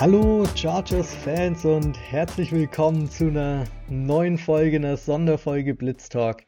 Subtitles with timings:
[0.00, 6.42] Hallo Chargers-Fans und herzlich willkommen zu einer neuen Folge, einer Sonderfolge Blitz Talk.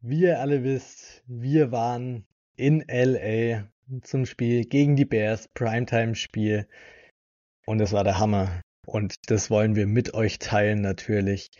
[0.00, 3.68] Wie ihr alle wisst, wir waren in LA
[4.02, 6.68] zum Spiel gegen die Bears, Primetime-Spiel.
[7.66, 8.60] Und es war der Hammer.
[8.86, 11.50] Und das wollen wir mit euch teilen natürlich.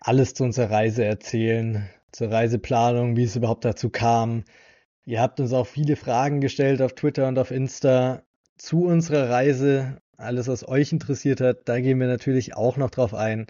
[0.00, 4.44] Alles zu unserer Reise erzählen, zur Reiseplanung, wie es überhaupt dazu kam.
[5.06, 8.22] Ihr habt uns auch viele Fragen gestellt auf Twitter und auf Insta
[8.58, 10.01] zu unserer Reise.
[10.16, 13.46] Alles, was euch interessiert hat, da gehen wir natürlich auch noch drauf ein.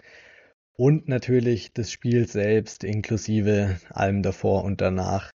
[0.75, 5.31] Und natürlich das Spiel selbst, inklusive allem davor und danach.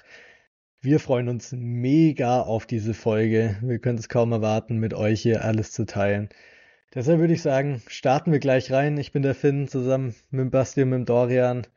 [0.81, 3.57] Wir freuen uns mega auf diese Folge.
[3.61, 6.29] Wir können es kaum erwarten, mit euch hier alles zu teilen.
[6.93, 8.97] Deshalb würde ich sagen, starten wir gleich rein.
[8.97, 11.67] Ich bin der Finn zusammen mit dem Basti und mit Dorian.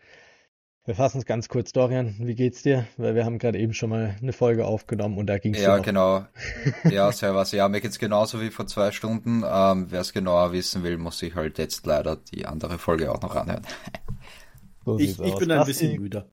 [0.90, 1.70] Wir fassen es ganz kurz.
[1.70, 2.84] Dorian, wie geht's dir?
[2.96, 5.78] Weil wir haben gerade eben schon mal eine Folge aufgenommen und da ging es Ja,
[5.78, 6.26] genau.
[6.90, 7.52] ja, servus.
[7.52, 9.44] Ja, mir geht's genauso wie vor zwei Stunden.
[9.48, 13.22] Ähm, Wer es genauer wissen will, muss sich halt jetzt leider die andere Folge auch
[13.22, 13.64] noch anhören.
[14.84, 16.26] So ich, ich bin ein bisschen müder.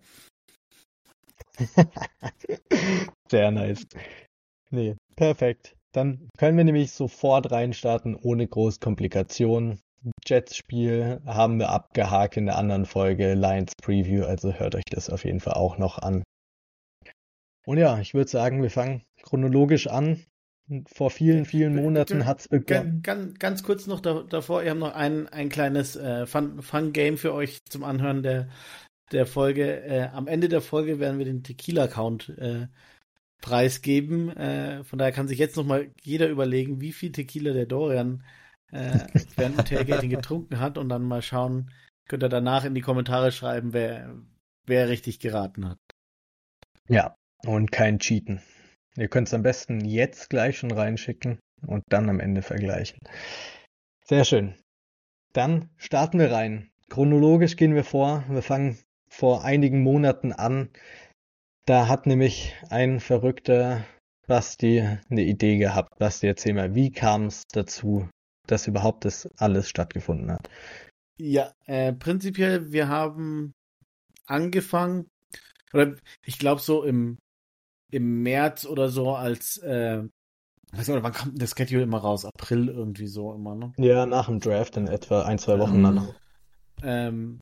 [3.30, 3.85] Sehr nice.
[4.72, 5.75] Nee, perfekt.
[5.91, 9.81] Dann können wir nämlich sofort reinstarten, ohne große Komplikationen.
[10.26, 15.26] Jets-Spiel haben wir abgehakt in der anderen Folge, Lions Preview, also hört euch das auf
[15.26, 16.23] jeden Fall auch noch an.
[17.66, 20.23] Und ja, ich würde sagen, wir fangen chronologisch an.
[20.94, 23.02] Vor vielen, vielen Monaten hat es begonnen.
[23.02, 27.18] Ganz, ganz, kurz noch da, davor, ihr habt noch ein, ein kleines äh, Fun-Game Fun
[27.18, 28.50] für euch zum Anhören der,
[29.14, 29.84] der Folge.
[29.84, 32.68] Äh, am Ende der Folge werden wir den Tequila-Count äh,
[33.42, 34.36] preisgeben.
[34.36, 38.22] Äh, von daher kann sich jetzt noch mal jeder überlegen, wie viel Tequila der Dorian
[38.22, 41.71] äh, während dem Tailgating getrunken hat und dann mal schauen,
[42.07, 44.15] könnt ihr danach in die Kommentare schreiben, wer,
[44.65, 45.79] wer richtig geraten hat.
[46.88, 48.41] Ja, und kein Cheaten.
[48.95, 52.99] Ihr könnt es am besten jetzt gleich schon reinschicken und dann am Ende vergleichen.
[54.03, 54.55] Sehr schön.
[55.33, 56.72] Dann starten wir rein.
[56.89, 58.23] Chronologisch gehen wir vor.
[58.29, 58.77] Wir fangen
[59.09, 60.69] vor einigen Monaten an.
[61.66, 63.83] Da hat nämlich ein verrückter
[64.25, 66.00] Basti eine Idee gehabt.
[66.00, 68.09] Basti, erzähl mal, wie kam es dazu,
[68.52, 70.50] dass überhaupt das alles stattgefunden hat?
[71.19, 73.53] Ja, äh, prinzipiell, wir haben
[74.25, 75.08] angefangen,
[75.74, 77.18] oder ich glaube so im,
[77.91, 80.03] im März oder so, als, äh,
[80.72, 82.25] weiß nicht, wann kommt das Schedule immer raus?
[82.25, 83.74] April irgendwie so immer, ne?
[83.78, 86.09] Ja, nach dem Draft in etwa ein, zwei Wochen ähm,
[86.84, 87.40] Ähm,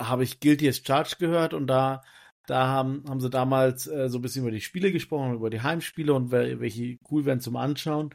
[0.00, 2.02] habe ich Guilty as Charged gehört und da,
[2.46, 5.60] da haben, haben sie damals äh, so ein bisschen über die Spiele gesprochen, über die
[5.60, 8.14] Heimspiele und welche cool wären zum Anschauen.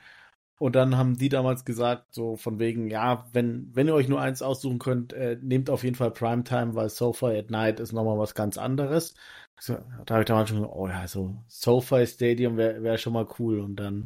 [0.61, 4.21] Und dann haben die damals gesagt, so von wegen, ja, wenn, wenn ihr euch nur
[4.21, 8.19] eins aussuchen könnt, äh, nehmt auf jeden Fall Primetime, weil SoFi at Night ist nochmal
[8.19, 9.15] was ganz anderes.
[9.59, 13.13] So, da habe ich damals schon gesagt, oh ja, so SoFi Stadium wäre wär schon
[13.13, 13.59] mal cool.
[13.59, 14.05] Und dann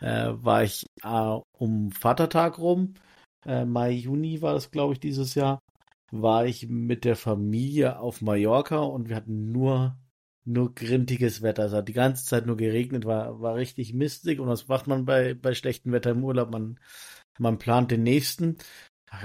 [0.00, 2.94] äh, war ich äh, um Vatertag rum,
[3.44, 5.58] äh, Mai, Juni war das, glaube ich, dieses Jahr
[6.12, 9.96] war ich mit der Familie auf Mallorca und wir hatten nur
[10.44, 11.66] nur grintiges Wetter.
[11.66, 14.40] Es hat die ganze Zeit nur geregnet, war, war richtig mistig.
[14.40, 16.50] Und was macht man bei, bei schlechtem Wetter im Urlaub?
[16.50, 16.78] Man,
[17.38, 18.56] man plant den nächsten.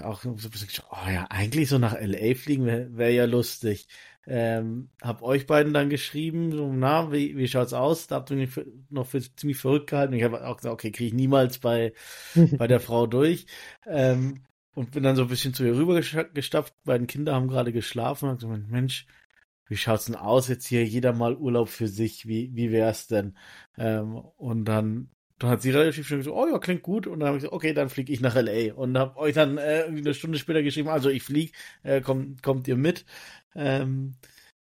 [0.04, 3.88] Auch so ein bisschen, oh ja, eigentlich so nach LA fliegen wäre wär ja lustig.
[4.28, 8.08] Ähm, hab euch beiden dann geschrieben, so, na, wie, wie schaut's aus?
[8.08, 10.14] Da habt ihr mich für, noch für ziemlich verrückt gehalten.
[10.14, 11.94] Ich habe auch gesagt, okay, kriege ich niemals bei,
[12.58, 13.46] bei der Frau durch.
[13.86, 14.44] Ähm,
[14.74, 16.02] und bin dann so ein bisschen zu ihr rüber
[16.34, 16.74] gestapft.
[16.84, 19.06] Beiden Kinder haben gerade geschlafen und gesagt, Mensch,
[19.68, 22.28] wie schaut's denn aus jetzt hier jeder mal Urlaub für sich?
[22.28, 23.36] Wie, wie wär's denn?
[23.78, 25.10] Ähm, und dann,
[25.40, 27.08] dann hat sie relativ schnell gesagt, oh ja, klingt gut.
[27.08, 28.74] Und dann habe ich gesagt, okay, dann fliege ich nach LA.
[28.76, 31.52] Und habe euch dann äh, irgendwie eine Stunde später geschrieben, also ich fliege,
[31.84, 33.06] äh, kommt, kommt ihr mit?
[33.56, 34.16] Ähm,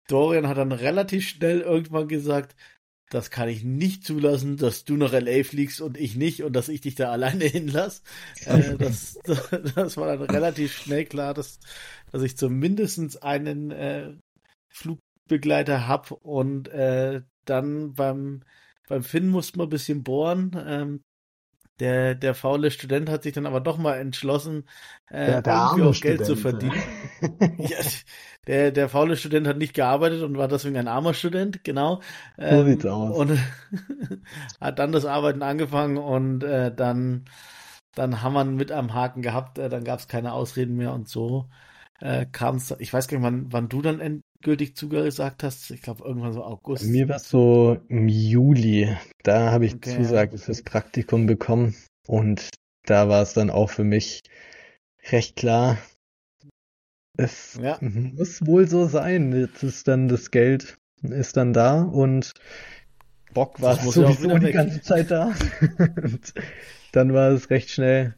[0.09, 2.57] Dorian hat dann relativ schnell irgendwann gesagt,
[3.11, 6.69] das kann ich nicht zulassen, dass du nach LA fliegst und ich nicht und dass
[6.69, 8.03] ich dich da alleine hinlass.
[8.45, 9.19] Äh, das,
[9.75, 11.59] das war dann relativ schnell klar, dass,
[12.11, 14.15] dass ich zumindest einen äh,
[14.69, 18.43] Flugbegleiter hab und äh, dann beim,
[18.89, 20.57] beim Finn musste man ein bisschen bohren.
[20.67, 21.05] Ähm,
[21.81, 24.69] der, der faule Student hat sich dann aber doch mal entschlossen,
[25.11, 26.75] äh, der irgendwie auch Geld zu verdienen.
[27.59, 27.79] ja,
[28.49, 32.01] der, der faule Student hat nicht gearbeitet und war deswegen ein armer Student, genau.
[32.37, 33.17] Ähm, so sieht's aus.
[33.17, 33.39] Und
[34.61, 37.27] hat dann das Arbeiten angefangen und äh, dann,
[37.95, 40.93] dann haben wir ihn mit am Haken gehabt, äh, dann gab es keine Ausreden mehr
[40.93, 41.49] und so
[42.01, 44.01] äh, kam es, ich weiß gar nicht, wann, wann du dann
[44.39, 45.71] endgültig zugesagt hast.
[45.71, 46.85] Ich glaube, irgendwann so August.
[46.85, 48.97] Bei mir war es so im Juli.
[49.23, 49.97] Da habe ich okay.
[49.97, 51.75] Zusage fürs Praktikum bekommen.
[52.07, 52.51] Und
[52.85, 54.23] da war es dann auch für mich
[55.11, 55.79] recht klar.
[57.17, 57.79] Es ja.
[57.81, 59.33] muss wohl so sein.
[59.33, 62.33] Jetzt ist dann das Geld ist dann da und
[63.33, 65.33] Bock war sowieso die ganze Zeit da.
[66.03, 66.35] und
[66.93, 68.17] dann war es recht schnell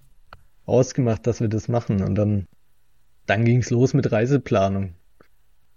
[0.65, 2.03] ausgemacht, dass wir das machen.
[2.03, 2.47] Und dann,
[3.27, 4.95] dann ging es los mit Reiseplanung.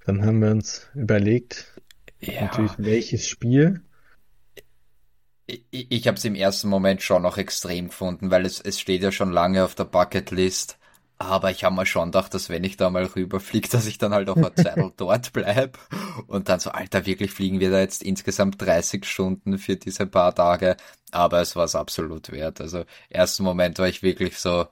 [0.06, 1.74] Dann haben wir uns überlegt,
[2.20, 2.44] ja.
[2.44, 3.82] natürlich welches Spiel.
[5.46, 9.04] Ich, ich habe es im ersten Moment schon noch extrem gefunden, weil es, es steht
[9.04, 10.78] ja schon lange auf der Bucketlist.
[11.20, 14.14] Aber ich habe mir schon gedacht, dass wenn ich da mal rüberfliege, dass ich dann
[14.14, 15.78] halt auch eine Zeit dort bleib.
[16.28, 20.36] Und dann so, Alter, wirklich fliegen wir da jetzt insgesamt 30 Stunden für diese paar
[20.36, 20.76] Tage.
[21.12, 22.60] Aber es war es absolut wert.
[22.60, 24.68] Also, ersten Moment war ich wirklich so,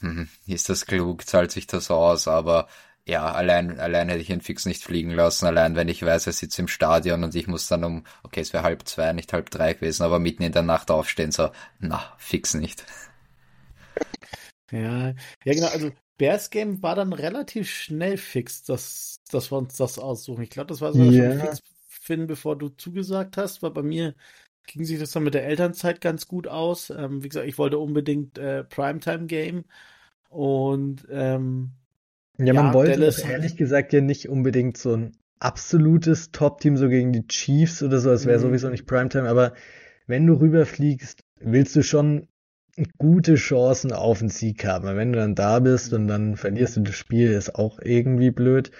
[0.00, 2.28] hm, ist das klug, zahlt sich das aus?
[2.28, 2.68] Aber
[3.06, 5.46] ja, allein, allein hätte ich ihn fix nicht fliegen lassen.
[5.46, 8.52] Allein wenn ich weiß, er sitzt im Stadion und ich muss dann um, okay, es
[8.52, 12.14] wäre halb zwei, nicht halb drei gewesen, aber mitten in der Nacht aufstehen, so, na,
[12.18, 12.84] fix nicht.
[14.72, 15.10] Ja,
[15.44, 20.00] ja genau, also Bears Game war dann relativ schnell fix, dass, dass wir uns das
[20.00, 20.42] aussuchen.
[20.42, 21.38] Ich glaube, das war sogar yeah.
[21.38, 24.16] schon fix, Finn, bevor du zugesagt hast, weil bei mir
[24.66, 26.90] ging sich das dann mit der Elternzeit ganz gut aus.
[26.90, 29.64] Ähm, wie gesagt, ich wollte unbedingt äh, Primetime Game
[30.28, 31.70] und ähm,
[32.38, 36.88] ja, man ja, wollte Dallas ehrlich gesagt ja nicht unbedingt so ein absolutes Top-Team so
[36.88, 38.42] gegen die Chiefs oder so, das wäre mhm.
[38.42, 39.54] sowieso nicht Primetime, aber
[40.06, 42.28] wenn du rüberfliegst, willst du schon
[42.98, 44.84] gute Chancen auf den Sieg haben.
[44.96, 48.70] Wenn du dann da bist und dann verlierst du das Spiel, ist auch irgendwie blöd.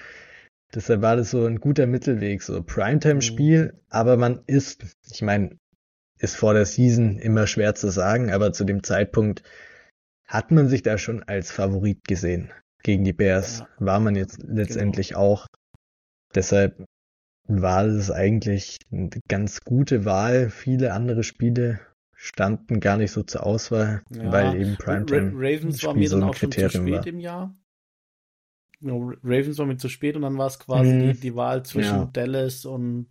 [0.74, 3.80] Deshalb war das so ein guter Mittelweg, so Primetime-Spiel, mhm.
[3.88, 5.56] aber man ist, ich meine,
[6.18, 9.42] ist vor der Season immer schwer zu sagen, aber zu dem Zeitpunkt
[10.26, 12.50] hat man sich da schon als Favorit gesehen.
[12.86, 15.20] Gegen die Bears war man jetzt letztendlich genau.
[15.22, 15.46] auch.
[16.36, 16.84] Deshalb
[17.48, 20.50] war es eigentlich eine ganz gute Wahl.
[20.50, 21.80] Viele andere Spiele
[22.14, 24.30] standen gar nicht so zur Auswahl, ja.
[24.30, 27.06] weil eben Primetime Ra Ravens war mir dann auch schon zu spät war.
[27.08, 27.56] im Jahr.
[28.78, 31.00] Genau, Ravens war mir zu spät und dann war es quasi hm.
[31.00, 32.10] die, die, Wahl zwischen ja.
[32.12, 33.08] Dallas und,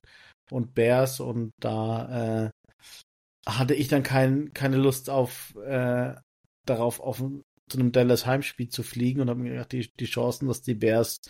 [0.51, 2.49] und Bears und da äh,
[3.45, 6.15] hatte ich dann kein, keine Lust auf äh,
[6.65, 7.21] darauf auf
[7.69, 10.75] zu einem Dallas Heimspiel zu fliegen und habe mir gedacht, die, die Chancen, dass die
[10.75, 11.21] Bears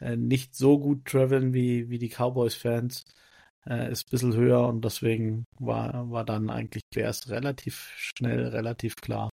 [0.00, 3.04] äh, nicht so gut traveln wie, wie die Cowboys-Fans,
[3.66, 8.96] äh, ist ein bisschen höher und deswegen war, war dann eigentlich Bears relativ schnell, relativ
[8.96, 9.30] klar.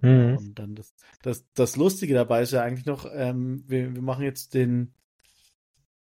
[0.00, 0.36] Mhm.
[0.36, 4.24] Und dann das, das, das Lustige dabei ist ja eigentlich noch, ähm, wir, wir machen
[4.24, 4.94] jetzt den,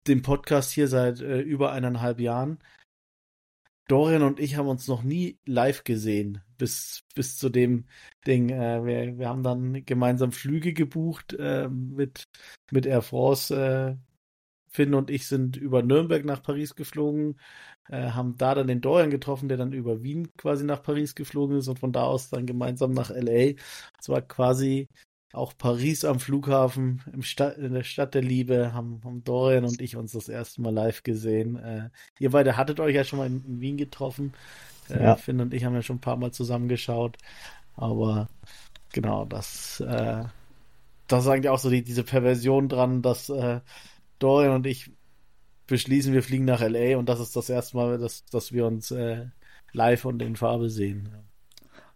[0.06, 2.58] den Podcast hier seit äh, über eineinhalb Jahren.
[3.88, 7.86] Dorian und ich haben uns noch nie live gesehen, bis, bis zu dem
[8.26, 8.50] Ding.
[8.50, 12.24] Äh, wir, wir haben dann gemeinsam Flüge gebucht äh, mit,
[12.70, 13.54] mit Air France.
[13.54, 13.96] Äh,
[14.70, 17.40] Finn und ich sind über Nürnberg nach Paris geflogen,
[17.88, 21.56] äh, haben da dann den Dorian getroffen, der dann über Wien quasi nach Paris geflogen
[21.56, 23.54] ist und von da aus dann gemeinsam nach LA.
[23.98, 24.88] Es war quasi
[25.32, 29.80] auch Paris am Flughafen, im Stadt, in der Stadt der Liebe, haben, haben Dorian und
[29.80, 31.56] ich uns das erste Mal live gesehen.
[31.56, 34.32] Äh, ihr beide hattet euch ja schon mal in, in Wien getroffen.
[34.88, 35.16] Äh, ja.
[35.16, 37.18] Finn und ich haben ja schon ein paar Mal zusammengeschaut.
[37.76, 38.28] Aber
[38.92, 40.24] genau, das, äh,
[41.06, 43.60] das ist eigentlich auch so die, diese Perversion dran, dass äh,
[44.18, 44.90] Dorian und ich
[45.66, 48.90] beschließen, wir fliegen nach LA und das ist das erste Mal, dass, dass wir uns
[48.90, 49.26] äh,
[49.72, 51.27] live und in Farbe sehen.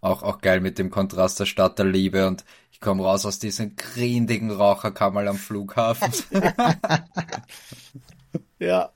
[0.02, 3.38] Auch, auch geil mit dem Kontrast der Stadt der Liebe und ich komme raus aus
[3.38, 6.12] diesem grindigen Raucherkammer am Flughafen.
[8.58, 8.90] ja,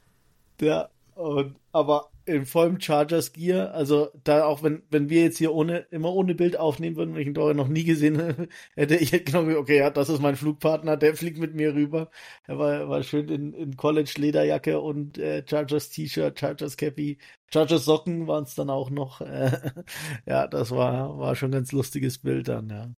[0.60, 3.72] ja, und, aber in vollem Chargers Gear.
[3.74, 7.22] Also da auch wenn wenn wir jetzt hier ohne immer ohne Bild aufnehmen würden, wenn
[7.22, 10.36] ich ihn Dorian noch nie gesehen hätte, ich hätte genau okay, ja, das ist mein
[10.36, 12.10] Flugpartner, der fliegt mit mir rüber.
[12.46, 17.18] Er war, war schön in, in College Lederjacke und äh, Chargers T-Shirt, Chargers Cappy,
[17.52, 19.20] Chargers Socken waren es dann auch noch.
[19.20, 19.72] Äh,
[20.26, 22.90] ja, das war war schon ein ganz lustiges Bild dann, ja.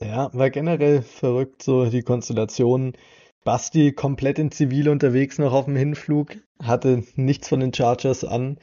[0.00, 2.92] Ja, war generell verrückt so die Konstellation
[3.44, 8.58] Basti komplett in Zivil unterwegs noch auf dem Hinflug, hatte nichts von den Chargers an.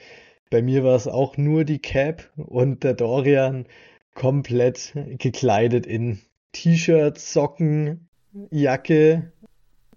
[0.49, 3.65] Bei mir war es auch nur die Cap und der Dorian
[4.13, 6.19] komplett gekleidet in
[6.51, 8.07] T-Shirt, Socken,
[8.51, 9.31] Jacke,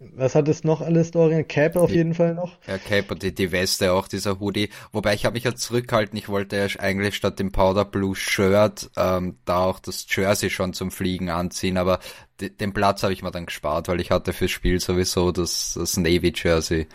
[0.00, 1.48] was hat es noch alles, Dorian?
[1.48, 2.56] Cap auf jeden Fall noch.
[2.66, 4.70] Ja, Cap und die, die Weste auch, dieser Hoodie.
[4.92, 8.90] Wobei ich habe mich ja zurückgehalten, ich wollte ja eigentlich statt dem Powder Blue Shirt
[8.96, 11.98] ähm, da auch das Jersey schon zum Fliegen anziehen, aber
[12.40, 15.96] den Platz habe ich mir dann gespart, weil ich hatte fürs Spiel sowieso das, das
[15.96, 16.86] Navy Jersey.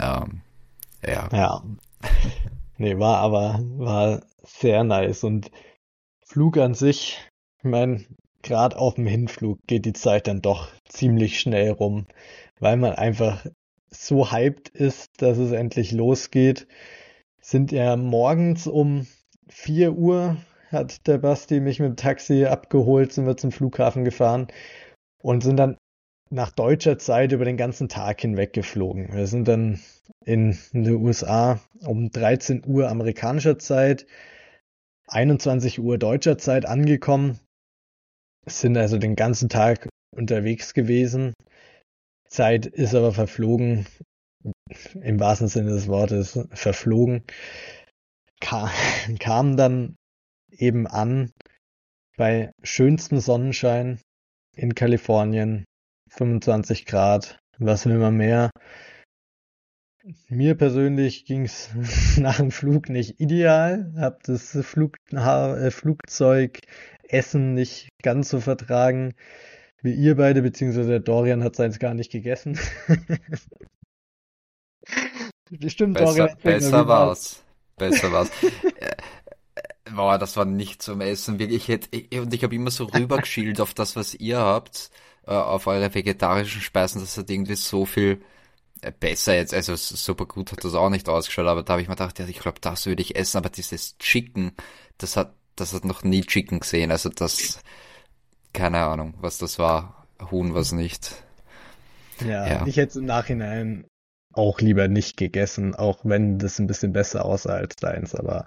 [0.00, 0.40] Ähm,
[1.06, 1.28] ja.
[1.32, 1.62] Ja.
[2.78, 5.50] nee, war aber, war sehr nice und
[6.24, 7.20] Flug an sich,
[7.58, 8.06] ich meine,
[8.42, 12.06] gerade auf dem Hinflug geht die Zeit dann doch ziemlich schnell rum,
[12.60, 13.46] weil man einfach
[13.90, 16.66] so hyped ist, dass es endlich losgeht.
[17.40, 19.06] Sind ja morgens um
[19.48, 20.36] 4 Uhr
[20.70, 24.48] hat der Basti mich mit dem Taxi abgeholt, sind wir zum Flughafen gefahren
[25.18, 25.76] und sind dann
[26.30, 29.12] nach deutscher Zeit über den ganzen Tag hinweg geflogen.
[29.12, 29.80] Wir sind dann
[30.24, 34.06] in den USA um 13 Uhr amerikanischer Zeit,
[35.08, 37.38] 21 Uhr deutscher Zeit angekommen,
[38.46, 41.34] sind also den ganzen Tag unterwegs gewesen.
[42.28, 43.86] Zeit ist aber verflogen,
[45.00, 47.24] im wahrsten Sinne des Wortes verflogen,
[48.40, 48.68] kam,
[49.18, 49.96] kam dann
[50.50, 51.32] eben an
[52.16, 54.00] bei schönstem Sonnenschein
[54.56, 55.64] in Kalifornien,
[56.10, 58.50] 25 Grad, was will man mehr?
[60.28, 61.70] Mir persönlich ging es
[62.18, 66.58] nach dem Flug nicht ideal, habe das Flug, äh, Flugzeug
[67.08, 69.14] Essen nicht ganz so vertragen
[69.82, 72.58] wie ihr beide, beziehungsweise der Dorian hat seins gar nicht gegessen.
[75.66, 76.38] Stimmt, besser, Dorian.
[76.42, 77.42] Besser war's.
[77.76, 78.30] Besser war's.
[79.54, 81.38] Äh, boah, das war nicht zum Essen.
[81.38, 81.90] Wirklich, ich hätte,
[82.22, 84.88] und ich habe immer so rübergeschielt auf das, was ihr habt,
[85.26, 87.02] äh, auf eure vegetarischen Speisen.
[87.02, 88.18] Das hat irgendwie so viel äh,
[88.90, 89.54] besser jetzt.
[89.54, 92.26] Also super gut hat das auch nicht ausgeschaut, aber da habe ich mir gedacht, ja,
[92.26, 93.38] ich glaube, das würde ich essen.
[93.38, 94.52] Aber dieses Chicken,
[94.98, 96.90] das hat, das hat noch nie Chicken gesehen.
[96.90, 97.60] Also das,
[98.52, 100.06] keine Ahnung, was das war.
[100.30, 101.22] Huhn was nicht.
[102.20, 102.66] Ja, ja.
[102.66, 103.86] ich hätte im Nachhinein
[104.32, 108.46] auch lieber nicht gegessen, auch wenn das ein bisschen besser aussah als deins, aber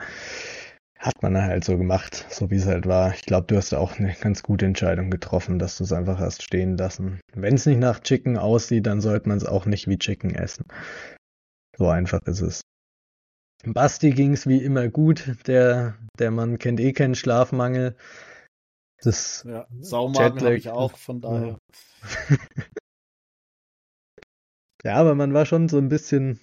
[0.98, 3.14] hat man halt so gemacht, so wie es halt war.
[3.14, 6.44] Ich glaube, du hast auch eine ganz gute Entscheidung getroffen, dass du es einfach hast
[6.44, 7.20] stehen lassen.
[7.34, 10.66] Wenn es nicht nach Chicken aussieht, dann sollte man es auch nicht wie Chicken essen.
[11.78, 12.62] So einfach ist es.
[13.66, 15.36] Basti ging es wie immer gut.
[15.48, 17.96] Der, der Mann kennt eh keinen Schlafmangel.
[19.02, 21.58] Das ja, Saumagen habe ich auch, von daher.
[24.84, 26.40] ja, aber man war schon so ein bisschen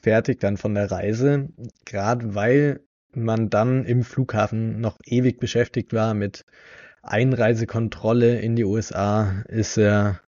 [0.00, 1.48] fertig dann von der Reise,
[1.84, 2.80] gerade weil
[3.16, 6.44] man dann im Flughafen noch ewig beschäftigt war mit
[7.02, 10.20] Einreisekontrolle in die USA, ist er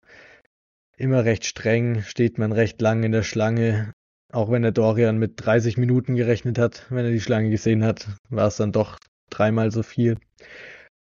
[0.97, 3.93] immer recht streng, steht man recht lang in der Schlange.
[4.31, 8.07] Auch wenn der Dorian mit 30 Minuten gerechnet hat, wenn er die Schlange gesehen hat,
[8.29, 8.99] war es dann doch
[9.29, 10.17] dreimal so viel.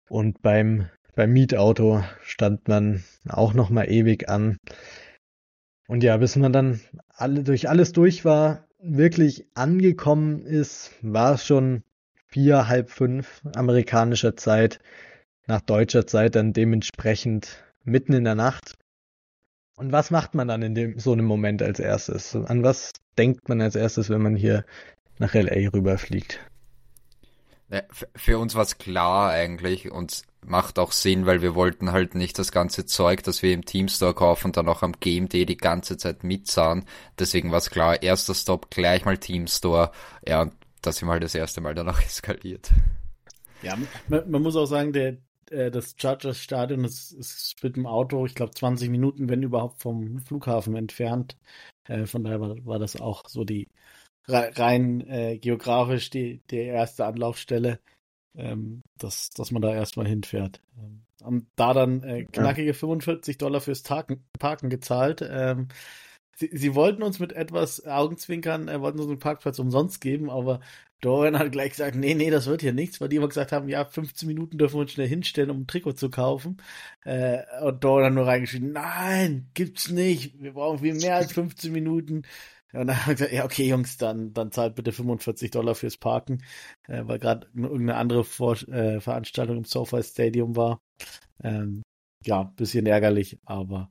[0.08, 4.56] Und beim, beim Mietauto stand man auch noch mal ewig an.
[5.86, 11.46] Und ja, bis man dann alle, durch alles durch war, wirklich angekommen ist, war es
[11.46, 11.82] schon
[12.26, 14.78] vier, halb fünf amerikanischer Zeit,
[15.46, 18.74] nach deutscher Zeit dann dementsprechend mitten in der Nacht.
[19.76, 22.36] Und was macht man dann in dem, so einem Moment als erstes?
[22.36, 24.64] An was denkt man als erstes, wenn man hier
[25.18, 26.40] nach LA rüberfliegt?
[28.16, 32.38] Für uns war es klar eigentlich und macht auch Sinn, weil wir wollten halt nicht
[32.38, 35.96] das ganze Zeug, das wir im Teamstore kaufen, dann auch am Game Day die ganze
[35.96, 36.84] Zeit mitsahen.
[37.18, 39.92] Deswegen war es klar, erster Stop gleich mal Teamstore.
[40.26, 42.70] Ja, und da sind wir halt das erste Mal danach eskaliert.
[43.62, 43.76] Ja,
[44.08, 45.18] man, man muss auch sagen, der,
[45.50, 49.80] äh, das Chargers Stadion ist, ist mit dem Auto, ich glaube 20 Minuten, wenn überhaupt
[49.82, 51.36] vom Flughafen entfernt.
[51.84, 53.68] Äh, von daher war, war das auch so die
[54.28, 57.80] rein äh, geografisch die, die erste Anlaufstelle,
[58.36, 60.60] ähm, dass, dass man da erstmal hinfährt.
[60.78, 65.26] Ähm, haben da dann äh, knackige 45 Dollar fürs Parken, Parken gezahlt.
[65.28, 65.68] Ähm,
[66.36, 70.60] sie, sie wollten uns mit etwas Augenzwinkern, äh, wollten uns einen Parkplatz umsonst geben, aber
[71.00, 73.68] Dorian hat gleich gesagt, nee, nee, das wird hier nichts, weil die immer gesagt haben,
[73.68, 76.58] ja, 15 Minuten dürfen wir uns schnell hinstellen, um ein Trikot zu kaufen.
[77.04, 81.72] Äh, und Dorian hat nur reingeschrieben, nein, gibt's nicht, wir brauchen viel mehr als 15
[81.72, 82.22] Minuten.
[82.72, 85.96] Und dann haben wir gesagt, ja, okay, Jungs, dann, dann zahlt bitte 45 Dollar fürs
[85.96, 86.42] Parken,
[86.88, 90.80] äh, weil gerade irgendeine andere Vor äh, Veranstaltung im SoFi Stadium war.
[91.42, 91.82] Ähm,
[92.24, 93.90] ja, bisschen ärgerlich, aber.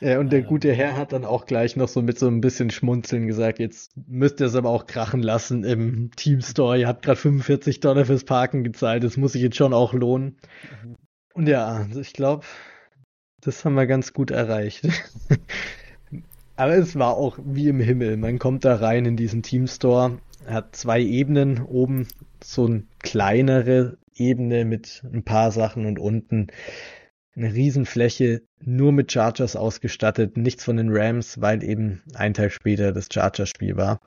[0.00, 2.40] Ja, und der äh, gute Herr hat dann auch gleich noch so mit so ein
[2.40, 6.78] bisschen Schmunzeln gesagt, jetzt müsst ihr es aber auch krachen lassen im Team Store.
[6.78, 10.38] Ihr habt gerade 45 Dollar fürs Parken gezahlt, das muss sich jetzt schon auch lohnen.
[10.82, 10.96] Mhm.
[11.34, 12.46] Und ja, also ich glaube,
[13.40, 14.88] das haben wir ganz gut erreicht.
[16.60, 18.18] Aber es war auch wie im Himmel.
[18.18, 22.06] Man kommt da rein in diesen Teamstore, hat zwei Ebenen, oben
[22.44, 26.48] so eine kleinere Ebene mit ein paar Sachen und unten
[27.34, 32.92] eine Riesenfläche nur mit Chargers ausgestattet, nichts von den Rams, weil eben ein Tag später
[32.92, 33.98] das Chargers-Spiel war.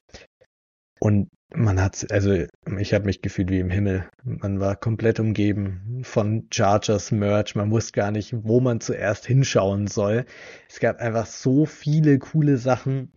[0.99, 2.45] Und man hat, also
[2.77, 4.09] ich habe mich gefühlt wie im Himmel.
[4.23, 7.55] Man war komplett umgeben von Chargers Merch.
[7.55, 10.25] Man wusste gar nicht, wo man zuerst hinschauen soll.
[10.69, 13.13] Es gab einfach so viele coole Sachen.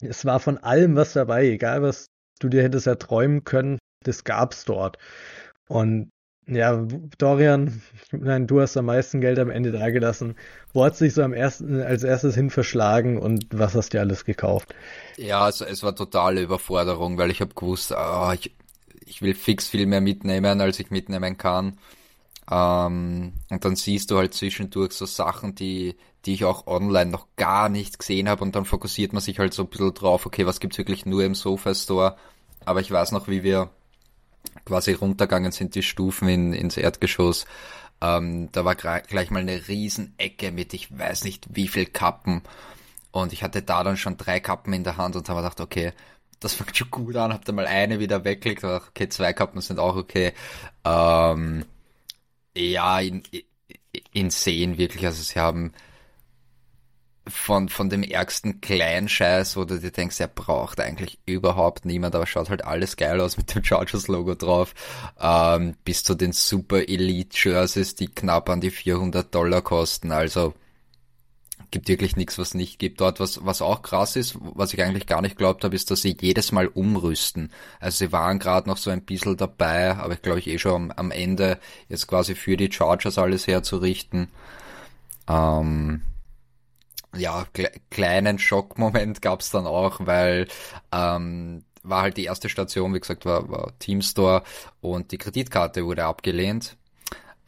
[0.00, 2.06] Es war von allem was dabei, egal was
[2.38, 4.98] du dir hättest erträumen können, das gab's dort.
[5.68, 6.10] Und
[6.46, 6.86] ja,
[7.18, 10.36] Dorian, nein, du hast am meisten Geld am Ende dagelassen.
[10.72, 14.24] Wo hat sich so am ersten, als erstes hin verschlagen und was hast du alles
[14.24, 14.74] gekauft?
[15.16, 18.54] Ja, also es war totale Überforderung, weil ich habe gewusst, oh, ich,
[19.06, 21.78] ich will fix viel mehr mitnehmen, als ich mitnehmen kann.
[22.50, 25.94] Ähm, und dann siehst du halt zwischendurch so Sachen, die,
[26.24, 29.54] die ich auch online noch gar nicht gesehen habe und dann fokussiert man sich halt
[29.54, 32.16] so ein bisschen drauf, okay, was gibt's wirklich nur im Sofa Store?
[32.64, 33.70] Aber ich weiß noch, wie wir
[34.64, 37.46] quasi runtergegangen sind, die Stufen in, ins Erdgeschoss.
[38.00, 42.42] Ähm, da war gleich mal eine Riesenecke mit ich weiß nicht wie viel Kappen.
[43.12, 45.92] Und ich hatte da dann schon drei Kappen in der Hand und habe gedacht, okay,
[46.40, 49.78] das fängt schon gut an, hab dann mal eine wieder weggelegt, okay, zwei Kappen sind
[49.78, 50.32] auch okay.
[50.84, 51.64] Ähm,
[52.56, 53.22] ja, in,
[54.12, 55.72] in Seen wirklich, also sie haben
[57.28, 62.26] von, von dem ärgsten Kleinscheiß, wo du dir denkst, er braucht eigentlich überhaupt niemand, aber
[62.26, 64.74] schaut halt alles geil aus mit dem Chargers-Logo drauf,
[65.20, 70.54] ähm, bis zu den Super Elite Jerseys, die knapp an die 400 Dollar kosten, also
[71.72, 73.00] gibt wirklich nichts, was nicht gibt.
[73.00, 76.02] Dort, was, was auch krass ist, was ich eigentlich gar nicht glaubt habe, ist, dass
[76.02, 77.50] sie jedes Mal umrüsten.
[77.80, 80.74] Also sie waren gerade noch so ein bisschen dabei, aber ich glaube ich eh schon
[80.74, 84.28] am, am, Ende jetzt quasi für die Chargers alles herzurichten.
[85.28, 86.02] Ähm,
[87.16, 90.48] ja, kle kleinen Schockmoment gab's dann auch, weil
[90.92, 94.42] ähm, war halt die erste Station, wie gesagt, war, war Teamstore
[94.80, 96.76] und die Kreditkarte wurde abgelehnt.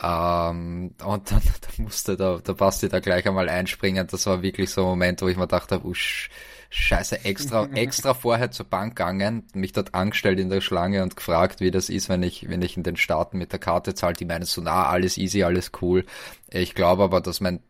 [0.03, 1.43] Ähm, und dann,
[1.77, 4.07] dann musste der, der Basti da gleich einmal einspringen.
[4.07, 8.51] Das war wirklich so ein Moment, wo ich mir dachte, oh, scheiße, extra, extra vorher
[8.51, 12.23] zur Bank gegangen, mich dort angestellt in der Schlange und gefragt, wie das ist, wenn
[12.23, 14.15] ich, wenn ich in den Staaten mit der Karte zahle.
[14.15, 16.05] Die meinen so, na, alles easy, alles cool.
[16.51, 17.61] Ich glaube aber, dass mein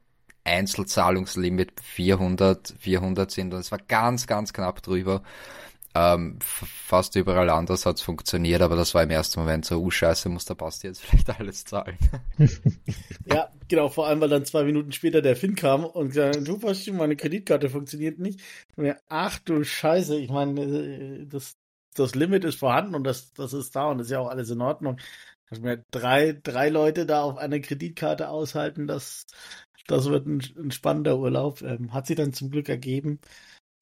[0.45, 5.23] Einzelzahlungslimit 400, 400 sind und es war ganz, ganz knapp drüber.
[5.97, 10.29] Ähm, fast überall anders hat's funktioniert, aber das war im ersten Moment so, uh, scheiße,
[10.29, 11.97] muss der Basti jetzt vielleicht alles zahlen.
[13.27, 16.59] ja, genau, vor allem, weil dann zwei Minuten später der Finn kam und gesagt, du
[16.59, 18.41] Basti, meine Kreditkarte funktioniert nicht.
[18.75, 21.57] Mir, ach du Scheiße, ich meine, äh, das,
[21.95, 24.51] das Limit ist vorhanden und das, das ist da und das ist ja auch alles
[24.51, 24.99] in Ordnung.
[25.49, 29.27] Also mir drei, drei Leute da auf einer Kreditkarte aushalten, das,
[29.87, 31.63] das wird ein, ein spannender Urlaub.
[31.63, 33.21] Ähm, hat sie dann zum Glück ergeben.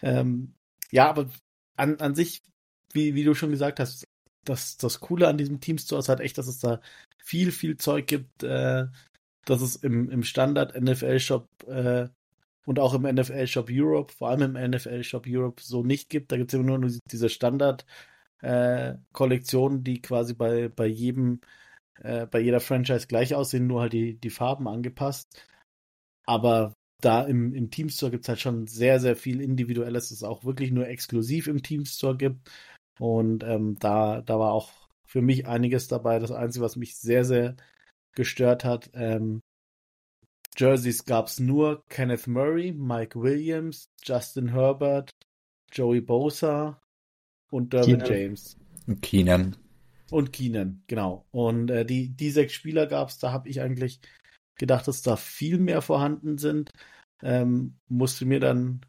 [0.02, 0.54] Ähm,
[0.90, 1.30] ja, aber
[1.76, 2.42] an, an sich,
[2.92, 4.04] wie, wie du schon gesagt hast,
[4.44, 6.80] das, das Coole an diesem Team Store ist halt echt, dass es da
[7.18, 8.86] viel, viel Zeug gibt, äh,
[9.44, 12.08] dass es im, im Standard NFL Shop äh,
[12.66, 16.32] und auch im NFL Shop Europe, vor allem im NFL Shop Europe so nicht gibt.
[16.32, 17.86] Da gibt es immer nur diese Standard
[18.42, 21.40] äh, die quasi bei, bei jedem,
[22.00, 25.28] äh, bei jeder Franchise gleich aussehen, nur halt die, die Farben angepasst.
[26.26, 30.18] Aber da im, im Team Store gibt es halt schon sehr, sehr viel Individuelles, das
[30.18, 32.50] es auch wirklich nur exklusiv im Team Store gibt.
[32.98, 34.70] Und ähm, da, da war auch
[35.04, 36.18] für mich einiges dabei.
[36.18, 37.56] Das Einzige, was mich sehr, sehr
[38.14, 39.40] gestört hat, ähm,
[40.56, 45.10] Jerseys gab es nur Kenneth Murray, Mike Williams, Justin Herbert,
[45.72, 46.80] Joey Bosa
[47.50, 48.12] und Derwin Keenan.
[48.12, 48.56] James.
[48.86, 49.56] Und Keenan.
[50.10, 51.26] Und Keenan, genau.
[51.30, 54.00] Und äh, die, die sechs Spieler gab es, da habe ich eigentlich
[54.58, 56.70] gedacht, dass da viel mehr vorhanden sind.
[57.22, 58.80] Ähm, musste mir dann,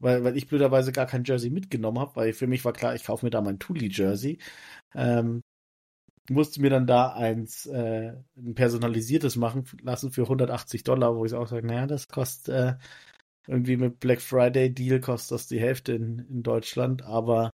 [0.00, 3.04] weil, weil ich blöderweise gar kein Jersey mitgenommen habe, weil für mich war klar, ich
[3.04, 4.38] kaufe mir da mein Thule-Jersey.
[4.94, 5.42] Ähm,
[6.30, 11.34] musste mir dann da eins, äh, ein personalisiertes machen lassen für 180 Dollar, wo ich
[11.34, 12.74] auch sage, naja, das kostet äh,
[13.48, 17.50] irgendwie mit Black Friday Deal kostet das die Hälfte in, in Deutschland, aber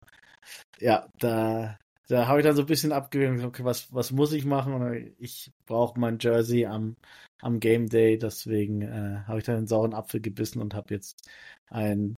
[0.80, 1.78] ja, da
[2.12, 4.74] da habe ich dann so ein bisschen abgewählt, okay, was, was muss ich machen?
[4.74, 6.96] Und ich brauche mein Jersey am,
[7.40, 11.26] am Game Day, deswegen äh, habe ich dann einen sauren Apfel gebissen und habe jetzt
[11.70, 12.14] ein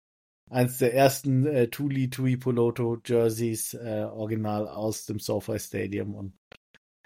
[0.51, 6.33] eins der ersten äh, Tuli Tui Poloto Jerseys äh, original aus dem SoFi Stadium und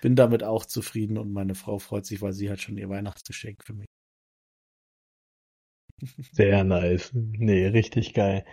[0.00, 3.64] bin damit auch zufrieden und meine Frau freut sich, weil sie hat schon ihr Weihnachtsgeschenk
[3.64, 3.86] für mich.
[6.30, 7.10] Sehr nice.
[7.12, 8.44] Nee, richtig geil.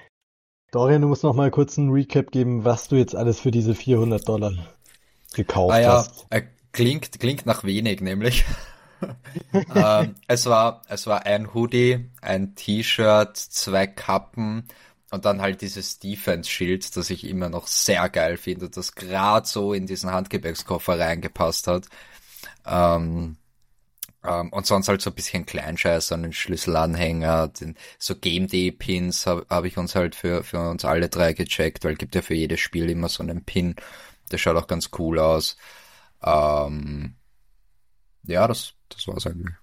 [0.73, 3.75] Dorian, du musst noch mal kurz einen Recap geben, was du jetzt alles für diese
[3.75, 4.53] 400 Dollar
[5.35, 6.25] gekauft ah, ja, hast.
[6.31, 8.43] Äh, klingt, klingt nach wenig, nämlich.
[9.53, 14.67] ähm, es war, es war ein Hoodie, ein T-Shirt, zwei Kappen
[15.11, 19.73] und dann halt dieses Defense-Schild, das ich immer noch sehr geil finde, das gerade so
[19.73, 21.85] in diesen Handgepäckskoffer reingepasst hat.
[22.65, 23.37] Ähm,
[24.23, 28.47] um, ähm, und sonst halt so ein bisschen Kleinscheiß, so einen Schlüsselanhänger, den, so Game
[28.47, 32.15] Day Pins habe hab ich uns halt für, für uns alle drei gecheckt, weil gibt
[32.15, 33.75] ja für jedes Spiel immer so einen Pin.
[34.31, 35.57] Der schaut auch ganz cool aus.
[36.21, 37.15] Um, ähm,
[38.25, 39.55] ja, das, das war's eigentlich.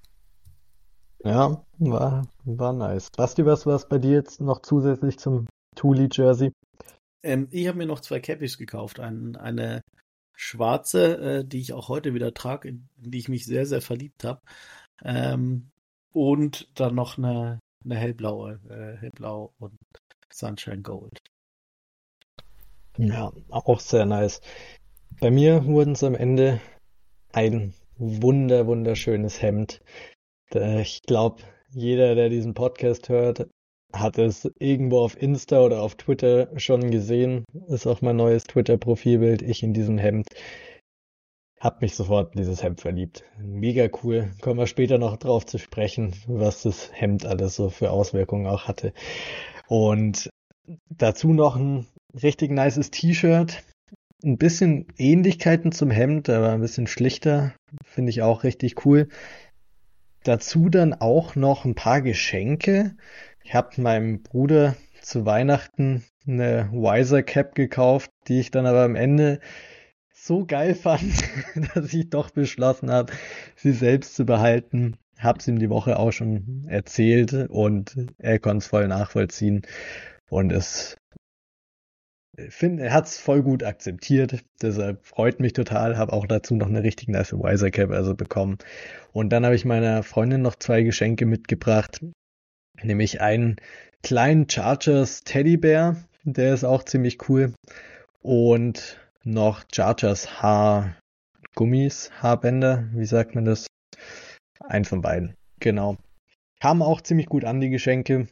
[1.24, 3.10] Ja, war, war nice.
[3.10, 6.52] Basti, was war bei dir jetzt noch zusätzlich zum Thule Jersey?
[7.22, 9.00] Ähm, ich habe mir noch zwei Cappies gekauft.
[9.00, 9.82] Ein, eine
[10.40, 13.82] schwarze, äh, die ich auch heute wieder trage, in, in, die ich mich sehr, sehr
[13.82, 14.40] verliebt habe.
[15.04, 15.70] Ähm,
[16.12, 19.76] und dann noch eine, eine hellblaue, äh, hellblau und
[20.32, 21.18] Sunshine Gold.
[22.96, 24.40] Ja, auch sehr nice.
[25.20, 26.60] Bei mir wurden es am Ende
[27.32, 29.82] ein wunder, wunderschönes Hemd.
[30.52, 33.46] Ich glaube, jeder, der diesen Podcast hört,
[33.92, 37.44] hat es irgendwo auf Insta oder auf Twitter schon gesehen.
[37.68, 40.26] Ist auch mein neues Twitter-Profilbild, ich in diesem Hemd.
[41.60, 43.24] Hab mich sofort in dieses Hemd verliebt.
[43.38, 44.30] Mega cool.
[44.40, 48.66] Kommen wir später noch drauf zu sprechen, was das Hemd alles so für Auswirkungen auch
[48.66, 48.92] hatte.
[49.68, 50.30] Und
[50.88, 51.86] dazu noch ein
[52.22, 53.62] richtig nices T-Shirt.
[54.24, 57.54] Ein bisschen Ähnlichkeiten zum Hemd, aber ein bisschen schlichter.
[57.84, 59.08] Finde ich auch richtig cool.
[60.24, 62.94] Dazu dann auch noch ein paar Geschenke.
[63.42, 68.96] Ich habe meinem Bruder zu Weihnachten eine Wiser Cap gekauft, die ich dann aber am
[68.96, 69.40] Ende
[70.12, 71.12] so geil fand,
[71.74, 73.12] dass ich doch beschlossen habe,
[73.56, 74.96] sie selbst zu behalten.
[75.18, 79.62] Hab's ihm die Woche auch schon erzählt und er konnte es voll nachvollziehen.
[80.28, 80.96] Und es
[82.48, 84.44] finde, er hat's voll gut akzeptiert.
[84.62, 85.98] Deshalb freut mich total.
[85.98, 88.58] Habe auch dazu noch eine richtig nice Wiser Cap also bekommen.
[89.12, 92.00] Und dann habe ich meiner Freundin noch zwei Geschenke mitgebracht.
[92.82, 93.56] Nämlich einen
[94.02, 95.96] kleinen Chargers Teddybär.
[96.24, 97.52] Der ist auch ziemlich cool.
[98.22, 102.88] Und noch Chargers Haargummis, Haarbänder.
[102.92, 103.66] Wie sagt man das?
[104.60, 105.34] Ein von beiden.
[105.58, 105.96] Genau.
[106.60, 108.28] Kamen auch ziemlich gut an, die Geschenke.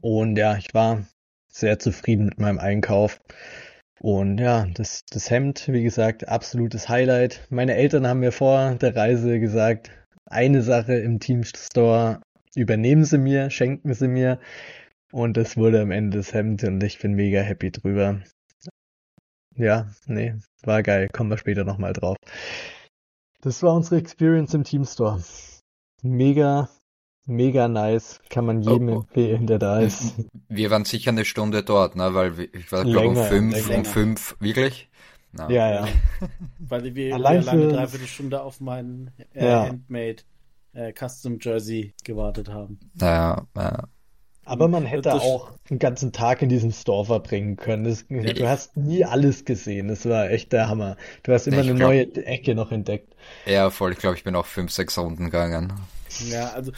[0.00, 1.04] Und ja, ich war
[1.50, 3.20] sehr zufrieden mit meinem Einkauf.
[4.00, 7.46] Und ja, das, das Hemd, wie gesagt, absolutes Highlight.
[7.50, 9.90] Meine Eltern haben mir vor der Reise gesagt,
[10.26, 12.20] eine Sache im Team Store
[12.54, 14.38] übernehmen sie mir, schenken sie mir.
[15.10, 18.20] Und das wurde am Ende das Hemd und ich bin mega happy drüber.
[19.56, 21.08] Ja, nee, war geil.
[21.12, 22.16] Kommen wir später nochmal drauf.
[23.40, 25.22] Das war unsere Experience im Team Store.
[26.02, 26.68] Mega
[27.30, 30.14] Mega nice, kann man jedem oh, empfehlen, der da ist.
[30.48, 32.14] Wir waren sicher eine Stunde dort, ne?
[32.14, 34.88] Weil ich war glaube um fünf, um fünf, wirklich?
[35.32, 35.50] No.
[35.50, 35.88] Ja, ja.
[36.58, 37.68] Weil wir Allein lange für...
[37.68, 39.66] dreiviertel Stunde auf meinen äh, ja.
[39.66, 40.22] Handmade
[40.78, 42.78] äh, Custom Jersey gewartet haben.
[43.00, 43.88] Ja, ja.
[44.44, 45.22] Aber man hätte das...
[45.22, 47.84] auch einen ganzen Tag in diesem Store verbringen können.
[47.84, 49.88] Das, du hast nie alles gesehen.
[49.88, 50.96] Das war echt der Hammer.
[51.22, 51.90] Du hast immer ich eine glaub...
[51.90, 53.14] neue Ecke noch entdeckt.
[53.44, 53.92] Ja, voll.
[53.92, 55.74] Ich glaube, ich bin auch fünf, sechs Runden gegangen.
[56.30, 56.72] Ja, also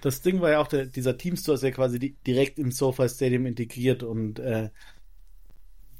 [0.00, 3.08] das Ding war ja auch, der, dieser Teamstore ist ja quasi die, direkt im SoFi
[3.08, 4.70] Stadium integriert und äh,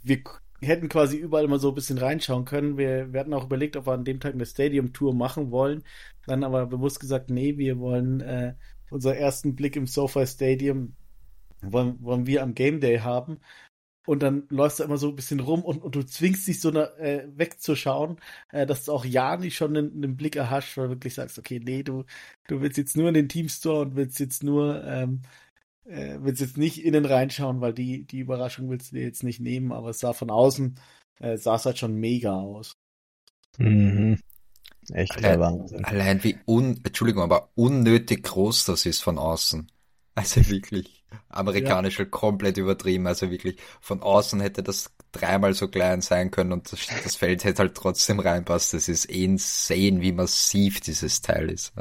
[0.05, 0.23] wir
[0.69, 2.77] hätten quasi überall mal so ein bisschen reinschauen können.
[2.79, 5.85] Wir, wir hatten auch überlegt, ob wir an dem Tag eine Stadium-Tour machen wollen.
[6.27, 8.55] Dann aber bewusst gesagt, nee, wir wollen äh,
[8.91, 10.95] unseren ersten Blick im SoFi Stadium
[11.63, 13.39] wollen, wollen wir am Game Day haben
[14.07, 16.71] und dann läufst du immer so ein bisschen rum und, und du zwingst dich so
[16.71, 18.17] eine, äh, wegzuschauen,
[18.51, 21.39] äh, dass du auch ja nicht schon einen, einen, Blick erhascht, weil du wirklich sagst,
[21.39, 22.05] okay, nee, du,
[22.49, 25.23] du willst jetzt nur in den Teamstore und willst jetzt nur, ähm,
[25.85, 29.41] äh, willst jetzt nicht innen reinschauen, weil die, die Überraschung willst du dir jetzt nicht
[29.41, 30.79] nehmen, aber es sah von außen,
[31.21, 32.77] äh, sah es halt schon mega aus.
[33.59, 34.19] Mhm.
[34.93, 35.85] Echt allein, Wahnsinn.
[35.85, 39.71] Allein wie un, Entschuldigung, aber unnötig groß das ist von außen.
[40.17, 41.05] Also wirklich.
[41.29, 42.05] Amerikanisch ja.
[42.05, 43.07] komplett übertrieben.
[43.07, 47.45] Also wirklich von außen hätte das dreimal so klein sein können und das, das Feld
[47.45, 48.75] hätte halt trotzdem reinpasst.
[48.75, 51.73] Das ist insane, wie massiv dieses Teil ist.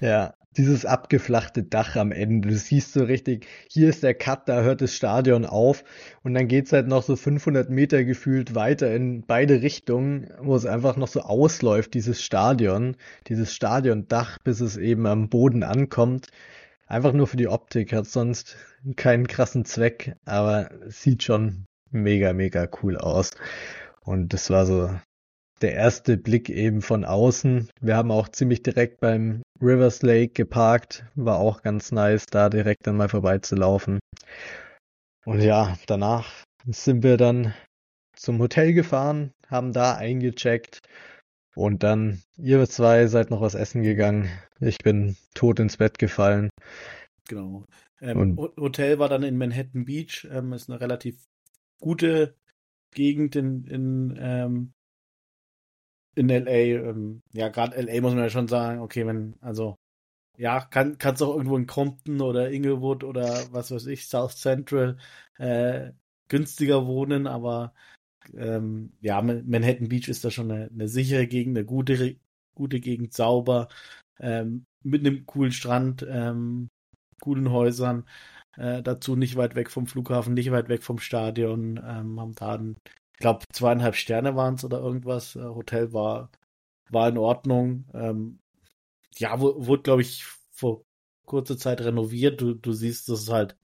[0.00, 2.48] Ja, dieses abgeflachte Dach am Ende.
[2.48, 5.84] Du siehst so richtig, hier ist der Cut, da hört das Stadion auf
[6.22, 10.66] und dann geht's halt noch so 500 Meter gefühlt weiter in beide Richtungen, wo es
[10.66, 12.96] einfach noch so ausläuft, dieses Stadion,
[13.28, 16.28] dieses Stadiondach, bis es eben am Boden ankommt.
[16.86, 18.56] Einfach nur für die Optik, hat sonst
[18.96, 23.30] keinen krassen Zweck, aber sieht schon mega, mega cool aus.
[24.00, 24.90] Und das war so
[25.62, 27.68] der erste Blick eben von außen.
[27.80, 31.04] Wir haben auch ziemlich direkt beim Rivers Lake geparkt.
[31.14, 33.98] War auch ganz nice, da direkt dann mal vorbeizulaufen.
[35.24, 37.54] Und ja, danach sind wir dann
[38.16, 40.80] zum Hotel gefahren, haben da eingecheckt
[41.54, 44.30] und dann, ihr zwei seid noch was essen gegangen.
[44.60, 46.50] Ich bin tot ins Bett gefallen.
[47.28, 47.64] Genau.
[48.00, 50.26] Ähm, Hotel war dann in Manhattan Beach.
[50.30, 51.22] Ähm, ist eine relativ
[51.80, 52.34] gute
[52.92, 54.72] Gegend in, in, ähm,
[56.14, 56.50] in LA.
[56.90, 59.76] Ähm, ja, gerade LA muss man ja schon sagen, okay, wenn, also,
[60.38, 64.98] ja, kann kannst auch irgendwo in Compton oder Inglewood oder was weiß ich, South Central
[65.38, 65.92] äh,
[66.28, 67.74] günstiger wohnen, aber
[68.34, 72.16] ähm, ja, Manhattan Beach ist da schon eine, eine sichere Gegend, eine gute,
[72.54, 73.68] gute Gegend, sauber,
[74.20, 76.68] ähm, mit einem coolen Strand, ähm,
[77.20, 78.08] coolen Häusern,
[78.56, 82.54] äh, dazu nicht weit weg vom Flughafen, nicht weit weg vom Stadion, ähm, haben da
[82.54, 82.76] ein,
[83.20, 85.36] ich glaube, zweieinhalb Sterne waren es oder irgendwas.
[85.36, 86.30] Äh, Hotel war,
[86.88, 87.84] war in Ordnung.
[87.92, 88.38] Ähm,
[89.18, 90.84] ja, wurde, glaube ich, vor
[91.26, 92.40] kurzer Zeit renoviert.
[92.40, 93.58] Du, du siehst, dass es halt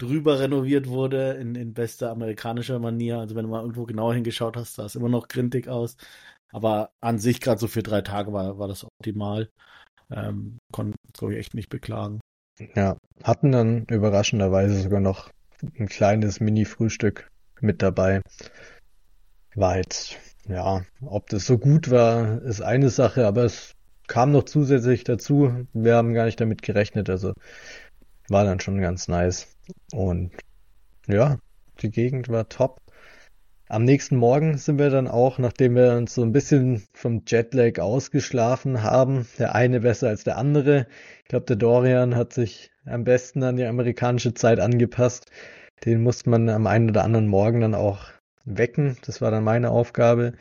[0.00, 3.20] drüber renoviert wurde in, in bester amerikanischer Manier.
[3.20, 5.96] Also wenn du mal irgendwo genau hingeschaut hast, sah es immer noch grintig aus.
[6.50, 9.50] aber an sich gerade so für drei Tage war, war das optimal.
[10.10, 12.18] Ähm, konnte, glaube ich, echt nicht beklagen.
[12.74, 15.30] Ja, hatten dann überraschenderweise sogar noch
[15.78, 18.22] ein kleines Mini-Frühstück mit dabei.
[19.54, 20.16] War jetzt,
[20.48, 23.74] ja, ob das so gut war, ist eine Sache, aber es
[24.06, 25.66] kam noch zusätzlich dazu.
[25.72, 27.32] Wir haben gar nicht damit gerechnet, also
[28.28, 29.48] war dann schon ganz nice.
[29.92, 30.32] Und
[31.06, 31.38] ja,
[31.82, 32.80] die Gegend war top.
[33.68, 37.78] Am nächsten Morgen sind wir dann auch, nachdem wir uns so ein bisschen vom Jetlag
[37.78, 40.88] ausgeschlafen haben, der eine besser als der andere.
[41.22, 45.30] Ich glaube, der Dorian hat sich am besten an die amerikanische Zeit angepasst.
[45.84, 48.08] Den musste man am einen oder anderen Morgen dann auch
[48.58, 48.96] wecken.
[49.04, 50.34] Das war dann meine Aufgabe.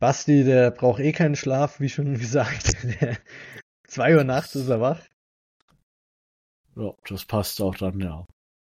[0.00, 2.76] Basti, der braucht eh keinen Schlaf, wie schon gesagt.
[3.86, 5.00] zwei Uhr nachts ist er wach.
[6.76, 8.26] Ja, das passt auch dann, ja.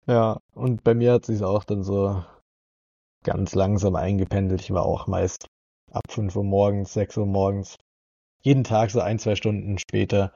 [0.06, 2.24] Ja, und bei mir hat sich auch dann so
[3.24, 4.60] ganz langsam eingependelt.
[4.62, 5.46] Ich war auch meist
[5.90, 7.76] ab 5 Uhr morgens, 6 Uhr morgens.
[8.40, 10.32] Jeden Tag so ein, zwei Stunden später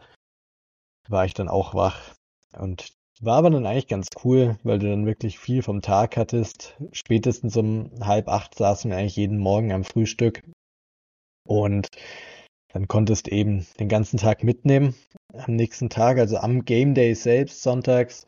[1.08, 2.14] war ich dann auch wach.
[2.58, 2.92] Und
[3.22, 6.76] war aber dann eigentlich ganz cool, weil du dann wirklich viel vom Tag hattest.
[6.90, 10.42] Spätestens um halb acht saßen wir eigentlich jeden Morgen am Frühstück.
[11.46, 11.88] Und
[12.72, 14.94] dann konntest eben den ganzen Tag mitnehmen.
[15.32, 18.26] Am nächsten Tag, also am Game Day selbst, sonntags,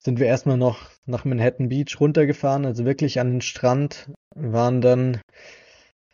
[0.00, 5.20] sind wir erstmal noch nach Manhattan Beach runtergefahren, also wirklich an den Strand, waren dann,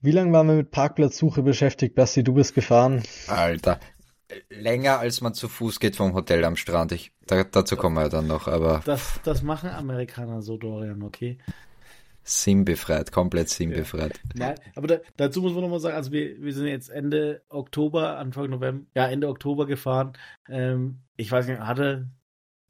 [0.00, 1.94] wie lange waren wir mit Parkplatzsuche beschäftigt?
[1.94, 3.02] Basti, du bist gefahren.
[3.28, 3.80] Alter,
[4.48, 6.92] länger als man zu Fuß geht vom Hotel am Strand.
[6.92, 8.80] Ich, da, dazu kommen wir dann noch, aber.
[8.84, 11.38] Das, das machen Amerikaner so, Dorian, okay?
[12.26, 14.18] Sinnbefreit, komplett sinnbefreit.
[14.34, 14.46] Ja.
[14.46, 18.16] Nein, aber da, dazu muss man nochmal sagen, also wir, wir sind jetzt Ende Oktober,
[18.16, 20.14] Anfang November, ja, Ende Oktober gefahren.
[20.48, 22.08] Ähm, ich weiß nicht, hatte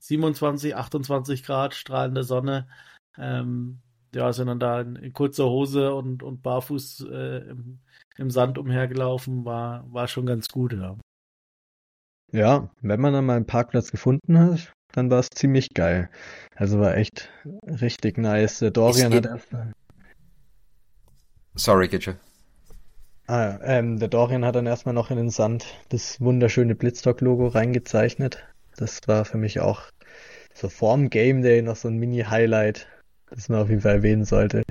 [0.00, 2.66] 27, 28 Grad, strahlende Sonne.
[3.16, 3.80] Ähm,
[4.12, 7.78] ja, sind dann da in, in kurzer Hose und, und barfuß äh, im,
[8.16, 10.96] im Sand umhergelaufen, war, war schon ganz gut, ja.
[12.34, 16.10] Ja, wenn man dann mal einen Parkplatz gefunden hat, dann war es ziemlich geil.
[16.56, 17.30] Also war echt
[17.64, 18.58] richtig nice.
[18.58, 19.46] Der Dorian hat erst.
[21.54, 22.16] Sorry, Gitsche.
[23.28, 28.44] Ah, ähm, der Dorian hat dann erstmal noch in den Sand das wunderschöne Blitzstock-Logo reingezeichnet.
[28.76, 29.82] Das war für mich auch
[30.54, 32.88] so vorm Game Day noch so ein Mini-Highlight,
[33.30, 34.64] das man auf jeden Fall erwähnen sollte.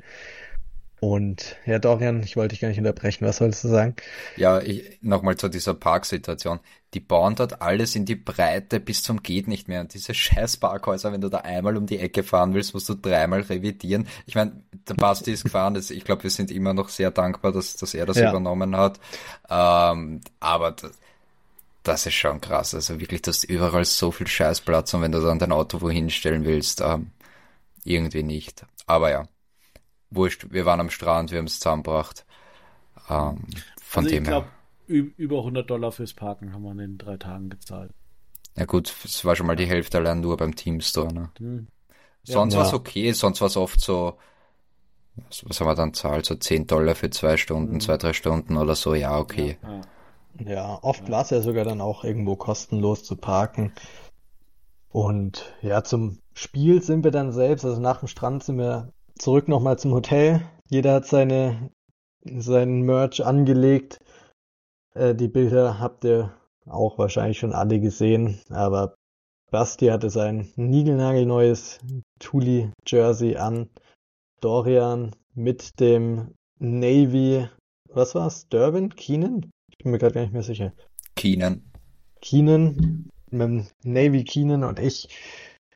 [1.03, 3.27] Und ja, Dorian, ich wollte dich gar nicht unterbrechen.
[3.27, 3.97] Was sollst du sagen?
[4.37, 4.61] Ja,
[5.01, 6.61] nochmal zu dieser Parksituation.
[6.93, 9.81] Die bauen dort alles in die Breite bis zum geht nicht mehr.
[9.81, 12.93] Und diese scheiß Parkhäuser, wenn du da einmal um die Ecke fahren willst, musst du
[12.93, 14.07] dreimal revidieren.
[14.27, 15.73] Ich meine, der Basti ist gefahren.
[15.73, 18.29] Das, ich glaube, wir sind immer noch sehr dankbar, dass, dass er das ja.
[18.29, 18.97] übernommen hat.
[19.49, 20.91] Ähm, aber das,
[21.83, 22.73] das ist schon krass.
[22.73, 26.09] Also wirklich, du hast überall so viel Scheißplatz und wenn du dann dein Auto wohin
[26.09, 27.11] stellen willst, ähm,
[27.83, 28.65] irgendwie nicht.
[28.85, 29.27] Aber ja,
[30.15, 32.26] wurscht, wir waren am Strand, wir haben es zusammengebracht.
[33.10, 33.43] Ähm,
[33.82, 34.47] von also dem ich glaube,
[34.88, 37.91] über 100 Dollar fürs Parken haben wir in den drei Tagen gezahlt.
[38.56, 41.13] Ja gut, es war schon mal die Hälfte allein nur beim Teamstore.
[41.13, 41.30] Ne?
[41.39, 41.67] Mhm.
[42.23, 44.17] Sonst ja, war es okay, sonst war es oft so,
[45.15, 47.80] was, was haben wir dann zahlt, so 10 Dollar für zwei Stunden, mhm.
[47.80, 49.58] zwei, drei Stunden oder so, ja, okay.
[49.63, 49.82] Ja,
[50.45, 53.73] ja oft war es ja sogar dann auch irgendwo kostenlos zu parken.
[54.89, 59.47] Und ja, zum Spiel sind wir dann selbst, also nach dem Strand sind wir zurück
[59.47, 60.41] nochmal zum Hotel.
[60.69, 61.71] Jeder hat seine,
[62.25, 63.99] seinen Merch angelegt.
[64.95, 68.95] Äh, die Bilder habt ihr auch wahrscheinlich schon alle gesehen, aber
[69.49, 71.79] Basti hatte sein niegelnagelneues
[72.19, 73.69] Thule Jersey an.
[74.41, 77.47] Dorian mit dem Navy,
[77.88, 78.49] was war's?
[78.49, 78.93] Durbin?
[78.93, 79.49] Keenan?
[79.71, 80.73] Ich bin mir gerade gar nicht mehr sicher.
[81.15, 81.71] Keenan.
[82.19, 85.07] Keenan, mit dem Navy Keenan und ich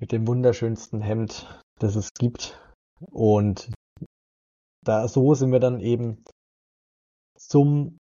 [0.01, 1.47] mit dem wunderschönsten Hemd,
[1.79, 2.59] das es gibt.
[2.99, 3.71] Und
[4.83, 6.23] da so sind wir dann eben
[7.37, 7.97] zum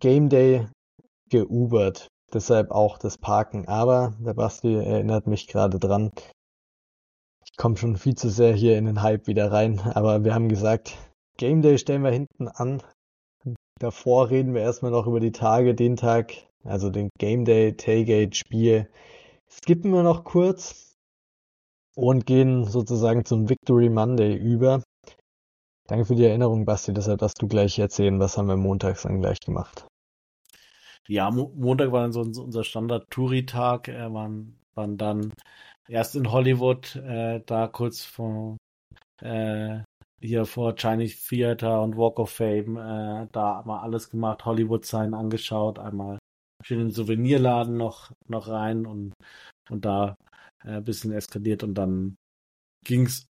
[0.00, 0.66] Game Day
[1.30, 2.08] geubert.
[2.32, 3.68] Deshalb auch das Parken.
[3.68, 6.12] Aber der Basti erinnert mich gerade dran.
[7.44, 9.80] Ich komme schon viel zu sehr hier in den Hype wieder rein.
[9.80, 10.98] Aber wir haben gesagt,
[11.36, 12.82] Game Day stellen wir hinten an.
[13.80, 16.32] Davor reden wir erstmal noch über die Tage, den Tag,
[16.64, 18.88] also den Game Day, Tailgate, Spiel.
[19.48, 20.93] Skippen wir noch kurz
[21.94, 24.82] und gehen sozusagen zum Victory Monday über.
[25.86, 26.92] Danke für die Erinnerung, Basti.
[26.92, 29.86] Deshalb darfst du gleich erzählen, was haben wir montags dann gleich gemacht.
[31.06, 33.88] Ja, Mo Montag war dann so unser Standard-Touri-Tag.
[33.88, 35.32] Wir äh, waren, waren dann
[35.86, 38.56] erst in Hollywood, äh, da kurz vor
[39.20, 39.80] äh,
[40.20, 45.78] hier vor Chinese Theater und Walk of Fame, äh, da wir alles gemacht, Hollywood-Sign angeschaut,
[45.78, 46.18] einmal
[46.62, 49.12] schön in den Souvenirladen noch, noch rein und,
[49.68, 50.16] und da
[50.64, 52.16] äh, bisschen eskaliert und dann
[52.84, 53.26] ging es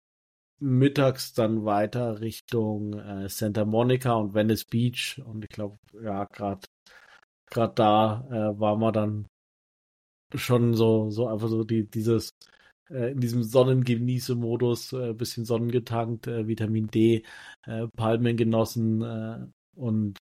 [0.60, 5.20] mittags dann weiter Richtung äh, Santa Monica und Venice Beach.
[5.24, 6.66] Und ich glaube, ja, gerade
[7.46, 9.26] gerade da äh, waren wir dann
[10.34, 12.30] schon so, so einfach so die, dieses,
[12.90, 17.24] äh, in diesem Sonnengenieße-Modus, äh, bisschen sonnengetankt, äh, Vitamin D,
[17.96, 20.18] Palmen genossen und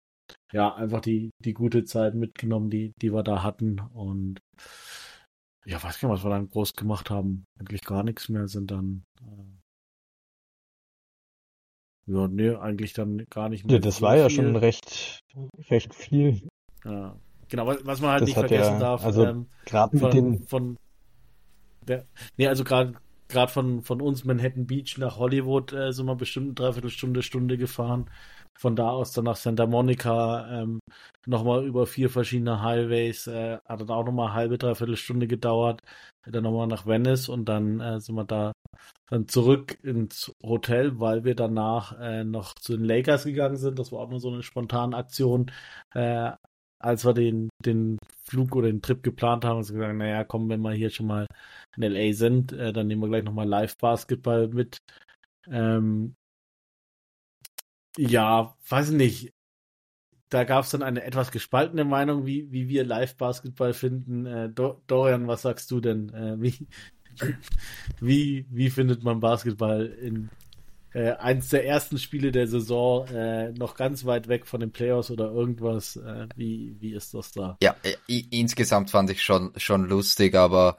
[0.52, 3.80] ja, einfach die, die gute Zeit mitgenommen, die, die wir da hatten.
[3.80, 4.40] Und
[5.64, 7.46] ja, weiß gar nicht, was wir dann groß gemacht haben.
[7.58, 9.60] Eigentlich gar nichts mehr, sind dann äh,
[12.06, 13.76] ja, nee, eigentlich dann gar nicht mehr.
[13.76, 14.22] Ja, das so war viel.
[14.22, 15.20] ja schon recht,
[15.70, 16.40] recht viel.
[16.84, 17.16] Ja,
[17.48, 19.04] genau, was, was man halt das nicht vergessen ja, darf.
[19.04, 20.76] Also ähm, gerade mit den von
[21.86, 22.04] der,
[22.36, 22.94] nee, also gerade
[23.28, 27.56] gerade von von uns Manhattan Beach nach Hollywood äh, sind wir bestimmt eine Dreiviertelstunde Stunde
[27.56, 28.10] gefahren.
[28.60, 30.80] Von da aus dann nach Santa Monica ähm,
[31.26, 33.26] nochmal über vier verschiedene Highways.
[33.26, 35.80] Äh, hat dann auch nochmal halbe, dreiviertel Stunde gedauert.
[36.26, 38.52] Dann nochmal nach Venice und dann äh, sind wir da
[39.08, 43.78] dann zurück ins Hotel, weil wir danach äh, noch zu den Lakers gegangen sind.
[43.78, 45.50] Das war auch nur so eine spontane Aktion.
[45.94, 46.32] Äh,
[46.80, 50.48] als wir den, den Flug oder den Trip geplant haben, haben wir gesagt, naja, komm,
[50.48, 51.26] wenn wir hier schon mal
[51.76, 54.78] in LA sind, äh, dann nehmen wir gleich nochmal Live-Basketball mit.
[55.48, 56.14] Ähm,
[57.96, 59.32] ja, weiß nicht.
[60.28, 64.26] Da gab es dann eine etwas gespaltene Meinung, wie, wie wir Live-Basketball finden.
[64.26, 66.14] Äh, Do Dorian, was sagst du denn?
[66.14, 66.68] Äh, wie,
[68.00, 70.30] wie, wie findet man Basketball in
[70.92, 75.10] äh, eins der ersten Spiele der Saison, äh, noch ganz weit weg von den Playoffs
[75.10, 75.96] oder irgendwas?
[75.96, 77.56] Äh, wie, wie ist das da?
[77.62, 80.78] Ja, äh, insgesamt fand ich schon, schon lustig, aber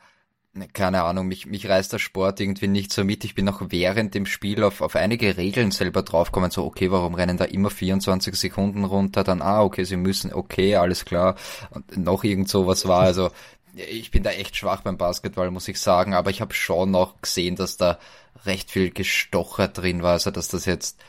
[0.73, 3.23] keine Ahnung, mich, mich reißt der Sport irgendwie nicht so mit.
[3.23, 7.15] Ich bin auch während dem Spiel auf, auf einige Regeln selber draufgekommen, so, okay, warum
[7.15, 9.23] rennen da immer 24 Sekunden runter?
[9.23, 11.35] Dann, ah, okay, sie müssen, okay, alles klar.
[11.69, 13.31] Und noch irgend so was war, also,
[13.73, 17.21] ich bin da echt schwach beim Basketball, muss ich sagen, aber ich habe schon noch
[17.21, 17.97] gesehen, dass da
[18.45, 20.99] recht viel Gestocher drin war, also dass das jetzt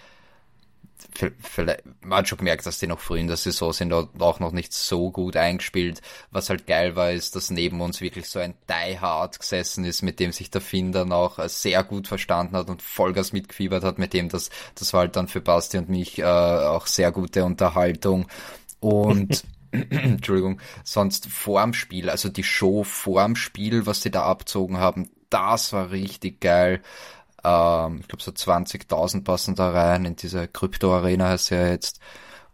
[1.40, 4.40] vielleicht, man hat schon gemerkt, dass die noch früh in der Saison sind und auch
[4.40, 6.02] noch nicht so gut eingespielt.
[6.30, 10.02] Was halt geil war, ist, dass neben uns wirklich so ein Die Hard gesessen ist,
[10.02, 13.98] mit dem sich der Finn dann auch sehr gut verstanden hat und Vollgas mitgefiebert hat,
[13.98, 17.44] mit dem das, das war halt dann für Basti und mich äh, auch sehr gute
[17.44, 18.28] Unterhaltung.
[18.80, 25.10] Und Entschuldigung, sonst vorm Spiel, also die Show vorm Spiel, was sie da abzogen haben,
[25.30, 26.82] das war richtig geil.
[27.44, 32.00] Ähm, ich glaube, so 20.000 passen da rein in diese Krypto-Arena heißt ja jetzt.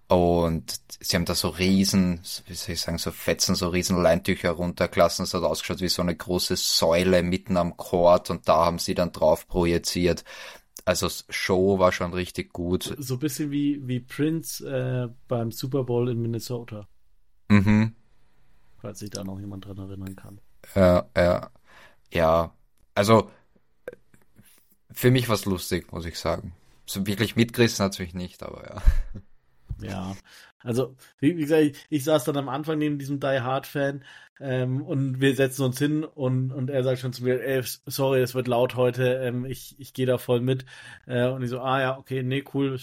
[0.09, 4.53] Und sie haben da so riesen, wie soll ich sagen, so Fetzen, so riesen Leintücher
[4.53, 5.24] runtergelassen.
[5.24, 8.94] Es hat ausgeschaut wie so eine große Säule mitten am Court und da haben sie
[8.94, 10.24] dann drauf projiziert.
[10.87, 12.94] Also Show war schon richtig gut.
[12.98, 16.88] So ein bisschen wie, wie Prince äh, beim Super Bowl in Minnesota.
[17.48, 17.94] Mhm.
[18.81, 20.40] Falls sich da noch jemand dran erinnern kann.
[20.74, 21.51] Ja, ja.
[22.11, 22.55] Ja,
[22.94, 23.31] also
[24.98, 26.54] für mich war es lustig, muss ich sagen.
[26.84, 28.82] So wirklich mitgerissen hat es mich nicht, aber ja.
[29.80, 30.16] Ja,
[30.58, 34.04] also wie, wie gesagt, ich, ich, saß dann am Anfang neben diesem Die Hard Fan
[34.40, 38.20] ähm, und wir setzen uns hin und, und er sagt schon zu mir, ey, sorry,
[38.22, 40.64] es wird laut heute, ähm, ich, ich gehe da voll mit.
[41.06, 42.80] Äh, und ich so, ah ja, okay, nee, cool,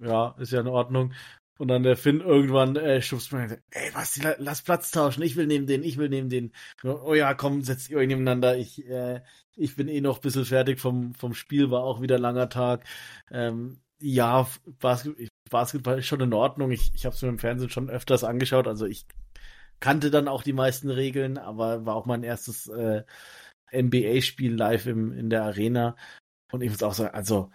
[0.00, 1.14] ja, ist ja in Ordnung.
[1.58, 5.22] Und dann der Finn irgendwann äh, schubst mir und sagt, ey, was, lass Platz tauschen,
[5.22, 6.52] ich will neben den, ich will neben den.
[6.82, 8.56] Oh ja, komm, setzt ihr euch nebeneinander.
[8.56, 9.20] Ich, äh,
[9.54, 12.84] ich bin eh noch ein bisschen fertig vom, vom Spiel, war auch wieder langer Tag.
[13.30, 14.48] Ähm, ja,
[14.80, 16.72] Basket, Basketball ist schon in Ordnung.
[16.72, 18.66] Ich, ich habe es mir im Fernsehen schon öfters angeschaut.
[18.66, 19.06] Also ich
[19.80, 23.04] kannte dann auch die meisten Regeln, aber war auch mein erstes äh,
[23.72, 25.96] NBA-Spiel live im, in der Arena.
[26.50, 27.50] Und ich muss auch sagen, also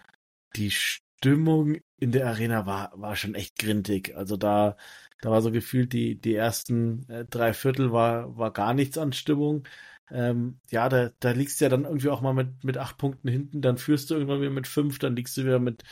[0.56, 4.16] die Stimmung in der Arena war, war schon echt grintig.
[4.16, 4.76] Also da,
[5.20, 9.12] da war so gefühlt die, die ersten äh, drei Viertel war, war gar nichts an
[9.12, 9.64] Stimmung.
[10.10, 13.28] Ähm, ja, da, da liegst du ja dann irgendwie auch mal mit, mit acht Punkten
[13.28, 15.84] hinten, dann führst du irgendwann wieder mit fünf, dann liegst du wieder mit,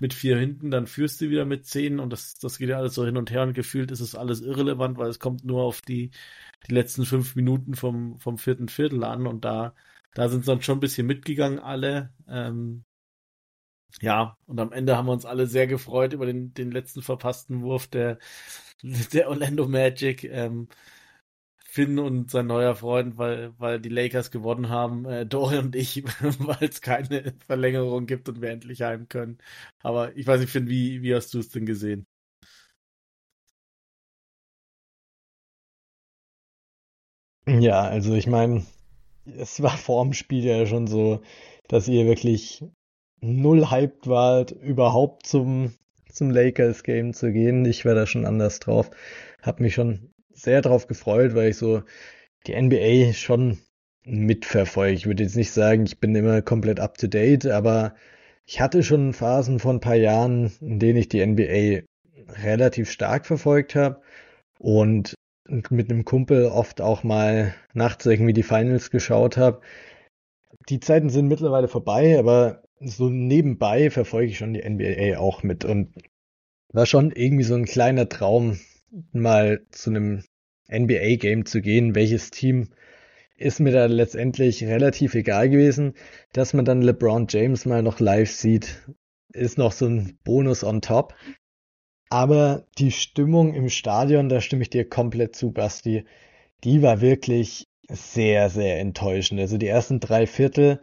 [0.00, 2.94] mit vier hinten, dann führst du wieder mit zehn und das, das geht ja alles
[2.94, 5.82] so hin und her und gefühlt ist es alles irrelevant, weil es kommt nur auf
[5.82, 6.10] die,
[6.68, 9.74] die letzten fünf Minuten vom, vom vierten Viertel an und da,
[10.14, 12.12] da sind sie dann schon ein bisschen mitgegangen alle.
[12.28, 12.84] Ähm,
[14.00, 17.62] ja, und am Ende haben wir uns alle sehr gefreut über den, den letzten verpassten
[17.62, 18.18] Wurf der,
[19.12, 20.24] der Orlando Magic.
[20.24, 20.68] Ähm,
[21.64, 26.02] Finn und sein neuer Freund, weil, weil die Lakers gewonnen haben, äh, Dorian und ich,
[26.38, 29.38] weil es keine Verlängerung gibt und wir endlich heim können.
[29.82, 32.06] Aber ich weiß nicht, Finn, wie, wie hast du es denn gesehen?
[37.48, 38.66] Ja, also ich meine,
[39.26, 41.22] es war vor dem Spiel ja schon so,
[41.68, 42.64] dass ihr wirklich
[43.20, 45.72] null hyped wart, überhaupt zum,
[46.10, 47.64] zum Lakers-Game zu gehen.
[47.64, 48.90] Ich war da schon anders drauf.
[49.42, 51.82] Hab mich schon sehr drauf gefreut, weil ich so
[52.46, 53.58] die NBA schon
[54.04, 54.94] mitverfolge.
[54.94, 57.94] Ich würde jetzt nicht sagen, ich bin immer komplett up to date, aber
[58.44, 61.82] ich hatte schon Phasen von ein paar Jahren, in denen ich die NBA
[62.44, 64.00] relativ stark verfolgt habe
[64.58, 65.14] und
[65.48, 69.60] mit einem Kumpel oft auch mal nachts irgendwie die Finals geschaut habe.
[70.68, 75.64] Die Zeiten sind mittlerweile vorbei, aber so nebenbei verfolge ich schon die NBA auch mit
[75.64, 75.92] und
[76.72, 78.58] war schon irgendwie so ein kleiner Traum,
[79.12, 80.24] mal zu einem
[80.68, 81.94] NBA-Game zu gehen.
[81.94, 82.68] Welches Team
[83.36, 85.94] ist mir da letztendlich relativ egal gewesen.
[86.32, 88.82] Dass man dann LeBron James mal noch live sieht,
[89.32, 91.14] ist noch so ein Bonus on top.
[92.08, 96.04] Aber die Stimmung im Stadion, da stimme ich dir komplett zu, Basti,
[96.64, 99.40] die war wirklich sehr, sehr enttäuschend.
[99.40, 100.80] Also die ersten drei Viertel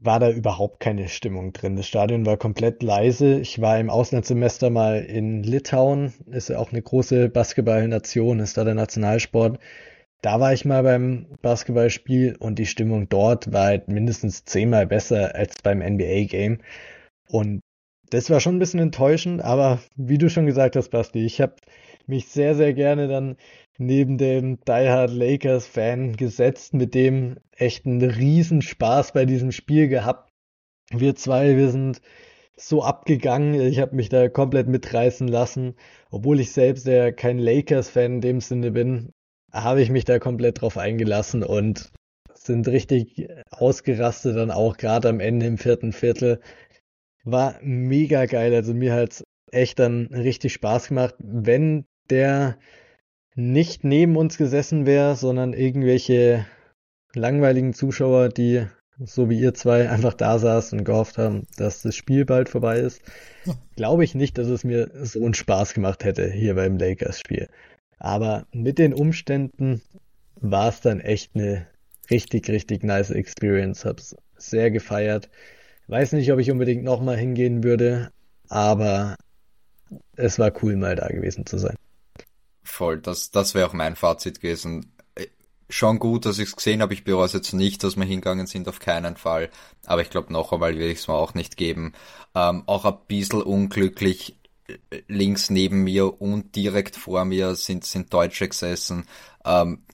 [0.00, 1.76] war da überhaupt keine Stimmung drin.
[1.76, 3.40] Das Stadion war komplett leise.
[3.40, 8.64] Ich war im Auslandssemester mal in Litauen, ist ja auch eine große Basketballnation, ist da
[8.64, 9.58] der Nationalsport.
[10.22, 15.34] Da war ich mal beim Basketballspiel und die Stimmung dort war halt mindestens zehnmal besser
[15.34, 16.58] als beim NBA-Game.
[17.28, 17.60] Und
[18.10, 21.56] das war schon ein bisschen enttäuschend, aber wie du schon gesagt hast, Basti, ich habe
[22.06, 23.36] mich sehr, sehr gerne dann
[23.78, 29.88] neben dem Die Hard Lakers Fan gesetzt, mit dem echt einen Riesenspaß bei diesem Spiel
[29.88, 30.30] gehabt.
[30.90, 32.00] Wir zwei, wir sind
[32.56, 33.54] so abgegangen.
[33.54, 35.74] Ich habe mich da komplett mitreißen lassen,
[36.10, 39.12] obwohl ich selbst ja kein Lakers-Fan in dem Sinne bin,
[39.52, 41.90] habe ich mich da komplett drauf eingelassen und
[42.34, 46.40] sind richtig ausgerastet dann auch gerade am Ende im vierten Viertel.
[47.24, 48.54] War mega geil.
[48.54, 51.14] Also mir hat echt dann richtig Spaß gemacht.
[51.18, 52.58] Wenn der
[53.36, 56.46] nicht neben uns gesessen wäre, sondern irgendwelche
[57.14, 58.66] langweiligen Zuschauer, die
[58.98, 62.78] so wie ihr zwei einfach da saßen und gehofft haben, dass das Spiel bald vorbei
[62.80, 63.02] ist,
[63.76, 67.48] glaube ich nicht, dass es mir so einen Spaß gemacht hätte hier beim Lakers-Spiel.
[67.98, 69.82] Aber mit den Umständen
[70.36, 71.66] war es dann echt eine
[72.10, 73.84] richtig, richtig nice Experience.
[73.84, 75.30] Hab's sehr gefeiert.
[75.88, 78.10] Weiß nicht, ob ich unbedingt nochmal hingehen würde,
[78.48, 79.16] aber
[80.16, 81.76] es war cool, mal da gewesen zu sein.
[82.66, 84.92] Voll, das, das wäre auch mein Fazit gewesen.
[85.14, 85.28] Äh,
[85.70, 86.94] schon gut, dass ich es gesehen habe.
[86.94, 89.50] Ich bereue es jetzt nicht, dass wir hingegangen sind, auf keinen Fall.
[89.86, 91.92] Aber ich glaube, noch einmal will ich es mir auch nicht geben.
[92.34, 94.36] Ähm, auch ein bisschen unglücklich
[95.08, 99.06] links neben mir und direkt vor mir sind, sind Deutsche gesessen.
[99.44, 99.84] Ähm,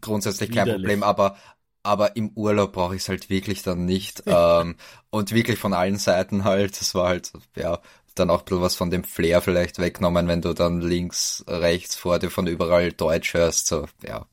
[0.00, 0.82] grundsätzlich kein Widerlich.
[0.82, 1.36] Problem, aber,
[1.82, 4.22] aber im Urlaub brauche ich es halt wirklich dann nicht.
[4.26, 4.76] ähm,
[5.10, 6.80] und wirklich von allen Seiten halt.
[6.80, 7.80] Das war halt, ja,
[8.18, 11.96] dann auch ein bisschen was von dem Flair vielleicht weggenommen, wenn du dann links, rechts
[11.96, 13.66] vor dir von überall Deutsch hörst.
[13.66, 14.26] So, ja.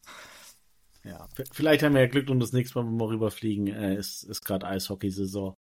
[1.04, 4.24] Ja, vielleicht haben wir ja Glück und das nächste Mal, wenn wir rüberfliegen, äh, ist,
[4.24, 5.56] ist gerade Eishockey-Saison.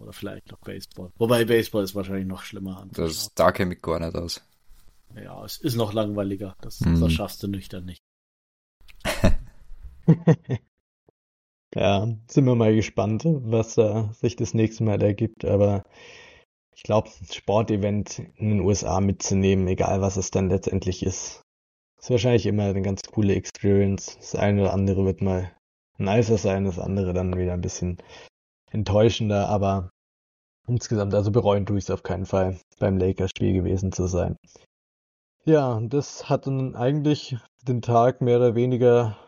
[0.00, 1.12] Oder vielleicht noch Baseball.
[1.18, 2.86] Wobei Baseball ist wahrscheinlich noch schlimmer.
[2.92, 4.42] Das, da kenne ich gar nicht aus.
[5.14, 6.56] Ja, es ist noch langweiliger.
[6.60, 7.00] Das, mhm.
[7.00, 8.02] das schaffst du nüchtern nicht.
[11.74, 15.44] ja, sind wir mal gespannt, was da sich das nächste Mal ergibt.
[15.44, 15.84] Aber
[16.78, 21.42] ich glaube, Sportevent in den USA mitzunehmen, egal was es dann letztendlich ist,
[21.98, 24.16] ist wahrscheinlich immer eine ganz coole Experience.
[24.18, 25.50] Das eine oder andere wird mal
[25.96, 27.98] nicer sein, das andere dann wieder ein bisschen
[28.70, 29.90] enttäuschender, aber
[30.68, 34.36] insgesamt, also bereuen tue ich es auf keinen Fall, beim Lakers-Spiel gewesen zu sein.
[35.44, 39.18] Ja, das hat dann eigentlich den Tag mehr oder weniger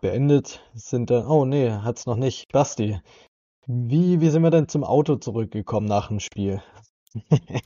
[0.00, 0.66] beendet.
[0.72, 2.50] Sind dann, oh nee, hat's noch nicht.
[2.50, 2.98] Basti,
[3.68, 6.62] wie, wie sind wir denn zum Auto zurückgekommen nach dem Spiel?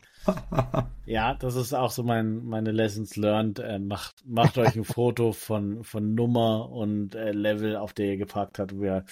[1.06, 3.60] ja, das ist auch so mein, meine Lessons learned.
[3.60, 8.16] Äh, macht, macht euch ein Foto von, von Nummer und äh, Level, auf der ihr
[8.16, 8.80] geparkt habt.
[8.80, 9.04] Wir,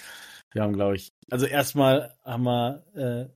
[0.51, 3.33] wir haben, glaube ich, also erstmal haben wir äh,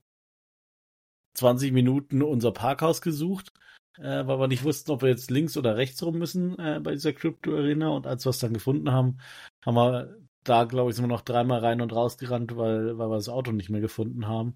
[1.36, 3.54] 20 Minuten unser Parkhaus gesucht,
[3.98, 6.92] äh, weil wir nicht wussten, ob wir jetzt links oder rechts rum müssen äh, bei
[6.92, 7.88] dieser Crypto Arena.
[7.90, 9.18] Und als wir es dann gefunden haben,
[9.66, 13.10] haben wir da, glaube ich, sind wir noch dreimal rein und raus gerannt, weil, weil
[13.10, 14.56] wir das Auto nicht mehr gefunden haben.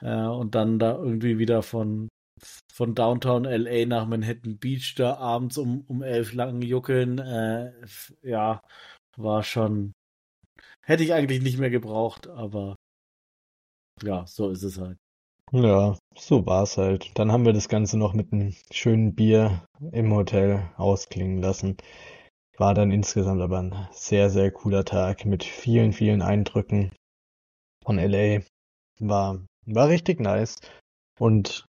[0.00, 2.08] Äh, und dann da irgendwie wieder von,
[2.72, 7.18] von Downtown LA nach Manhattan Beach da abends um, um elf lang juckeln.
[7.18, 7.72] Äh,
[8.22, 8.60] ja,
[9.16, 9.92] war schon.
[10.84, 12.76] Hätte ich eigentlich nicht mehr gebraucht, aber
[14.02, 14.98] ja, so ist es halt.
[15.52, 17.10] Ja, so war es halt.
[17.14, 19.62] Dann haben wir das Ganze noch mit einem schönen Bier
[19.92, 21.76] im Hotel ausklingen lassen.
[22.62, 26.92] War dann insgesamt aber ein sehr, sehr cooler Tag mit vielen, vielen Eindrücken
[27.82, 28.42] von LA.
[29.00, 30.60] War war richtig nice.
[31.18, 31.66] Und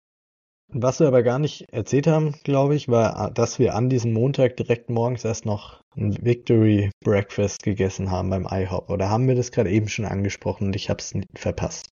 [0.68, 4.56] was wir aber gar nicht erzählt haben, glaube ich, war, dass wir an diesem Montag
[4.56, 8.88] direkt morgens erst noch ein Victory Breakfast gegessen haben beim IHOP.
[8.88, 11.88] Oder haben wir das gerade eben schon angesprochen und ich habe es verpasst?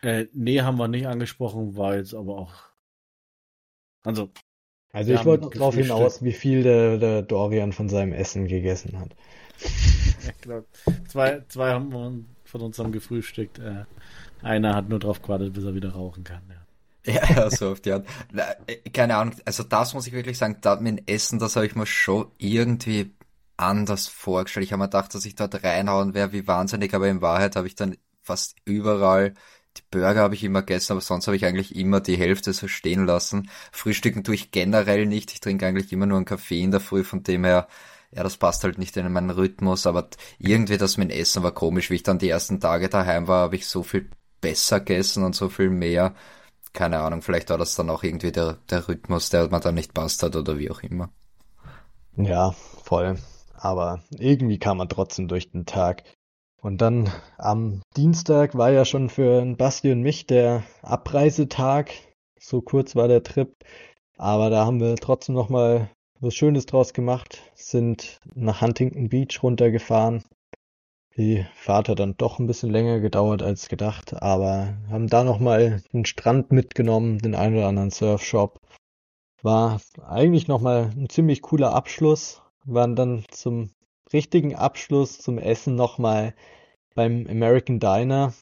[0.00, 2.54] Äh, nee, haben wir nicht angesprochen, war jetzt aber auch.
[4.04, 4.30] Also.
[4.92, 9.14] Also ich wollte darauf hinaus, wie viel der, der Dorian von seinem Essen gegessen hat.
[10.22, 10.64] Ja, klar.
[11.08, 13.58] Zwei, zwei haben von uns haben gefrühstückt.
[13.58, 13.84] Äh,
[14.42, 16.42] einer hat nur drauf gewartet, bis er wieder rauchen kann.
[16.48, 16.56] Ja.
[17.06, 18.02] Ja, ja, so oft, ja.
[18.66, 21.64] Äh, keine Ahnung, also das muss ich wirklich sagen, da mit dem Essen, das habe
[21.64, 23.10] ich mir schon irgendwie
[23.56, 24.64] anders vorgestellt.
[24.66, 27.66] Ich habe mir gedacht, dass ich dort reinhauen wäre wie wahnsinnig, aber in Wahrheit habe
[27.66, 29.32] ich dann fast überall
[29.90, 33.06] Burger habe ich immer gegessen, aber sonst habe ich eigentlich immer die Hälfte so stehen
[33.06, 33.50] lassen.
[33.72, 35.32] Frühstücken tue ich generell nicht.
[35.32, 37.68] Ich trinke eigentlich immer nur einen Kaffee in der Früh, von dem her,
[38.12, 40.08] ja, das passt halt nicht in meinen Rhythmus, aber
[40.38, 41.90] irgendwie das mit dem Essen war komisch.
[41.90, 44.10] Wie ich dann die ersten Tage daheim war, habe ich so viel
[44.40, 46.14] besser gegessen und so viel mehr.
[46.72, 49.94] Keine Ahnung, vielleicht war das dann auch irgendwie der, der Rhythmus, der mir dann nicht
[49.94, 51.10] passt hat oder wie auch immer.
[52.16, 52.52] Ja,
[52.84, 53.18] voll.
[53.54, 56.04] Aber irgendwie kam man trotzdem durch den Tag.
[56.62, 61.90] Und dann am Dienstag war ja schon für Basti und mich der Abreisetag.
[62.38, 63.54] So kurz war der Trip.
[64.18, 65.90] Aber da haben wir trotzdem nochmal
[66.20, 67.42] was Schönes draus gemacht.
[67.54, 70.22] Sind nach Huntington Beach runtergefahren.
[71.16, 75.82] Die Fahrt hat dann doch ein bisschen länger gedauert als gedacht, aber haben da nochmal
[75.92, 78.60] den Strand mitgenommen, den einen oder anderen Surfshop.
[79.42, 82.42] War eigentlich nochmal ein ziemlich cooler Abschluss.
[82.64, 83.70] Waren dann zum
[84.12, 86.34] richtigen Abschluss zum Essen nochmal
[86.94, 88.34] beim American Diner.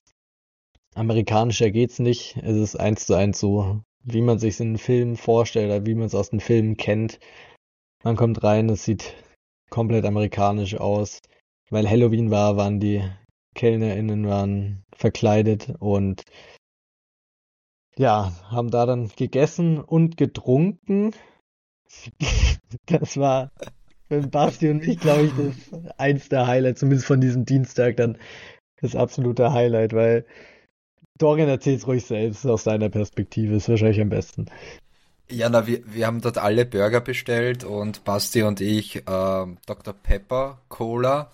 [0.94, 2.36] Amerikanischer geht's nicht.
[2.38, 6.06] Es ist eins zu eins so, wie man sich in Filmen vorstellt oder wie man
[6.06, 7.18] es aus den Filmen kennt.
[8.02, 9.14] Man kommt rein, es sieht
[9.70, 11.20] komplett amerikanisch aus.
[11.70, 13.02] Weil Halloween war, waren die
[13.54, 16.22] KellnerInnen waren verkleidet und
[17.96, 21.12] ja, haben da dann gegessen und getrunken.
[22.84, 23.50] Das war
[24.08, 28.18] für Basti und mich, glaube ich, das eins der Highlights, zumindest von diesem Dienstag dann
[28.80, 30.24] das absolute Highlight, weil
[31.18, 34.46] Dorian erzählt es ruhig selbst aus seiner Perspektive, ist wahrscheinlich am besten.
[35.30, 39.00] Ja, na, wir, wir haben dort alle Burger bestellt und Basti und ich äh,
[39.66, 39.94] Dr.
[40.02, 41.30] Pepper Cola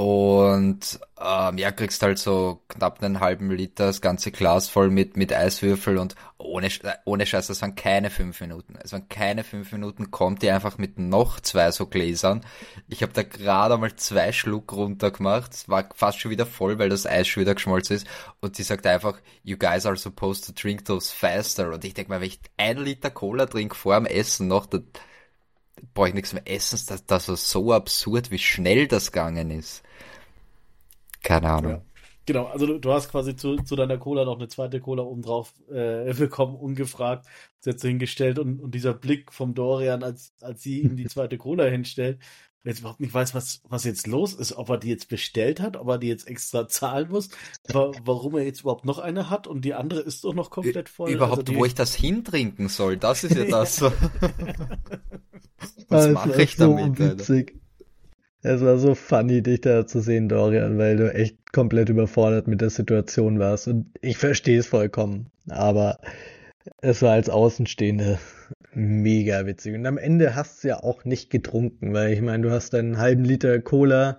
[0.00, 5.18] und ähm, ja, kriegst halt so knapp einen halben Liter das ganze Glas voll mit,
[5.18, 6.70] mit Eiswürfel und ohne,
[7.04, 8.78] ohne Scheiß, das waren keine fünf Minuten.
[8.82, 12.40] Es waren keine fünf Minuten, kommt die einfach mit noch zwei so Gläsern.
[12.88, 15.52] Ich habe da gerade mal zwei Schluck runter gemacht.
[15.52, 18.06] Es war fast schon wieder voll, weil das Eis schon wieder geschmolzen ist.
[18.40, 21.74] Und die sagt einfach, you guys are supposed to drink those faster.
[21.74, 24.86] Und ich denke mal, wenn ich ein Liter Cola trinke vor dem Essen noch, dann
[25.94, 26.80] brauche ich nichts mehr essen.
[26.88, 29.82] Das, das war so absurd, wie schnell das gegangen ist.
[31.22, 31.72] Keine Ahnung.
[31.72, 31.82] Ja.
[32.26, 35.52] Genau, also du, du, hast quasi zu, zu deiner Cola noch eine zweite Cola obendrauf
[35.68, 37.26] äh, bekommen, ungefragt,
[37.64, 41.64] jetzt hingestellt und, und dieser Blick vom Dorian, als, als sie ihm die zweite Cola
[41.64, 42.20] hinstellt,
[42.64, 45.76] jetzt überhaupt nicht weiß, was, was jetzt los ist, ob er die jetzt bestellt hat,
[45.76, 47.30] ob er die jetzt extra zahlen muss,
[47.68, 50.88] wa warum er jetzt überhaupt noch eine hat und die andere ist doch noch komplett
[50.88, 51.10] voll.
[51.10, 53.82] Überhaupt, also wo ich das hintrinken soll, das ist ja das.
[55.88, 56.98] was mache ich damit?
[56.98, 57.60] So witzig.
[58.42, 62.62] Es war so funny, dich da zu sehen, Dorian, weil du echt komplett überfordert mit
[62.62, 63.68] der Situation warst.
[63.68, 65.30] Und ich verstehe es vollkommen.
[65.48, 65.98] Aber
[66.82, 68.18] es war als Außenstehende
[68.72, 69.74] mega witzig.
[69.74, 72.98] Und am Ende hast du ja auch nicht getrunken, weil ich meine, du hast einen
[72.98, 74.18] halben Liter Cola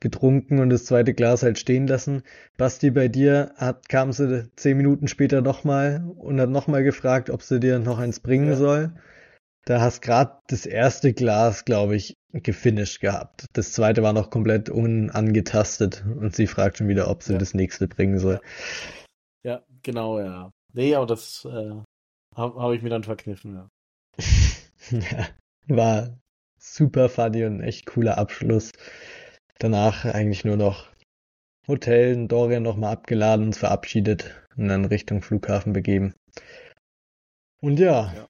[0.00, 2.22] getrunken und das zweite Glas halt stehen lassen.
[2.56, 7.42] Basti, bei dir hat, kam sie zehn Minuten später nochmal und hat nochmal gefragt, ob
[7.42, 8.56] sie dir noch eins bringen ja.
[8.56, 8.92] soll.
[9.64, 13.46] Da hast gerade das erste Glas, glaube ich, gefinisht gehabt.
[13.54, 17.38] Das zweite war noch komplett unangetastet und sie fragt schon wieder, ob sie ja.
[17.38, 18.40] das nächste bringen soll.
[19.42, 20.50] Ja, genau, ja.
[20.74, 21.70] Nee, aber das äh,
[22.34, 23.68] habe hab ich mir dann verkniffen, ja.
[24.90, 25.28] ja.
[25.68, 26.18] War
[26.58, 28.70] super funny und echt cooler Abschluss.
[29.58, 30.88] Danach eigentlich nur noch
[31.66, 36.14] Hotel, Dorian nochmal abgeladen, uns verabschiedet und dann Richtung Flughafen begeben.
[37.62, 38.28] Und ja, ja.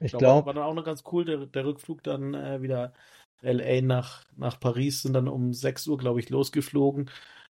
[0.00, 0.46] Ich glaube.
[0.46, 2.92] War dann auch noch ganz cool, der, der Rückflug dann äh, wieder
[3.40, 7.08] LA nach, nach Paris sind dann um 6 Uhr, glaube ich, losgeflogen.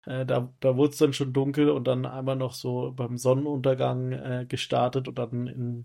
[0.06, 4.12] Äh, da da wurde es dann schon dunkel und dann einmal noch so beim Sonnenuntergang
[4.12, 5.84] äh, gestartet und dann in,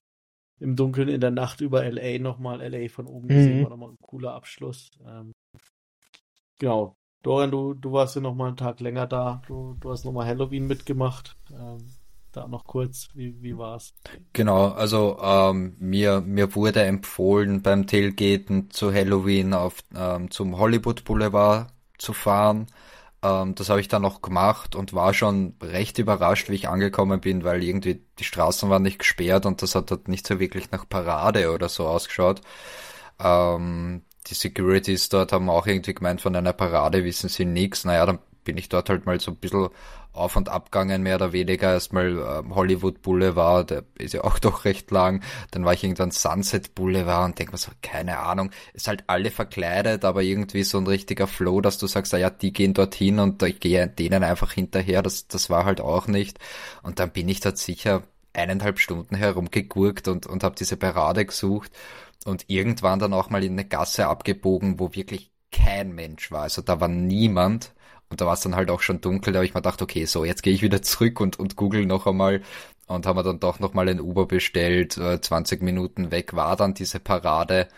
[0.59, 3.59] im Dunkeln in der Nacht über LA nochmal LA von oben gesehen.
[3.59, 3.63] Mhm.
[3.63, 4.91] War nochmal ein cooler Abschluss.
[5.05, 5.33] Ähm,
[6.59, 6.95] genau.
[7.23, 9.41] Dorian, du, du warst ja nochmal einen Tag länger da.
[9.47, 11.35] Du, du hast nochmal Halloween mitgemacht.
[11.51, 11.77] Ähm,
[12.31, 13.93] da noch kurz, wie, wie war's?
[14.33, 21.03] Genau, also ähm, mir, mir wurde empfohlen, beim Tailgaten zu Halloween auf ähm, zum Hollywood
[21.03, 21.67] Boulevard
[21.97, 22.67] zu fahren.
[23.23, 27.21] Ähm, das habe ich dann noch gemacht und war schon recht überrascht, wie ich angekommen
[27.21, 30.71] bin, weil irgendwie die Straßen waren nicht gesperrt und das hat dort nicht so wirklich
[30.71, 32.41] nach Parade oder so ausgeschaut.
[33.19, 37.85] Ähm, die Securities dort haben auch irgendwie gemeint, von einer Parade wissen sie nichts.
[37.85, 39.69] Naja, dann bin ich dort halt mal so ein bisschen
[40.13, 41.73] auf und abgegangen, mehr oder weniger.
[41.73, 45.23] Erstmal ähm, Hollywood Boulevard, der ist ja auch doch recht lang.
[45.51, 49.31] Dann war ich irgendwann Sunset Boulevard und denke mir so, keine Ahnung, ist halt alle
[49.31, 53.19] verkleidet, aber irgendwie so ein richtiger Flow, dass du sagst, ah ja, die gehen dorthin
[53.19, 55.01] und ich gehe denen einfach hinterher.
[55.01, 56.39] Das, das war halt auch nicht.
[56.83, 58.03] Und dann bin ich dort sicher
[58.33, 61.71] eineinhalb Stunden herumgegurkt und, und habe diese Parade gesucht
[62.25, 66.43] und irgendwann dann auch mal in eine Gasse abgebogen, wo wirklich kein Mensch war.
[66.43, 67.73] Also da war niemand.
[68.11, 70.05] Und da war es dann halt auch schon dunkel, da habe ich mir gedacht, okay,
[70.05, 72.41] so, jetzt gehe ich wieder zurück und, und google noch einmal
[72.87, 74.97] und haben wir dann doch noch mal ein Uber bestellt.
[74.97, 77.69] Äh, 20 Minuten weg war dann diese Parade.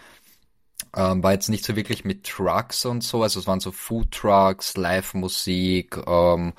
[0.95, 4.11] Ähm, war jetzt nicht so wirklich mit Trucks und so, also es waren so Food
[4.11, 6.53] Trucks, Live-Musik ähm,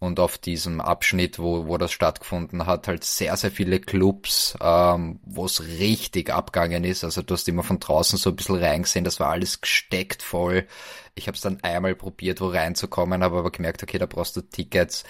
[0.00, 5.20] und auf diesem Abschnitt, wo, wo das stattgefunden hat, halt sehr, sehr viele Clubs, ähm,
[5.24, 7.04] wo es richtig abgangen ist.
[7.04, 10.66] Also du hast immer von draußen so ein bisschen reingesehen, das war alles gesteckt voll.
[11.14, 14.40] Ich habe es dann einmal probiert, wo reinzukommen, habe aber gemerkt, okay, da brauchst du
[14.40, 15.04] Tickets.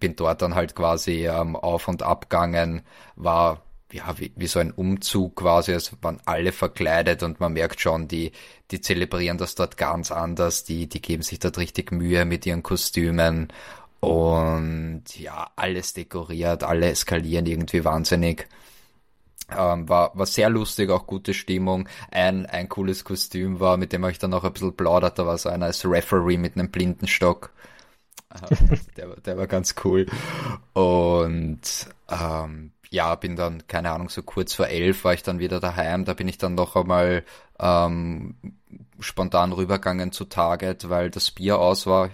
[0.00, 2.82] Bin dort dann halt quasi ähm, auf und abgangen,
[3.14, 3.62] war
[3.92, 8.08] ja, wie, wie so ein Umzug quasi, es waren alle verkleidet und man merkt schon,
[8.08, 8.32] die,
[8.70, 12.62] die zelebrieren das dort ganz anders, die, die geben sich dort richtig Mühe mit ihren
[12.62, 13.52] Kostümen
[14.02, 18.48] und ja, alles dekoriert, alle eskalieren irgendwie wahnsinnig.
[19.48, 21.88] Ähm, war, war sehr lustig, auch gute Stimmung.
[22.10, 25.20] Ein, ein cooles Kostüm war, mit dem ich dann auch ein bisschen plaudert.
[25.20, 27.52] Da war so einer als Referee mit einem Blindenstock.
[28.34, 28.56] Äh,
[28.96, 30.06] der, der war ganz cool.
[30.72, 31.60] Und
[32.08, 36.04] ähm, ja, bin dann, keine Ahnung, so kurz vor elf war ich dann wieder daheim.
[36.04, 37.24] Da bin ich dann noch einmal
[37.60, 38.34] ähm,
[38.98, 42.10] spontan rübergegangen zu Target, weil das Bier aus war.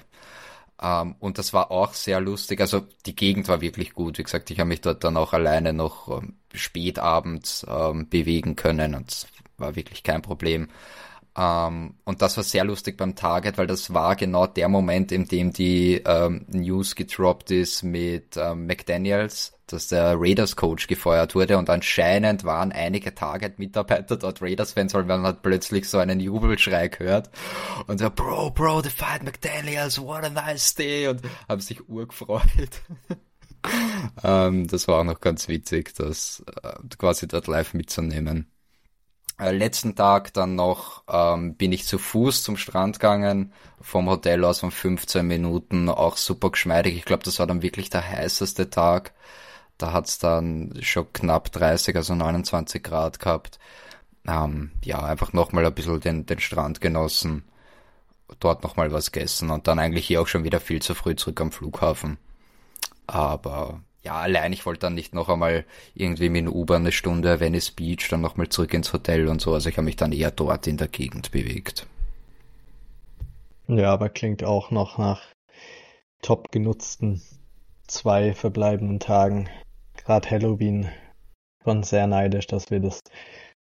[0.80, 2.60] Um, ähm, und das war auch sehr lustig.
[2.60, 4.18] Also die Gegend war wirklich gut.
[4.18, 8.00] Wie gesagt, ich habe mich dort dann auch alleine noch um, ähm, spät abends um,
[8.00, 9.26] ähm, bewegen können und es
[9.56, 10.68] war wirklich kein Problem.
[11.38, 15.52] Und das war sehr lustig beim Target, weil das war genau der Moment, in dem
[15.52, 16.02] die
[16.48, 24.16] News gedroppt ist mit McDaniels dass der Raiders-Coach gefeuert wurde und anscheinend waren einige Target-Mitarbeiter
[24.16, 27.30] dort Raiders-Fans, weil man hat plötzlich so einen Jubelschrei gehört
[27.86, 32.42] und so, Bro, Bro, they fight McDaniels, what a nice day und haben sich urgefreut.
[34.24, 38.50] ähm, das war auch noch ganz witzig, das äh, quasi dort live mitzunehmen.
[39.38, 44.44] Äh, letzten Tag dann noch ähm, bin ich zu Fuß zum Strand gegangen, vom Hotel
[44.44, 46.96] aus von 15 Minuten, auch super geschmeidig.
[46.96, 49.12] Ich glaube, das war dann wirklich der heißeste Tag.
[49.78, 53.58] Da hat's dann schon knapp 30, also 29 Grad gehabt.
[54.26, 57.44] Ähm, ja, einfach nochmal ein bisschen den, den Strand genossen,
[58.40, 61.40] dort nochmal was gegessen und dann eigentlich hier auch schon wieder viel zu früh zurück
[61.40, 62.18] am Flughafen.
[63.06, 67.40] Aber ja, allein ich wollte dann nicht noch einmal irgendwie mit dem U-Bahn eine Stunde
[67.40, 69.52] Venice Beach, dann nochmal zurück ins Hotel und so.
[69.52, 71.86] Also ich habe mich dann eher dort in der Gegend bewegt.
[73.66, 75.20] Ja, aber klingt auch noch nach
[76.22, 77.20] top genutzten
[77.86, 79.50] zwei verbleibenden Tagen
[79.94, 80.88] gerade Halloween
[81.62, 83.00] schon sehr neidisch, dass wir das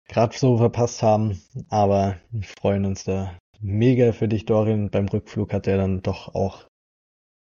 [0.08, 1.42] gerade so verpasst haben.
[1.70, 4.92] Aber wir freuen uns da mega für dich, Dorian.
[4.92, 6.69] Beim Rückflug hat er dann doch auch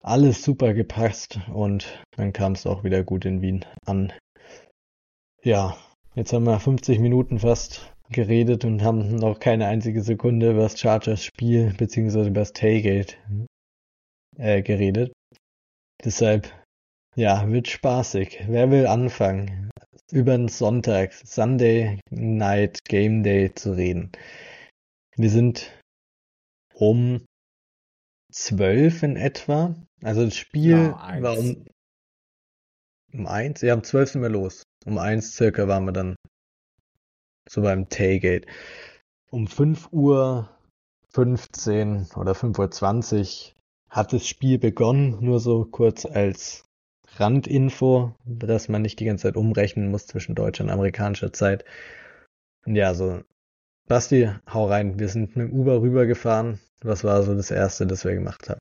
[0.02, 4.12] alles super gepasst und dann kam es auch wieder gut in Wien an.
[5.42, 5.76] Ja,
[6.14, 10.78] jetzt haben wir 50 Minuten fast geredet und haben noch keine einzige Sekunde über das
[10.78, 13.16] Chargers Spiel beziehungsweise über das Tailgate
[14.36, 15.12] äh, geredet.
[16.04, 16.52] Deshalb
[17.16, 18.44] ja, wird spaßig.
[18.46, 19.70] Wer will anfangen,
[20.12, 24.12] über den Sonntag, Sunday Night Game Day zu reden?
[25.16, 25.72] Wir sind
[26.74, 27.24] um
[28.30, 29.74] zwölf in etwa.
[30.02, 31.64] Also das Spiel ja, war um,
[33.12, 33.60] um eins.
[33.62, 34.62] Ja, um zwölf sind wir los.
[34.84, 36.16] Um eins circa waren wir dann
[37.48, 38.46] so beim Tailgate.
[39.30, 40.48] Um fünf Uhr
[41.10, 43.54] 15 oder 5.20 Uhr
[43.90, 46.64] hat das Spiel begonnen, nur so kurz als
[47.16, 51.64] Randinfo, dass man nicht die ganze Zeit umrechnen muss zwischen deutscher und amerikanischer Zeit.
[52.66, 53.22] Und ja, so,
[53.88, 54.98] Basti, hau rein.
[54.98, 56.60] Wir sind mit dem Uber rübergefahren.
[56.82, 58.60] Was war so das Erste, das wir gemacht haben?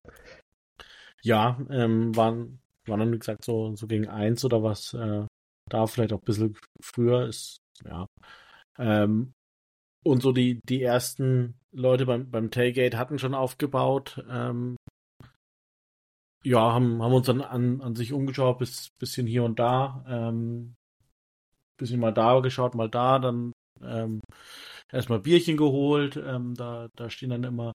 [1.21, 4.93] Ja, ähm, waren, waren dann, gesagt, so, so gegen eins oder was.
[4.93, 5.25] Äh,
[5.69, 8.07] da vielleicht auch ein bisschen früher ist, ja.
[8.79, 9.33] Ähm,
[10.05, 14.23] und so die, die ersten Leute beim, beim Tailgate hatten schon aufgebaut.
[14.29, 14.77] Ähm,
[16.45, 20.75] ja, haben, haben uns dann an, an sich umgeschaut, bis bisschen hier und da, ähm,
[21.77, 23.51] bisschen mal da geschaut, mal da, dann
[23.83, 24.21] ähm,
[24.91, 27.73] erstmal Bierchen geholt, ähm, da, da stehen dann immer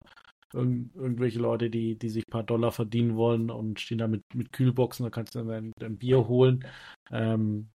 [0.53, 4.23] irgend, irgendwelche Leute, die, die sich ein paar Dollar verdienen wollen und stehen da mit,
[4.35, 6.65] mit Kühlboxen, da kannst du dann dein, dein Bier holen.
[7.11, 7.71] Ähm,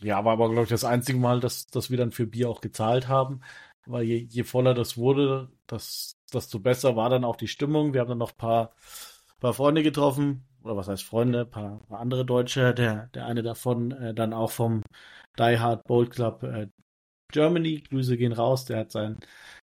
[0.00, 2.60] ja, war aber, glaube ich, das einzige Mal, dass, dass wir dann für Bier auch
[2.60, 3.40] gezahlt haben,
[3.86, 7.92] weil je, je voller das wurde, das, desto besser war dann auch die Stimmung.
[7.92, 8.72] Wir haben dann noch ein paar
[9.40, 13.42] paar Freunde getroffen, oder was heißt Freunde, ein paar, paar andere Deutsche, der, der eine
[13.42, 14.82] davon äh, dann auch vom
[15.38, 16.68] Die Hard Bold Club äh,
[17.32, 19.18] Germany, Grüße gehen raus, der hat sein,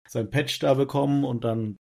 [0.09, 1.77] sein Patch da bekommen und dann,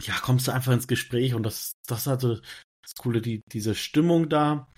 [0.00, 4.28] ja, kommst du einfach ins Gespräch und das, das so das Coole, die, diese Stimmung
[4.28, 4.68] da.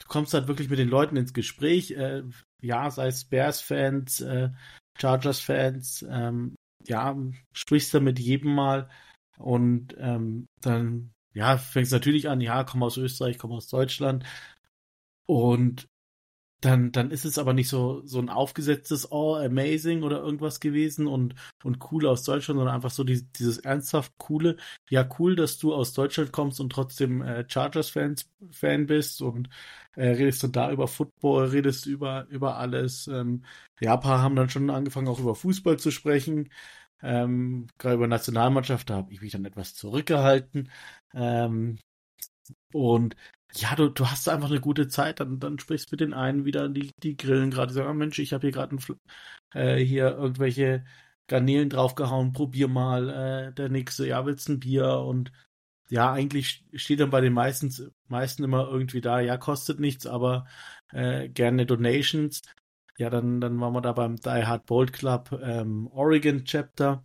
[0.00, 2.22] Du kommst halt wirklich mit den Leuten ins Gespräch, äh,
[2.62, 4.50] ja, sei es Bears-Fans, äh,
[4.98, 6.54] Chargers-Fans, ähm,
[6.86, 7.16] ja,
[7.52, 8.88] sprichst da mit jedem mal
[9.38, 14.24] und ähm, dann, ja, fängst natürlich an, ja, komm aus Österreich, komm aus Deutschland
[15.26, 15.88] und
[16.64, 21.06] dann, dann ist es aber nicht so, so ein aufgesetztes Oh, amazing oder irgendwas gewesen
[21.06, 21.34] und,
[21.64, 24.56] und cool aus Deutschland, sondern einfach so die, dieses ernsthaft coole.
[24.88, 29.48] Ja, cool, dass du aus Deutschland kommst und trotzdem äh, Chargers-Fans Fan bist und
[29.96, 33.06] äh, redest du da über Football, redest über, über alles.
[33.08, 33.44] Ähm,
[33.80, 36.50] ja, paar haben dann schon angefangen, auch über Fußball zu sprechen.
[37.02, 40.70] Ähm, gerade über Nationalmannschaft, da habe ich mich dann etwas zurückgehalten.
[41.14, 41.78] Ähm,
[42.72, 43.16] und
[43.54, 46.44] ja, du, du hast einfach eine gute Zeit, dann, dann sprichst du mit den einen
[46.44, 48.76] wieder, die, die grillen gerade, sagen, oh Mensch, ich habe hier gerade
[49.54, 50.84] äh, hier irgendwelche
[51.28, 55.32] Garnelen draufgehauen, probier mal, äh, der nächste, ja, willst ein Bier und
[55.90, 57.70] ja, eigentlich steht dann bei den meisten,
[58.08, 60.46] meisten immer irgendwie da, ja, kostet nichts, aber
[60.90, 62.42] äh, gerne Donations.
[62.98, 67.04] Ja, dann, dann waren wir da beim Die Hard Bold Club ähm, Oregon Chapter.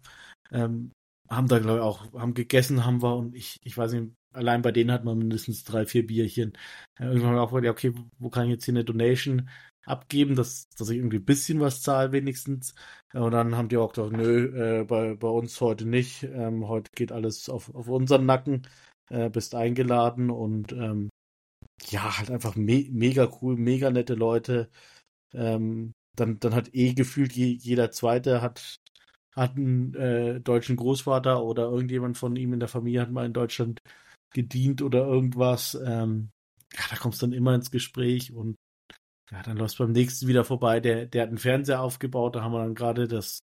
[0.51, 0.91] Ähm,
[1.29, 4.61] haben da, glaube ich, auch, haben gegessen, haben wir und ich, ich weiß nicht, allein
[4.61, 6.53] bei denen hat man mindestens drei, vier Bierchen.
[6.99, 9.49] Irgendwann auch gedacht, okay, wo kann ich jetzt hier eine Donation
[9.85, 12.75] abgeben, dass, dass ich irgendwie ein bisschen was zahle wenigstens.
[13.13, 16.23] Und dann haben die auch gedacht, nö, äh, bei, bei uns heute nicht.
[16.23, 18.67] Ähm, heute geht alles auf, auf unseren Nacken.
[19.09, 21.09] Äh, bist eingeladen und ähm,
[21.89, 24.69] ja, halt einfach me mega cool, mega nette Leute.
[25.33, 28.77] Ähm, dann, dann hat eh gefühlt je, jeder Zweite hat,
[29.35, 33.33] hat einen äh, deutschen Großvater oder irgendjemand von ihm in der Familie hat mal in
[33.33, 33.81] Deutschland
[34.33, 35.75] gedient oder irgendwas.
[35.75, 36.29] Ähm,
[36.73, 38.55] ja, da kommst du dann immer ins Gespräch und
[39.31, 40.79] ja, dann läuft beim nächsten wieder vorbei.
[40.79, 43.39] Der, der hat einen Fernseher aufgebaut, da haben wir dann gerade das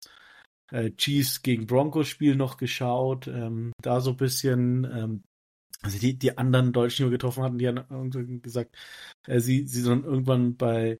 [0.71, 3.27] äh, Chiefs gegen Broncos Spiel noch geschaut.
[3.27, 5.23] Ähm, da so ein bisschen, ähm,
[5.81, 8.77] also die, die anderen Deutschen, die wir getroffen hatten, die haben gesagt,
[9.27, 10.99] äh, sie, sie sind irgendwann bei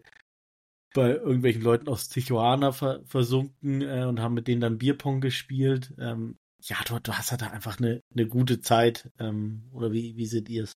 [0.94, 5.94] bei irgendwelchen Leuten aus Tijuana ver versunken äh, und haben mit denen dann Bierpong gespielt.
[6.00, 9.12] Ähm, ja, du, du hast halt einfach eine, eine gute Zeit.
[9.20, 10.74] Ähm, oder wie, wie seht ihr es?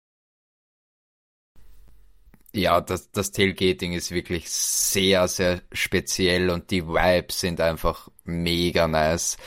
[2.53, 8.87] Ja, das, das Tailgating ist wirklich sehr, sehr speziell und die Vibes sind einfach mega
[8.87, 9.37] nice.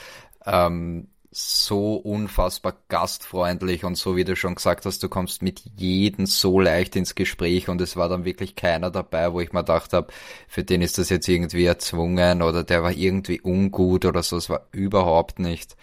[0.46, 6.26] Ähm, so unfassbar gastfreundlich und so wie du schon gesagt hast, du kommst mit jedem
[6.26, 9.92] so leicht ins Gespräch und es war dann wirklich keiner dabei, wo ich mir gedacht
[9.92, 10.12] habe,
[10.48, 14.50] für den ist das jetzt irgendwie erzwungen oder der war irgendwie ungut oder so, es
[14.50, 15.76] war überhaupt nicht.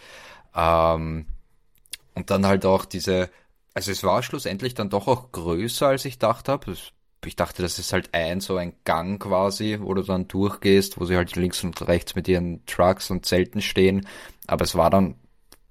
[0.58, 1.28] Ähm,
[2.16, 3.30] und dann halt auch diese,
[3.74, 6.76] also es war schlussendlich dann doch auch größer, als ich dachte habe.
[7.26, 11.06] Ich dachte, das ist halt ein so ein Gang quasi, wo du dann durchgehst, wo
[11.06, 14.08] sie halt links und rechts mit ihren Trucks und Zelten stehen.
[14.48, 15.16] Aber es war dann,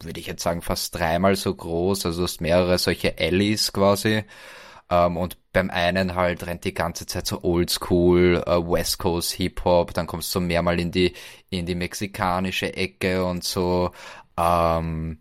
[0.02, 2.06] würde ich jetzt sagen, fast dreimal so groß.
[2.06, 4.24] Also du hast mehrere solche Alleys quasi.
[4.88, 9.32] Um, ähm, und beim einen halt rennt die ganze Zeit so Oldschool, uh, West Coast
[9.32, 11.12] Hip Hop, dann kommst du mehr mal in die
[11.50, 13.90] in die mexikanische Ecke und so.
[14.36, 15.18] Ähm,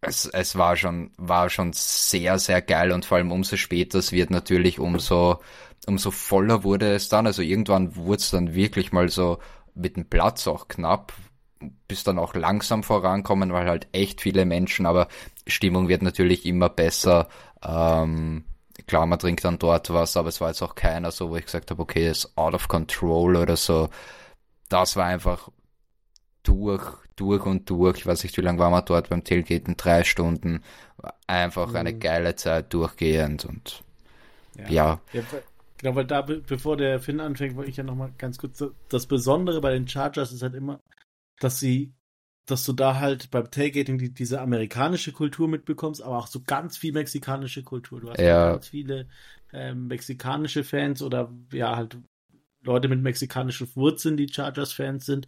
[0.00, 4.12] es, es war schon, war schon sehr, sehr geil und vor allem umso später es
[4.12, 5.40] wird natürlich umso,
[5.86, 7.26] umso voller wurde es dann.
[7.26, 9.38] Also irgendwann wurde es dann wirklich mal so
[9.74, 11.12] mit dem Platz auch knapp,
[11.88, 15.08] bis dann auch langsam vorankommen, weil halt echt viele Menschen, aber
[15.46, 17.28] Stimmung wird natürlich immer besser.
[17.64, 18.44] Ähm,
[18.86, 21.44] klar, man trinkt dann dort was, aber es war jetzt auch keiner so, wo ich
[21.44, 23.88] gesagt habe, okay, ist out of control oder so.
[24.68, 25.48] Das war einfach
[26.42, 26.82] durch,
[27.16, 27.98] durch und durch.
[27.98, 29.76] Ich weiß nicht, wie lange waren wir dort beim Tailgaten?
[29.76, 30.62] Drei Stunden.
[31.26, 31.76] Einfach mhm.
[31.76, 33.82] eine geile Zeit durchgehend und
[34.56, 34.68] ja.
[34.68, 35.00] ja.
[35.12, 35.22] ja
[35.78, 39.60] genau, weil da, bevor der Finn anfängt, wollte ich ja nochmal ganz kurz, das Besondere
[39.60, 40.80] bei den Chargers ist halt immer,
[41.40, 41.92] dass sie,
[42.46, 46.76] dass du da halt beim Tailgating die, diese amerikanische Kultur mitbekommst, aber auch so ganz
[46.76, 48.00] viel mexikanische Kultur.
[48.00, 48.52] Du hast ja.
[48.52, 49.08] ganz viele
[49.52, 51.98] ähm, mexikanische Fans oder ja halt
[52.64, 55.26] Leute mit mexikanischen Wurzeln, die Chargers-Fans sind.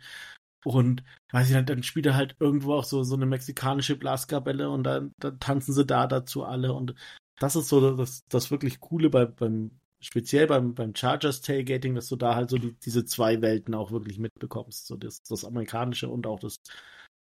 [0.65, 4.71] Und weiß ich nicht, dann spielt er halt irgendwo auch so, so eine mexikanische Blaskapelle
[4.71, 6.73] und dann, dann tanzen sie da dazu alle.
[6.73, 6.95] Und
[7.39, 12.09] das ist so das, das wirklich Coole bei, beim, speziell beim, beim Chargers Tailgating, dass
[12.09, 14.87] du da halt so die, diese zwei Welten auch wirklich mitbekommst.
[14.87, 16.57] So das, das amerikanische und auch das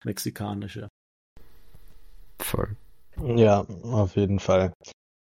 [0.05, 0.89] mexikanische.
[2.41, 2.77] Voll.
[3.23, 4.73] Ja, auf jeden Fall.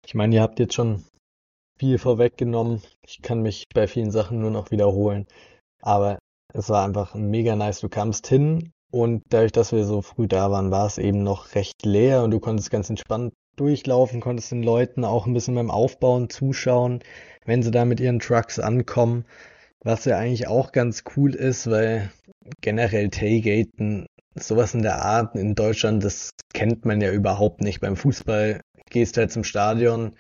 [0.06, 1.04] Ich meine, ihr habt jetzt schon
[1.78, 2.82] viel vorweggenommen.
[3.06, 5.28] Ich kann mich bei vielen Sachen nur noch wiederholen.
[5.82, 6.20] Aber
[6.58, 7.82] es war einfach mega nice.
[7.82, 11.54] Du kamst hin und dadurch, dass wir so früh da waren, war es eben noch
[11.56, 15.72] recht leer und du konntest ganz entspannt durchlaufen, konntest den Leuten auch ein bisschen beim
[15.72, 17.02] Aufbauen zuschauen,
[17.46, 19.26] wenn sie da mit ihren Trucks ankommen.
[19.84, 22.12] Was ja eigentlich auch ganz cool ist, weil
[22.62, 27.82] generell Tailgaten, sowas in der Art in Deutschland, das kennt man ja überhaupt nicht.
[27.82, 30.16] Beim Fußball gehst halt zum Stadion,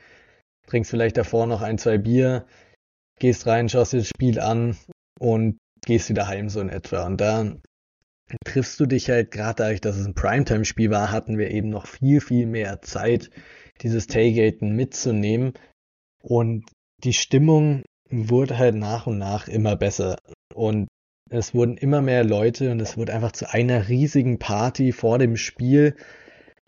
[0.67, 2.45] trinkst vielleicht davor noch ein, zwei Bier,
[3.19, 4.77] gehst rein, schaust dir das Spiel an
[5.19, 7.05] und gehst wieder heim so in etwa.
[7.05, 7.55] Und da
[8.45, 11.87] triffst du dich halt, gerade dadurch, dass es ein Primetime-Spiel war, hatten wir eben noch
[11.87, 13.29] viel, viel mehr Zeit,
[13.81, 15.53] dieses Tailgaten mitzunehmen.
[16.23, 16.65] Und
[17.03, 20.17] die Stimmung wurde halt nach und nach immer besser.
[20.53, 20.87] Und
[21.29, 25.37] es wurden immer mehr Leute und es wurde einfach zu einer riesigen Party vor dem
[25.37, 25.95] Spiel.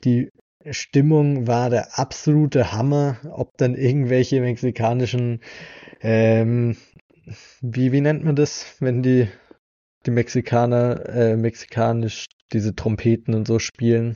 [0.03, 0.29] Die
[0.69, 5.41] Stimmung war der absolute Hammer, ob dann irgendwelche mexikanischen,
[6.01, 6.75] ähm,
[7.61, 9.27] wie, wie nennt man das, wenn die,
[10.05, 14.15] die Mexikaner, äh, mexikanisch diese Trompeten und so spielen?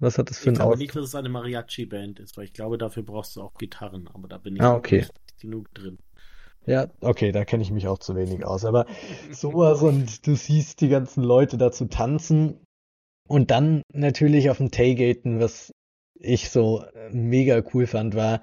[0.00, 2.52] Was hat das für ich ein glaube nicht, dass es eine Mariachi-Band ist, weil ich
[2.52, 5.00] glaube, dafür brauchst du auch Gitarren, aber da bin ich ah, okay.
[5.00, 5.98] nicht genug drin.
[6.66, 8.64] Ja, okay, da kenne ich mich auch zu wenig aus.
[8.64, 8.86] Aber
[9.32, 12.60] sowas und du siehst die ganzen Leute dazu tanzen
[13.26, 15.72] und dann natürlich auf dem Tailgaten, was
[16.14, 18.42] ich so äh, mega cool fand, war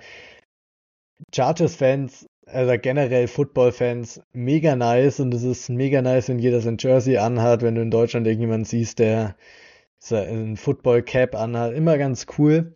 [1.33, 7.17] Chargers-Fans, also generell Football-Fans, mega nice und es ist mega nice, wenn jeder sein Jersey
[7.17, 9.35] anhat, wenn du in Deutschland irgendjemanden siehst, der
[10.11, 12.75] ein Football-Cap anhat, immer ganz cool,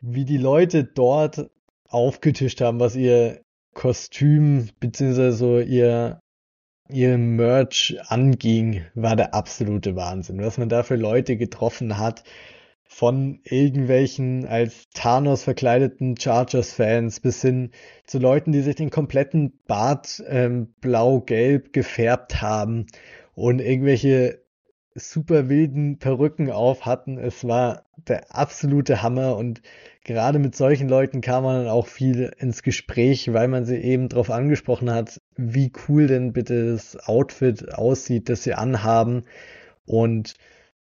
[0.00, 1.50] wie die Leute dort
[1.88, 3.40] aufgetischt haben, was ihr
[3.74, 6.20] Kostüm beziehungsweise so ihr
[6.88, 10.40] ihr Merch anging, war der absolute Wahnsinn.
[10.40, 12.22] Was man da für Leute getroffen hat,
[12.88, 17.70] von irgendwelchen als Thanos verkleideten Chargers-Fans bis hin
[18.06, 22.86] zu Leuten, die sich den kompletten Bart ähm, blau-gelb gefärbt haben
[23.34, 24.40] und irgendwelche
[24.94, 27.18] super wilden Perücken auf hatten.
[27.18, 29.60] Es war der absolute Hammer und
[30.04, 34.08] gerade mit solchen Leuten kam man dann auch viel ins Gespräch, weil man sie eben
[34.08, 39.24] darauf angesprochen hat, wie cool denn bitte das Outfit aussieht, das sie anhaben.
[39.84, 40.34] Und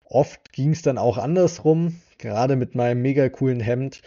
[0.05, 4.03] oft ging es dann auch andersrum, gerade mit meinem mega coolen Hemd.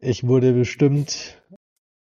[0.00, 1.42] Ich wurde bestimmt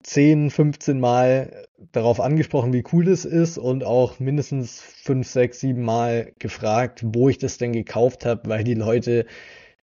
[0.03, 5.81] 10, 15 Mal darauf angesprochen, wie cool es ist und auch mindestens 5, 6, 7
[5.81, 9.25] Mal gefragt, wo ich das denn gekauft habe, weil die Leute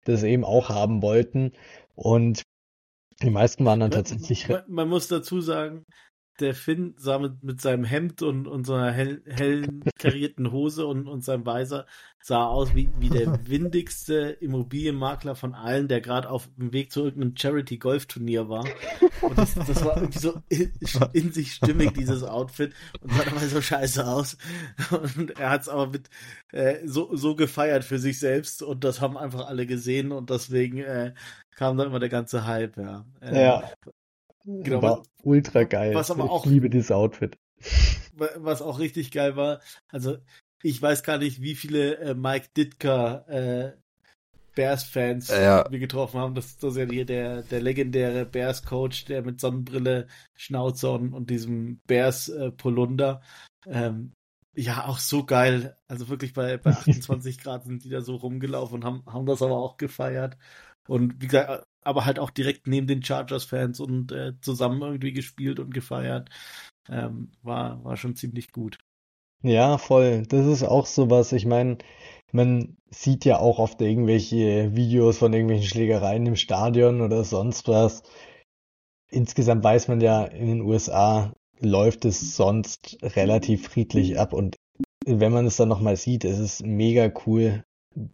[0.04, 1.52] das eben auch haben wollten.
[1.94, 2.42] Und
[3.22, 4.48] die meisten waren dann tatsächlich.
[4.48, 5.84] Man, man muss dazu sagen,
[6.40, 10.86] der Finn sah mit, mit seinem Hemd und, und so einer hell, hellen karierten Hose
[10.86, 11.86] und, und seinem Weiser
[12.22, 17.04] sah aus wie, wie der windigste Immobilienmakler von allen, der gerade auf dem Weg zu
[17.04, 18.64] irgendeinem Charity-Golf-Turnier war.
[19.22, 20.72] Und das, das war irgendwie so in,
[21.12, 24.36] in, sich stimmig, dieses Outfit, und sah dabei so scheiße aus.
[24.90, 26.10] Und er hat es aber mit
[26.52, 30.78] äh, so, so gefeiert für sich selbst und das haben einfach alle gesehen und deswegen
[30.78, 31.14] äh,
[31.54, 33.04] kam dann immer der ganze Hype, ja.
[33.20, 33.70] Äh, ja.
[34.44, 35.94] Genau, war ultra geil.
[35.94, 37.38] Was aber auch, ich liebe dieses Outfit.
[38.36, 40.16] Was auch richtig geil war, also
[40.62, 43.72] ich weiß gar nicht, wie viele äh, Mike Ditka äh,
[44.54, 45.64] Bears-Fans ja.
[45.70, 46.34] wir getroffen haben.
[46.34, 51.30] Das, das ist ja hier der, der legendäre Bears-Coach, der mit Sonnenbrille, Schnauzer und, und
[51.30, 53.22] diesem Bears-Polunder.
[53.66, 54.12] Äh, ähm,
[54.54, 55.76] ja, auch so geil.
[55.86, 59.42] Also wirklich bei, bei 28 Grad sind die da so rumgelaufen und haben, haben das
[59.42, 60.36] aber auch gefeiert.
[60.88, 65.60] Und wie gesagt, aber halt auch direkt neben den Chargers-Fans und äh, zusammen irgendwie gespielt
[65.60, 66.30] und gefeiert.
[66.88, 68.78] Ähm, war, war schon ziemlich gut.
[69.42, 70.22] Ja, voll.
[70.28, 71.32] Das ist auch so was.
[71.32, 71.78] Ich meine,
[72.32, 78.02] man sieht ja auch oft irgendwelche Videos von irgendwelchen Schlägereien im Stadion oder sonst was.
[79.10, 84.56] Insgesamt weiß man ja, in den USA läuft es sonst relativ friedlich ab und
[85.06, 87.64] wenn man es dann nochmal sieht, ist es mega cool,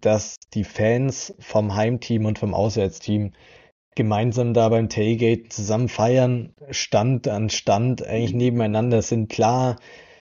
[0.00, 3.32] dass die Fans vom Heimteam und vom Auswärtsteam
[3.94, 9.30] gemeinsam da beim Tailgate zusammen feiern, Stand an Stand eigentlich nebeneinander sind.
[9.30, 9.76] Klar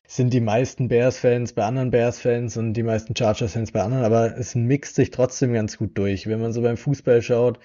[0.07, 4.55] sind die meisten Bears-Fans bei anderen Bears-Fans und die meisten Chargers-Fans bei anderen, aber es
[4.55, 6.27] mixt sich trotzdem ganz gut durch.
[6.27, 7.59] Wenn man so beim Fußball schaut,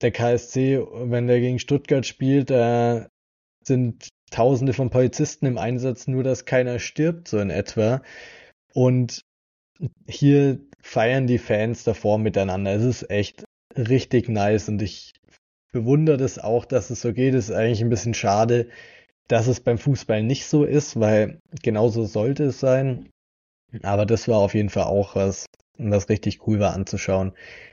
[0.00, 3.08] der KSC, wenn der gegen Stuttgart spielt, da
[3.64, 8.00] sind Tausende von Polizisten im Einsatz, nur dass keiner stirbt, so in etwa.
[8.72, 9.22] Und
[10.06, 12.72] hier feiern die Fans davor miteinander.
[12.72, 13.44] Es ist echt
[13.76, 15.12] richtig nice und ich
[15.72, 17.34] bewundere das auch, dass es so geht.
[17.34, 18.68] Es ist eigentlich ein bisschen schade,
[19.28, 23.08] dass es beim Fußball nicht so ist, weil genauso sollte es sein.
[23.82, 25.46] Aber das war auf jeden Fall auch was,
[25.78, 27.32] was richtig cool war anzuschauen,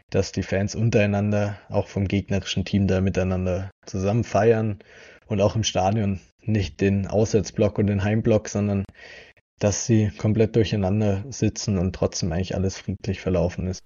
[0.10, 4.80] dass die Fans untereinander, auch vom gegnerischen Team da miteinander zusammen feiern
[5.28, 8.86] und auch im Stadion nicht den Auswärtsblock und den Heimblock, sondern
[9.60, 13.84] dass sie komplett durcheinander sitzen und trotzdem eigentlich alles friedlich verlaufen ist.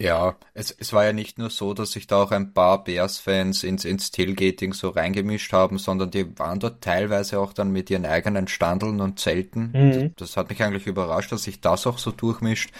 [0.00, 3.64] Ja, es, es war ja nicht nur so, dass sich da auch ein paar Bears-Fans
[3.64, 8.06] ins, ins Tailgating so reingemischt haben, sondern die waren dort teilweise auch dann mit ihren
[8.06, 9.72] eigenen Standeln und Zelten.
[9.74, 10.14] Mhm.
[10.16, 12.70] Das, das hat mich eigentlich überrascht, dass sich das auch so durchmischt.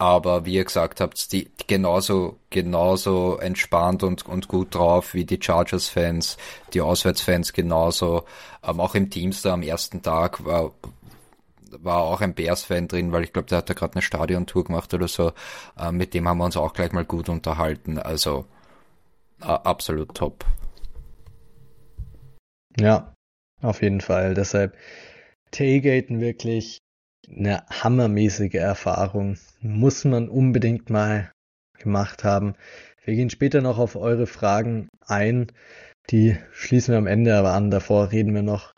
[0.00, 5.38] Aber wie ihr gesagt habt, die genauso, genauso entspannt und, und gut drauf wie die
[5.38, 6.38] Chargers-Fans,
[6.72, 8.24] die Auswärtsfans genauso.
[8.66, 10.72] Ähm, auch im Teamster am ersten Tag war,
[11.70, 14.94] war auch ein Bears-Fan drin, weil ich glaube, der hat da gerade eine Stadiontour gemacht
[14.94, 15.32] oder so.
[15.78, 17.98] Äh, mit dem haben wir uns auch gleich mal gut unterhalten.
[17.98, 18.46] Also
[19.42, 20.46] äh, absolut top.
[22.78, 23.12] Ja,
[23.60, 24.32] auf jeden Fall.
[24.32, 24.78] Deshalb
[25.50, 26.78] Tailgaten wirklich
[27.34, 29.36] eine hammermäßige Erfahrung.
[29.60, 31.32] Muss man unbedingt mal
[31.78, 32.54] gemacht haben.
[33.04, 35.46] Wir gehen später noch auf eure Fragen ein.
[36.10, 37.70] Die schließen wir am Ende aber an.
[37.70, 38.74] Davor reden wir noch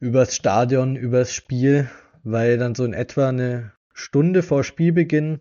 [0.00, 1.88] übers Stadion, übers Spiel
[2.24, 5.40] weil dann so in etwa eine Stunde vor Spielbeginn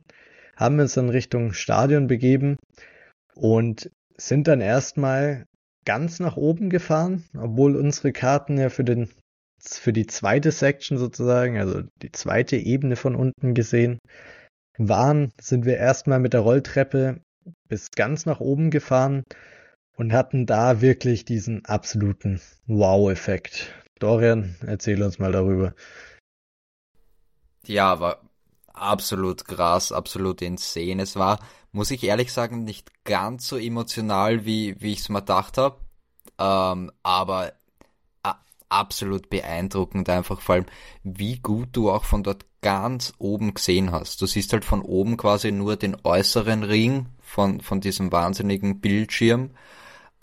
[0.55, 2.57] haben wir uns dann Richtung Stadion begeben
[3.35, 5.45] und sind dann erstmal
[5.85, 9.09] ganz nach oben gefahren, obwohl unsere Karten ja für den
[9.59, 13.99] für die zweite Section sozusagen, also die zweite Ebene von unten gesehen
[14.77, 17.21] waren, sind wir erstmal mit der Rolltreppe
[17.67, 19.23] bis ganz nach oben gefahren
[19.95, 23.73] und hatten da wirklich diesen absoluten Wow-Effekt.
[23.99, 25.73] Dorian, erzähl uns mal darüber.
[27.65, 28.21] Ja, war
[28.73, 31.01] absolut krass, absolut insane.
[31.01, 31.39] Es war,
[31.71, 35.79] muss ich ehrlich sagen, nicht ganz so emotional, wie, wie ich es mir gedacht habe.
[36.39, 37.53] Ähm, aber
[38.69, 40.65] absolut beeindruckend einfach, vor allem,
[41.03, 44.21] wie gut du auch von dort ganz oben gesehen hast.
[44.21, 49.51] Du siehst halt von oben quasi nur den äußeren Ring von, von diesem wahnsinnigen Bildschirm.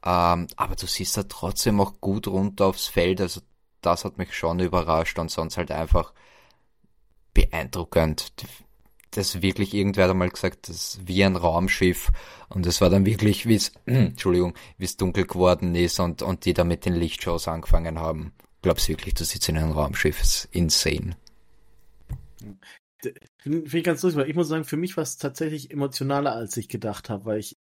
[0.04, 3.20] Ähm, aber du siehst da trotzdem auch gut runter aufs Feld.
[3.20, 3.40] Also
[3.80, 6.12] das hat mich schon überrascht und sonst halt einfach
[7.32, 8.32] beeindruckend.
[9.16, 12.10] Das wirklich irgendwer hat einmal gesagt, das ist wie ein Raumschiff
[12.48, 16.44] und es war dann wirklich, wie es, Entschuldigung, wie es dunkel geworden ist und, und
[16.44, 18.32] die da mit den Lichtshows angefangen haben.
[18.62, 21.16] Glaubst wirklich, du sitzt in einem Raumschiff, ist insane.
[23.38, 26.56] Finde ich ganz lustig, weil ich muss sagen, für mich war es tatsächlich emotionaler, als
[26.56, 27.56] ich gedacht habe, weil ich,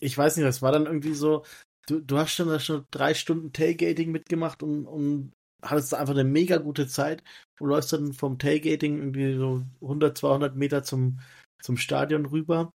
[0.00, 1.44] ich weiß nicht, es war dann irgendwie so,
[1.86, 6.58] du, du hast schon, schon drei Stunden Tailgating mitgemacht und, und hattest einfach eine mega
[6.58, 7.22] gute Zeit.
[7.56, 11.20] Du läufst dann vom Tailgating irgendwie so 100, 200 Meter zum,
[11.60, 12.72] zum Stadion rüber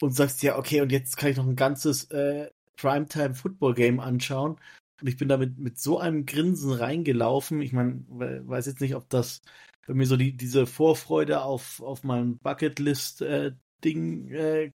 [0.00, 4.00] und sagst ja, okay, und jetzt kann ich noch ein ganzes äh, Primetime Football Game
[4.00, 4.56] anschauen.
[5.00, 7.60] Und ich bin damit mit so einem Grinsen reingelaufen.
[7.60, 9.42] Ich meine, weiß jetzt nicht, ob das
[9.86, 14.72] bei mir so die, diese Vorfreude auf, auf mein Bucketlist-Ding äh, äh,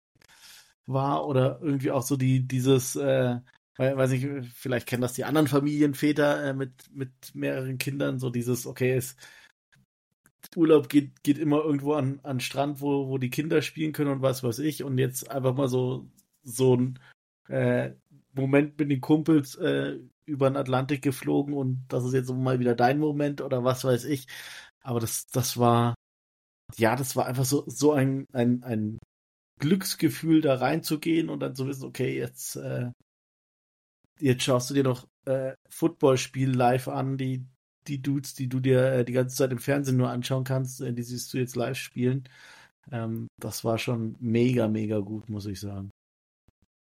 [0.86, 3.40] war oder irgendwie auch so die, dieses, äh,
[3.76, 8.30] weil, weiß ich, vielleicht kennen das die anderen Familienväter äh, mit, mit mehreren Kindern, so
[8.30, 9.16] dieses, okay, es,
[10.56, 14.22] Urlaub geht, geht immer irgendwo an, an Strand, wo, wo die Kinder spielen können und
[14.22, 14.84] was weiß ich.
[14.84, 16.08] Und jetzt einfach mal so,
[16.42, 16.98] so ein
[17.48, 17.92] äh,
[18.34, 22.74] Moment mit den Kumpels äh, über den Atlantik geflogen und das ist jetzt mal wieder
[22.74, 24.26] dein Moment oder was weiß ich.
[24.82, 25.94] Aber das, das war,
[26.76, 28.98] ja, das war einfach so, so ein, ein, ein
[29.60, 32.90] Glücksgefühl, da reinzugehen und dann zu wissen, okay, jetzt, äh,
[34.20, 37.44] jetzt schaust du dir noch äh, Footballspiel live an, die,
[37.86, 40.92] die Dudes, die du dir äh, die ganze Zeit im Fernsehen nur anschauen kannst, äh,
[40.92, 42.28] die siehst du jetzt live spielen.
[42.92, 45.90] Ähm, das war schon mega, mega gut, muss ich sagen.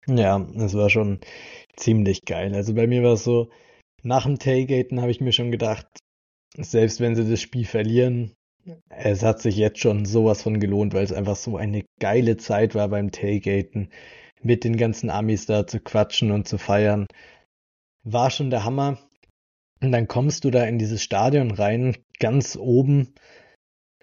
[0.08, 1.20] Ja, es war schon
[1.76, 2.56] ziemlich geil.
[2.56, 3.50] Also bei mir war es so,
[4.02, 5.88] nach dem Tailgaten habe ich mir schon gedacht,
[6.58, 8.34] selbst wenn sie das Spiel verlieren,
[8.90, 12.76] es hat sich jetzt schon sowas von gelohnt, weil es einfach so eine geile Zeit
[12.76, 13.90] war beim Tailgaten
[14.42, 17.08] mit den ganzen Amis da zu quatschen und zu feiern.
[18.04, 18.98] War schon der Hammer.
[19.82, 23.14] Und dann kommst du da in dieses Stadion rein, ganz oben.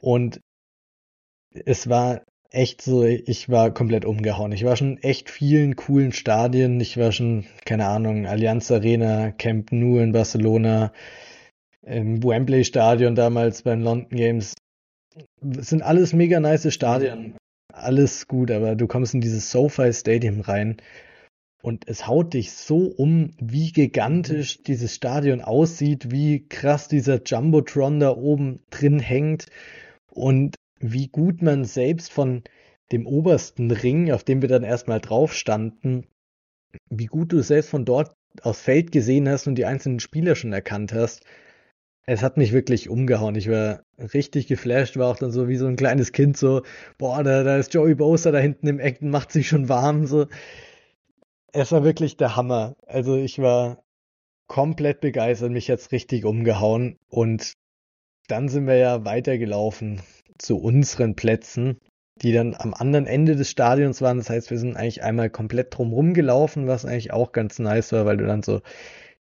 [0.00, 0.40] Und
[1.64, 4.52] es war echt so, ich war komplett umgehauen.
[4.52, 6.80] Ich war schon echt vielen coolen Stadien.
[6.80, 10.92] Ich war schon, keine Ahnung, Allianz Arena, Camp Nou in Barcelona,
[11.82, 14.54] im Wembley Stadion damals beim London Games.
[15.40, 17.36] Das sind alles mega nice Stadien
[17.76, 20.76] alles gut, aber du kommst in dieses SoFi Stadium rein
[21.62, 28.00] und es haut dich so um, wie gigantisch dieses Stadion aussieht, wie krass dieser Jumbotron
[28.00, 29.46] da oben drin hängt
[30.10, 32.42] und wie gut man selbst von
[32.92, 36.06] dem obersten Ring, auf dem wir dann erstmal drauf standen,
[36.88, 40.52] wie gut du selbst von dort aufs Feld gesehen hast und die einzelnen Spieler schon
[40.52, 41.24] erkannt hast
[42.06, 43.34] es hat mich wirklich umgehauen.
[43.34, 43.82] Ich war
[44.14, 46.62] richtig geflasht, war auch dann so wie so ein kleines Kind, so,
[46.98, 50.06] boah, da, da ist Joey Bosa da hinten im Eck und macht sich schon warm,
[50.06, 50.26] so.
[51.52, 52.76] Es war wirklich der Hammer.
[52.86, 53.82] Also ich war
[54.46, 57.54] komplett begeistert, mich jetzt richtig umgehauen und
[58.28, 60.00] dann sind wir ja weitergelaufen
[60.38, 61.78] zu unseren Plätzen
[62.22, 64.18] die dann am anderen Ende des Stadions waren.
[64.18, 68.06] Das heißt, wir sind eigentlich einmal komplett drumherum gelaufen, was eigentlich auch ganz nice war,
[68.06, 68.62] weil du dann so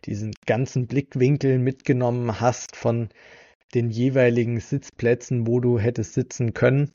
[0.06, 3.10] diesen ganzen Blickwinkel mitgenommen hast von
[3.74, 6.91] den jeweiligen Sitzplätzen, wo du hättest sitzen können.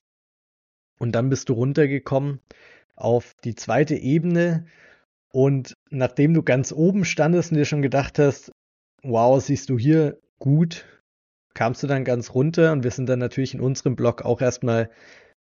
[0.99, 2.41] Und dann bist du runtergekommen
[2.95, 4.67] auf die zweite Ebene.
[5.33, 8.53] Und nachdem du ganz oben standest und dir schon gedacht hast,
[9.03, 10.87] wow, siehst du hier gut,
[11.55, 14.91] kamst du dann ganz runter und wir sind dann natürlich in unserem Block auch erstmal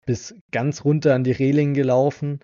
[0.06, 2.40] bis ganz runter an die Reling gelaufen.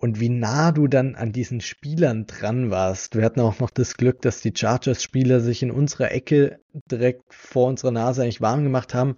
[0.00, 3.16] Und wie nah du dann an diesen Spielern dran warst.
[3.16, 6.58] Wir hatten auch noch das Glück, dass die Chargers-Spieler sich in unserer Ecke
[6.90, 9.16] direkt vor unserer Nase eigentlich warm gemacht haben.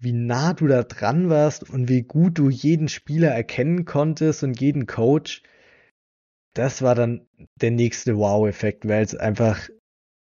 [0.00, 4.58] Wie nah du da dran warst und wie gut du jeden Spieler erkennen konntest und
[4.62, 5.42] jeden Coach.
[6.54, 7.26] Das war dann
[7.60, 9.68] der nächste Wow-Effekt, weil es einfach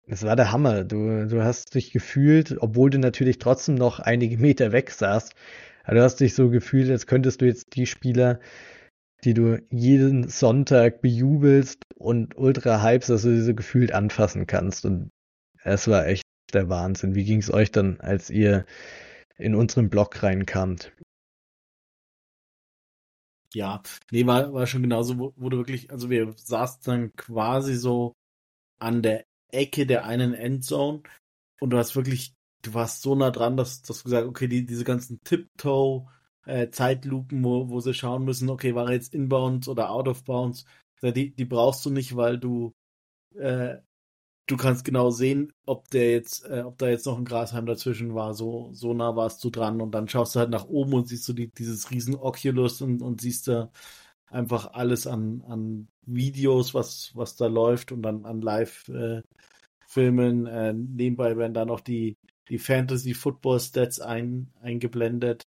[0.07, 0.83] es war der Hammer.
[0.83, 5.33] Du, du hast dich gefühlt, obwohl du natürlich trotzdem noch einige Meter weg saßt,
[5.83, 8.39] aber du hast dich so gefühlt, als könntest du jetzt die Spieler,
[9.23, 14.85] die du jeden Sonntag bejubelst und ultra hypes, dass du sie so gefühlt anfassen kannst.
[14.85, 15.09] Und
[15.63, 17.15] es war echt der Wahnsinn.
[17.15, 18.65] Wie ging es euch dann, als ihr
[19.37, 20.91] in unseren Blog reinkamt?
[23.53, 27.75] Ja, nee, war, war schon genauso, wo, wo du wirklich, also wir saßen dann quasi
[27.75, 28.13] so
[28.79, 31.03] an der Ecke der einen Endzone
[31.61, 34.65] und du hast wirklich, du warst so nah dran, dass, dass du gesagt okay, die,
[34.65, 36.07] diese ganzen Tiptoe,
[36.45, 40.65] äh, Zeitlupen, wo, wo sie schauen müssen, okay, war jetzt inbounds oder out of bounds,
[41.01, 42.73] die, die brauchst du nicht, weil du
[43.35, 43.77] äh,
[44.47, 48.13] du kannst genau sehen, ob der jetzt, äh, ob da jetzt noch ein Grashalm dazwischen
[48.13, 51.07] war, so, so nah warst du dran und dann schaust du halt nach oben und
[51.07, 53.71] siehst du die, dieses riesen Oculus und, und siehst da
[54.27, 60.47] einfach alles an, an Videos, was, was da läuft und dann an Live-Filmen.
[60.47, 62.17] Äh, äh, nebenbei werden da noch die,
[62.49, 65.43] die Fantasy-Football-Stats ein, eingeblendet.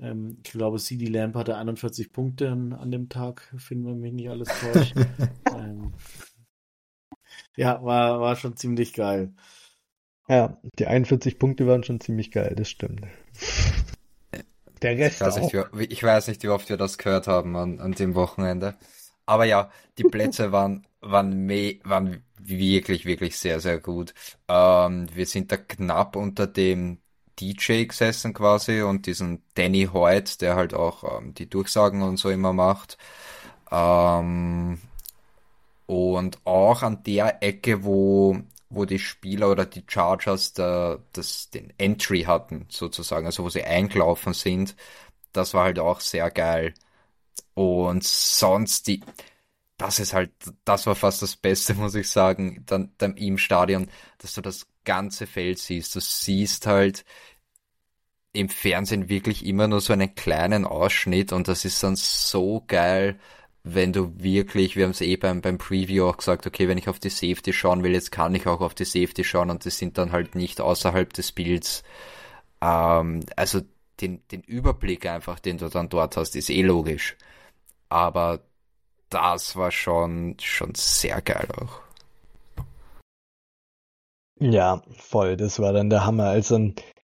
[0.00, 4.12] Ähm, ich glaube, CD Lamp hatte 41 Punkte an, an dem Tag, finden wir mich
[4.12, 4.94] nicht alles täuscht.
[5.56, 5.92] ähm,
[7.56, 9.32] ja, war, war schon ziemlich geil.
[10.28, 13.06] Ja, die 41 Punkte waren schon ziemlich geil, das stimmt.
[14.82, 15.52] Der Rest ich weiß, auch.
[15.52, 18.76] Nicht, wie, ich weiß nicht, wie oft wir das gehört haben an, an dem Wochenende.
[19.26, 24.14] Aber ja, die Plätze waren, waren, me waren wirklich, wirklich sehr, sehr gut.
[24.48, 26.98] Ähm, wir sind da knapp unter dem
[27.40, 32.30] DJ gesessen quasi und diesen Danny Hoyt, der halt auch ähm, die Durchsagen und so
[32.30, 32.98] immer macht.
[33.70, 34.80] Ähm,
[35.86, 38.38] und auch an der Ecke, wo,
[38.70, 43.64] wo die Spieler oder die Chargers da, das, den Entry hatten, sozusagen, also wo sie
[43.64, 44.76] eingelaufen sind,
[45.32, 46.74] das war halt auch sehr geil.
[47.54, 49.02] Und sonst die,
[49.78, 50.32] das ist halt,
[50.64, 54.66] das war fast das Beste, muss ich sagen, dann, dann im Stadion, dass du das
[54.88, 55.94] ganze Feld siehst.
[55.94, 57.04] Du siehst halt
[58.32, 63.18] im Fernsehen wirklich immer nur so einen kleinen Ausschnitt und das ist dann so geil,
[63.64, 66.88] wenn du wirklich, wir haben es eh beim, beim Preview auch gesagt, okay, wenn ich
[66.88, 69.78] auf die Safety schauen will, jetzt kann ich auch auf die Safety schauen und das
[69.78, 71.82] sind dann halt nicht außerhalb des Bilds.
[72.62, 73.60] Ähm, also
[74.00, 77.16] den, den Überblick einfach, den du dann dort hast, ist eh logisch.
[77.90, 78.40] Aber
[79.10, 81.87] das war schon, schon sehr geil auch.
[84.40, 85.36] Ja, voll.
[85.36, 86.74] Das war dann der Hammer, als dann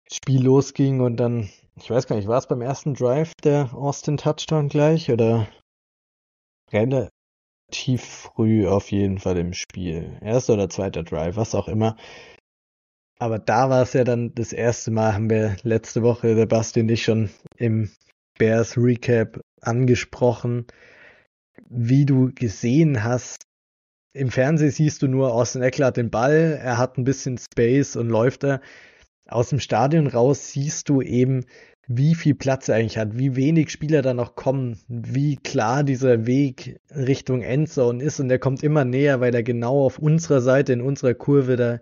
[0.08, 3.74] das Spiel losging und dann, ich weiß gar nicht, war es beim ersten Drive der
[3.74, 5.48] Austin Touchdown gleich oder
[6.72, 7.12] relativ
[8.04, 10.18] früh auf jeden Fall im Spiel.
[10.22, 11.98] Erster oder zweiter Drive, was auch immer.
[13.20, 16.80] Aber da war es ja dann das erste Mal, haben wir letzte Woche, der Basti
[16.80, 17.92] und ich schon im
[18.38, 20.66] Bears Recap angesprochen,
[21.68, 23.49] wie du gesehen hast,
[24.14, 27.96] im Fernsehen siehst du nur, Austin Eckler hat den Ball, er hat ein bisschen Space
[27.96, 28.62] und läuft da.
[29.28, 31.46] Aus dem Stadion raus siehst du eben,
[31.88, 36.28] wie viel Platz er eigentlich hat, wie wenig Spieler da noch kommen, wie klar dieser
[36.28, 40.74] Weg Richtung Endzone ist und er kommt immer näher, weil er genau auf unserer Seite,
[40.74, 41.80] in unserer Kurve da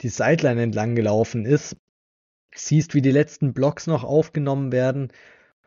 [0.00, 1.76] die Sideline entlang gelaufen ist.
[2.54, 5.12] Siehst, wie die letzten Blocks noch aufgenommen werden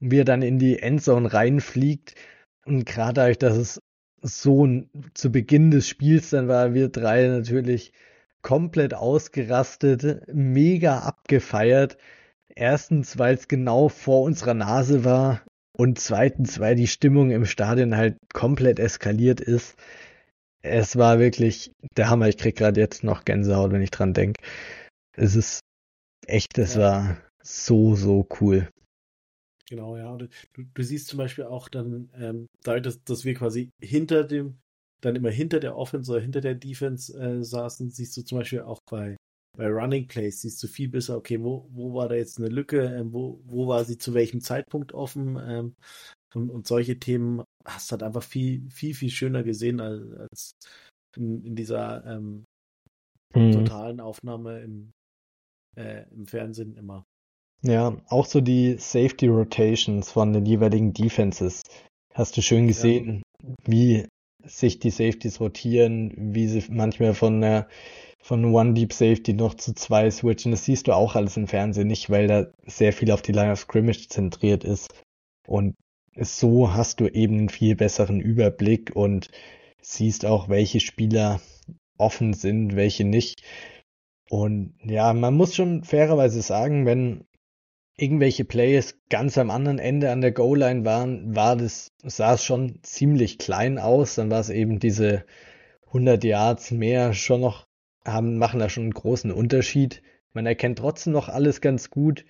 [0.01, 2.15] und wie er dann in die Endzone reinfliegt.
[2.65, 3.81] Und gerade dadurch, dass es
[4.23, 4.67] so
[5.13, 7.93] zu Beginn des Spiels dann war, wir drei natürlich
[8.41, 11.97] komplett ausgerastet, mega abgefeiert
[12.55, 15.41] Erstens, weil es genau vor unserer Nase war
[15.75, 19.75] und zweitens, weil die Stimmung im Stadion halt komplett eskaliert ist.
[20.61, 22.27] Es war wirklich der Hammer.
[22.27, 24.41] Ich krieg gerade jetzt noch Gänsehaut, wenn ich dran denke.
[25.15, 25.61] Es ist
[26.27, 26.81] echt, es ja.
[26.81, 28.69] war so, so cool.
[29.69, 30.15] Genau, ja.
[30.17, 34.59] Du, du, siehst zum Beispiel auch dann, ähm, dadurch, dass, dass wir quasi hinter dem,
[35.01, 38.61] dann immer hinter der Offense oder hinter der Defense äh, saßen, siehst du zum Beispiel
[38.61, 39.15] auch bei
[39.55, 42.85] bei Running Plays siehst du viel besser, okay, wo, wo war da jetzt eine Lücke,
[42.85, 45.75] ähm, wo, wo war sie zu welchem Zeitpunkt offen ähm,
[46.33, 50.51] und, und solche Themen hast du halt einfach viel, viel, viel schöner gesehen als, als
[51.15, 52.45] in, in dieser ähm,
[53.35, 53.51] mhm.
[53.51, 54.91] totalen Aufnahme im,
[55.77, 57.05] äh, im Fernsehen immer.
[57.63, 61.63] Ja, auch so die Safety Rotations von den jeweiligen Defenses.
[62.13, 63.49] Hast du schön gesehen, ja.
[63.65, 64.05] wie
[64.45, 67.67] sich die Safeties rotieren, wie sie manchmal von der
[68.21, 70.51] von One Deep Safety noch zu zwei switchen.
[70.51, 73.51] Das siehst du auch alles im Fernsehen nicht, weil da sehr viel auf die Line
[73.51, 74.93] of Scrimmage zentriert ist.
[75.45, 75.75] Und
[76.15, 79.29] so hast du eben einen viel besseren Überblick und
[79.81, 81.41] siehst auch, welche Spieler
[81.97, 83.43] offen sind, welche nicht.
[84.29, 87.25] Und ja, man muss schon fairerweise sagen, wenn
[87.95, 92.79] irgendwelche Plays ganz am anderen Ende an der Goal-Line waren, war das, sah es schon
[92.81, 94.15] ziemlich klein aus.
[94.15, 95.25] Dann war es eben diese
[95.87, 97.67] 100 Yards mehr schon noch,
[98.05, 100.01] haben, machen da schon einen großen Unterschied.
[100.33, 102.25] Man erkennt trotzdem noch alles ganz gut,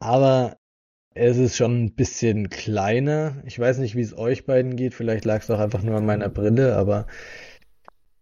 [0.00, 0.56] aber
[1.14, 3.42] es ist schon ein bisschen kleiner.
[3.44, 4.94] Ich weiß nicht, wie es euch beiden geht.
[4.94, 7.06] Vielleicht lag es auch einfach nur an meiner Brille, aber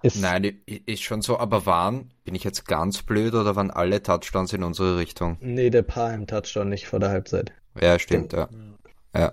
[0.02, 4.02] ist Nein, ist schon so, aber waren, bin ich jetzt ganz blöd oder waren alle
[4.02, 5.39] Touchdowns in unsere Richtung?
[5.40, 7.52] Nee, der Paar im Touchdown nicht vor der Halbzeit.
[7.81, 8.48] Ja, stimmt, ja.
[9.14, 9.32] Ja.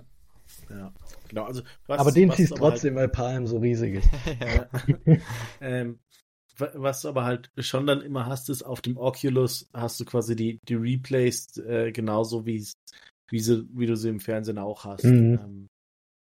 [0.70, 0.92] ja.
[1.28, 3.08] Genau, also was, aber den ziehst trotzdem, halt...
[3.08, 4.08] weil Palm so riesig ist.
[5.60, 5.98] ähm,
[6.56, 10.36] was du aber halt schon dann immer hast, ist auf dem Oculus hast du quasi
[10.36, 12.64] die, die Replays äh, genauso wie,
[13.28, 15.04] wie, sie, wie du sie im Fernsehen auch hast.
[15.04, 15.40] Mhm.
[15.42, 15.68] Ähm,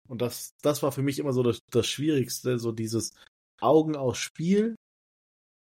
[0.09, 3.15] und das, das war für mich immer so das, das Schwierigste, so dieses,
[3.60, 4.76] Augen aufs Spiel.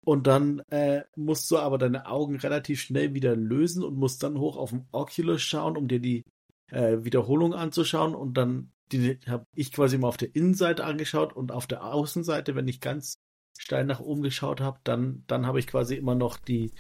[0.05, 4.39] Und dann äh, musst du aber deine Augen relativ schnell wieder lösen und musst dann
[4.39, 6.23] hoch auf den Oculus schauen, um dir die
[6.71, 8.15] äh, Wiederholung anzuschauen.
[8.15, 8.71] Und dann
[9.27, 13.19] habe ich quasi mal auf der Innenseite angeschaut und auf der Außenseite, wenn ich ganz
[13.59, 16.73] steil nach oben geschaut habe, dann dann habe ich quasi immer noch die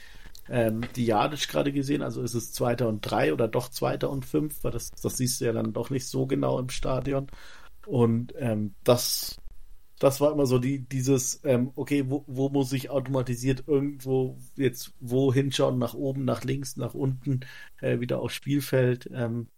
[0.48, 4.24] ähm, die Jadic gerade gesehen, also ist es zweiter und drei oder doch zweiter und
[4.24, 7.26] fünf, weil das das siehst du ja dann doch nicht so genau im Stadion.
[7.86, 9.36] Und ähm, das
[9.98, 14.92] das war immer so die, dieses, ähm, okay, wo, wo muss ich automatisiert irgendwo jetzt
[15.00, 17.40] wo hinschauen, nach oben, nach links, nach unten,
[17.80, 19.08] äh, wieder aufs Spielfeld.
[19.12, 19.48] Ähm,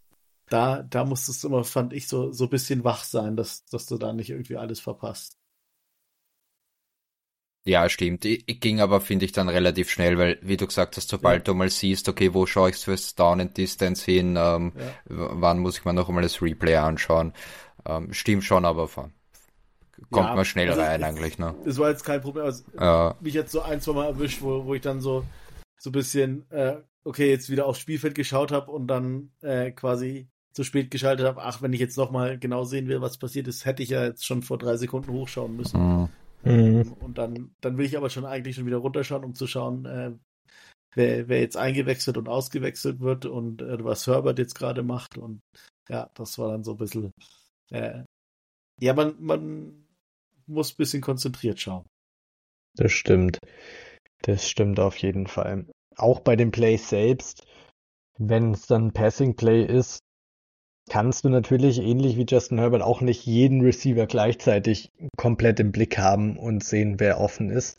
[0.48, 3.86] da, da musstest du immer, fand ich, so, so ein bisschen wach sein, dass, dass
[3.86, 5.36] du da nicht irgendwie alles verpasst.
[7.64, 8.24] Ja, stimmt.
[8.24, 11.52] Ich, ging aber, finde ich, dann relativ schnell, weil, wie du gesagt hast, sobald ja.
[11.52, 14.94] du mal siehst, okay, wo schaue ich fürs Down and Distance hin, ähm, ja.
[15.04, 17.34] wann muss ich mir noch einmal das Replay anschauen,
[17.84, 19.12] ähm, stimmt schon, aber von
[20.10, 21.54] kommt ja, man schnell also rein eigentlich, ne?
[21.64, 22.44] Das war jetzt kein Problem.
[22.44, 23.16] Also, ja.
[23.20, 25.24] Mich jetzt so ein, zwei Mal erwischt, wo, wo ich dann so,
[25.78, 30.28] so ein bisschen, äh, okay, jetzt wieder aufs Spielfeld geschaut habe und dann äh, quasi
[30.52, 31.42] zu spät geschaltet habe.
[31.42, 34.26] Ach, wenn ich jetzt nochmal genau sehen will, was passiert ist, hätte ich ja jetzt
[34.26, 35.80] schon vor drei Sekunden hochschauen müssen.
[35.80, 36.08] Mhm.
[36.44, 39.84] Ähm, und dann, dann will ich aber schon eigentlich schon wieder runterschauen, um zu schauen,
[39.84, 40.12] äh,
[40.94, 45.18] wer, wer jetzt eingewechselt und ausgewechselt wird und äh, was Herbert jetzt gerade macht.
[45.18, 45.40] Und
[45.88, 47.12] ja, das war dann so ein bisschen.
[47.70, 48.04] Äh,
[48.80, 49.87] ja, man, man
[50.48, 51.84] muss ein bisschen konzentriert schauen.
[52.74, 53.38] Das stimmt.
[54.22, 55.66] Das stimmt auf jeden Fall.
[55.96, 57.46] Auch bei dem Play selbst,
[58.18, 60.00] wenn es dann Passing Play ist,
[60.88, 65.98] kannst du natürlich ähnlich wie Justin Herbert auch nicht jeden Receiver gleichzeitig komplett im Blick
[65.98, 67.78] haben und sehen, wer offen ist,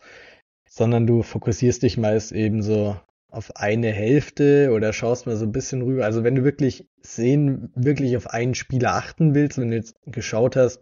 [0.69, 2.95] sondern du fokussierst dich meist eben so
[3.31, 6.05] auf eine Hälfte oder schaust mal so ein bisschen rüber.
[6.05, 10.55] Also wenn du wirklich sehen, wirklich auf einen Spieler achten willst, wenn du jetzt geschaut
[10.55, 10.81] hast,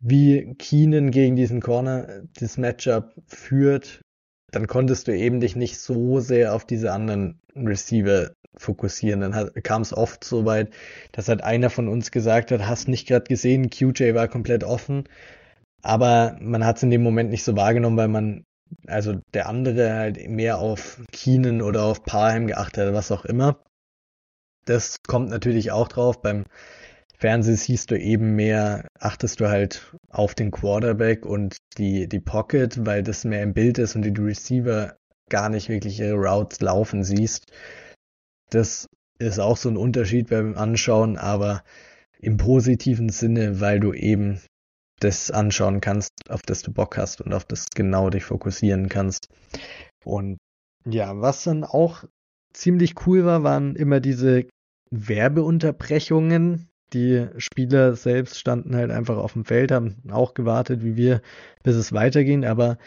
[0.00, 4.00] wie Keenan gegen diesen Corner das Matchup führt,
[4.50, 9.20] dann konntest du eben dich nicht so sehr auf diese anderen Receiver fokussieren.
[9.20, 10.72] Dann kam es oft so weit,
[11.12, 15.08] dass halt einer von uns gesagt hat, hast nicht gerade gesehen, QJ war komplett offen.
[15.82, 18.44] Aber man hat es in dem Moment nicht so wahrgenommen, weil man,
[18.86, 23.62] also der andere halt mehr auf Keenan oder auf Parham geachtet hat, was auch immer.
[24.64, 26.22] Das kommt natürlich auch drauf.
[26.22, 26.44] Beim
[27.16, 32.84] Fernsehen siehst du eben mehr, achtest du halt auf den Quarterback und die, die Pocket,
[32.84, 34.96] weil das mehr im Bild ist und die Receiver
[35.30, 37.46] gar nicht wirklich ihre Routes laufen siehst.
[38.50, 38.86] Das
[39.18, 41.62] ist auch so ein Unterschied beim Anschauen, aber
[42.18, 44.40] im positiven Sinne, weil du eben
[45.00, 49.28] das anschauen kannst, auf das du Bock hast und auf das genau dich fokussieren kannst.
[50.04, 50.38] Und
[50.86, 52.04] ja, was dann auch
[52.52, 54.46] ziemlich cool war, waren immer diese
[54.90, 61.22] Werbeunterbrechungen, die Spieler selbst standen halt einfach auf dem Feld, haben auch gewartet, wie wir,
[61.62, 62.44] bis es weiterging.
[62.44, 62.78] Aber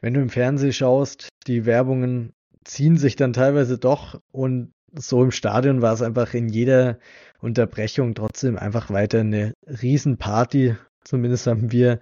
[0.00, 2.32] wenn du im Fernsehen schaust, die Werbungen
[2.64, 6.98] ziehen sich dann teilweise doch und so im Stadion war es einfach in jeder
[7.40, 10.76] Unterbrechung trotzdem einfach weiter eine Riesenparty.
[11.02, 12.00] Zumindest haben wir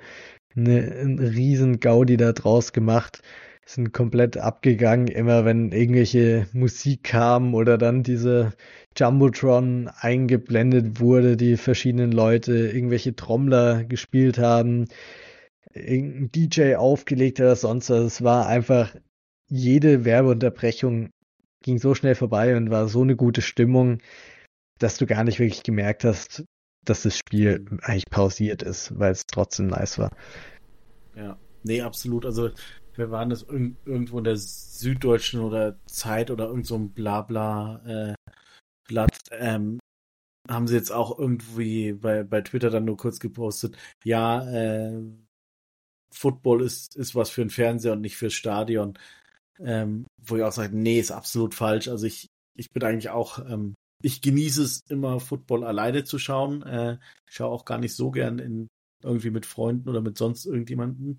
[0.55, 3.23] eine, eine riesen Gaudi da draus gemacht.
[3.65, 8.53] Sind komplett abgegangen, immer wenn irgendwelche Musik kam oder dann diese
[8.97, 14.89] Jumbotron eingeblendet wurde, die verschiedenen Leute irgendwelche Trommler gespielt haben,
[15.73, 18.05] irgendein DJ aufgelegt oder sonst was.
[18.05, 18.95] Es war einfach
[19.49, 21.11] jede Werbeunterbrechung
[21.63, 23.99] ging so schnell vorbei und war so eine gute Stimmung,
[24.79, 26.45] dass du gar nicht wirklich gemerkt hast,
[26.85, 30.11] dass das Spiel eigentlich pausiert ist, weil es trotzdem nice war.
[31.15, 32.27] Ja, nee, absolut.
[32.27, 32.51] Also
[32.95, 37.83] wir waren das irg irgendwo in der Süddeutschen oder Zeit oder irgend so ein Blabla
[37.87, 38.15] äh,
[38.89, 39.79] Blatt, ähm,
[40.49, 45.01] haben sie jetzt auch irgendwie bei, bei Twitter dann nur kurz gepostet, ja, äh,
[46.15, 48.99] Football ist, ist was für ein Fernseher und nicht fürs Stadion.
[49.59, 51.89] Ähm, wo ich auch sage, nee, ist absolut falsch.
[51.89, 56.63] Also ich, ich bin eigentlich auch, ähm, ich genieße es immer, Football alleine zu schauen.
[56.63, 56.99] Äh,
[57.29, 58.69] ich schaue auch gar nicht so gern in
[59.03, 61.19] irgendwie mit Freunden oder mit sonst irgendjemanden.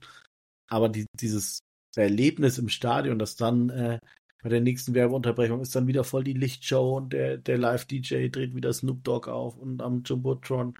[0.74, 1.60] Aber die, dieses
[1.96, 4.00] Erlebnis im Stadion, das dann äh,
[4.42, 8.56] bei der nächsten Werbeunterbrechung ist dann wieder voll die Lichtshow und der, der Live-DJ dreht
[8.56, 10.74] wieder Snoop Dogg auf und am Jumbotron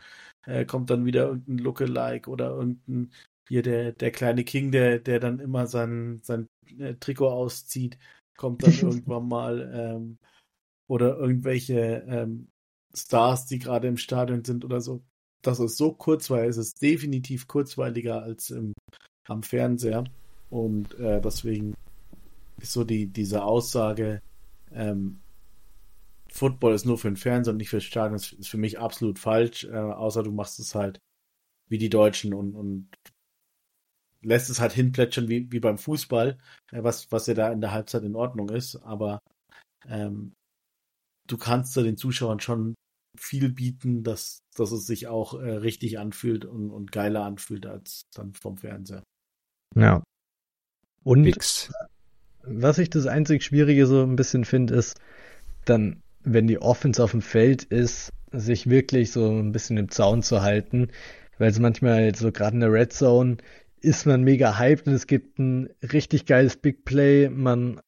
[0.48, 3.12] äh, kommt dann wieder irgendein Lookalike oder irgendein
[3.48, 6.48] hier der, der kleine King, der, der dann immer sein, sein
[6.80, 8.00] äh, Trikot auszieht,
[8.36, 10.18] kommt dann irgendwann mal ähm,
[10.88, 12.48] oder irgendwelche ähm,
[12.96, 15.04] Stars, die gerade im Stadion sind oder so.
[15.44, 18.74] Das ist so kurzweilig, es ist definitiv kurzweiliger als im,
[19.28, 20.06] am Fernseher.
[20.50, 21.74] Und äh, deswegen
[22.62, 24.22] ist so die, diese Aussage,
[24.72, 25.20] ähm,
[26.30, 29.20] Football ist nur für den Fernseher und nicht fürs Stadion, ist, ist für mich absolut
[29.20, 31.00] falsch, äh, außer du machst es halt
[31.70, 32.90] wie die Deutschen und, und
[34.22, 36.38] lässt es halt hinplätschern wie, wie beim Fußball,
[36.72, 39.20] äh, was, was ja da in der Halbzeit in Ordnung ist, aber
[39.88, 40.34] ähm,
[41.28, 42.76] du kannst da den Zuschauern schon
[43.18, 48.04] viel bieten, dass, dass es sich auch äh, richtig anfühlt und, und geiler anfühlt als
[48.14, 49.04] dann vom Fernseher.
[49.76, 50.04] Ja.
[51.04, 51.72] Und Fix.
[52.44, 55.00] was ich das einzig Schwierige so ein bisschen finde, ist
[55.66, 60.24] dann, wenn die Offense auf dem Feld ist, sich wirklich so ein bisschen im Zaun
[60.24, 60.90] zu halten,
[61.38, 63.38] weil es manchmal so gerade in der Red Zone
[63.82, 67.82] ist man mega hyped und es gibt ein richtig geiles Big Play, man,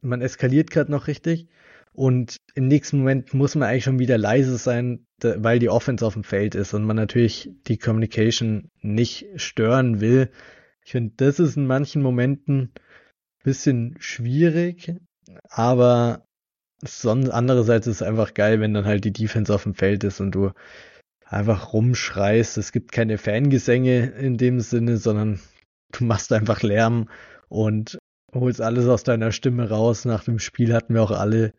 [0.00, 1.46] man eskaliert gerade noch richtig
[1.92, 6.14] und im nächsten Moment muss man eigentlich schon wieder leise sein, weil die Offense auf
[6.14, 10.30] dem Feld ist und man natürlich die Communication nicht stören will.
[10.84, 14.94] Ich finde, das ist in manchen Momenten ein bisschen schwierig,
[15.48, 16.26] aber
[16.84, 20.20] sonst andererseits ist es einfach geil, wenn dann halt die Defense auf dem Feld ist
[20.20, 20.50] und du
[21.24, 22.58] einfach rumschreist.
[22.58, 25.40] Es gibt keine Fangesänge in dem Sinne, sondern
[25.92, 27.08] du machst einfach Lärm
[27.48, 27.98] und
[28.34, 30.04] holst alles aus deiner Stimme raus.
[30.04, 31.52] Nach dem Spiel hatten wir auch alle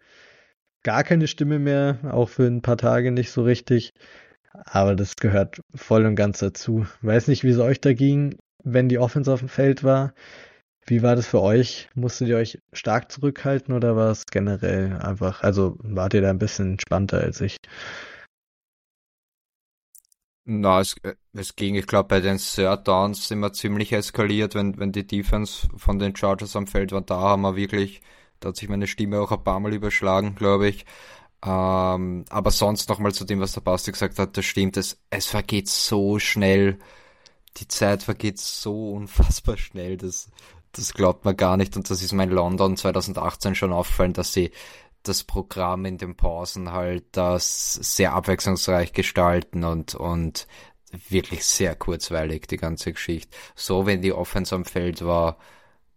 [0.84, 3.94] gar keine Stimme mehr, auch für ein paar Tage nicht so richtig.
[4.52, 6.86] Aber das gehört voll und ganz dazu.
[7.02, 10.14] Weiß nicht, wie es euch da ging, wenn die Offense auf dem Feld war.
[10.86, 11.90] Wie war das für euch?
[11.96, 16.40] Musstet ihr euch stark zurückhalten oder war es generell einfach, also wart ihr da ein
[16.40, 17.58] bisschen entspannter als ich?
[20.46, 24.56] Na, es, äh, es ging, ich glaube, bei den Third Downs sind wir ziemlich eskaliert,
[24.56, 27.02] wenn, wenn die Defense von den Chargers am Feld war.
[27.02, 28.02] Da haben wir wirklich,
[28.42, 30.86] da hat sich meine Stimme auch ein paar Mal überschlagen, glaube ich.
[31.46, 35.28] Ähm, aber sonst nochmal zu dem, was der Basti gesagt hat, das stimmt, es, es
[35.28, 36.80] vergeht so schnell.
[37.58, 40.30] Die Zeit vergeht so unfassbar schnell, das,
[40.72, 41.76] das glaubt man gar nicht.
[41.76, 44.52] Und das ist mir in London 2018 schon aufgefallen, dass sie
[45.04, 50.48] das Programm in den Pausen halt das sehr abwechslungsreich gestalten und, und
[51.10, 53.36] wirklich sehr kurzweilig, die ganze Geschichte.
[53.56, 55.38] So, wenn die Offense am Feld war,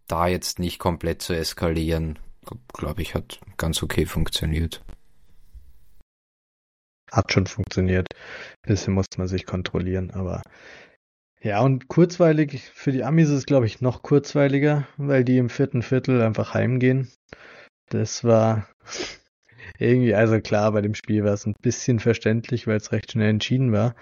[0.07, 2.19] da jetzt nicht komplett zu eskalieren,
[2.73, 4.83] glaube ich, hat ganz okay funktioniert.
[7.11, 8.07] Hat schon funktioniert.
[8.63, 10.41] Bisschen musste man sich kontrollieren, aber
[11.41, 15.49] ja, und kurzweilig für die Amis ist es, glaube ich, noch kurzweiliger, weil die im
[15.49, 17.11] vierten Viertel einfach heimgehen.
[17.89, 18.67] Das war
[19.79, 23.29] irgendwie, also klar, bei dem Spiel war es ein bisschen verständlich, weil es recht schnell
[23.29, 23.95] entschieden war.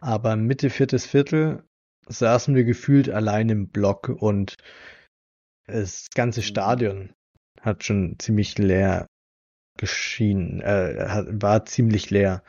[0.00, 1.64] Aber Mitte viertes Viertel
[2.06, 4.56] saßen wir gefühlt allein im Block und
[5.66, 6.44] das ganze mhm.
[6.44, 7.14] Stadion
[7.60, 9.06] hat schon ziemlich leer
[9.78, 12.44] geschienen, äh, war ziemlich leer.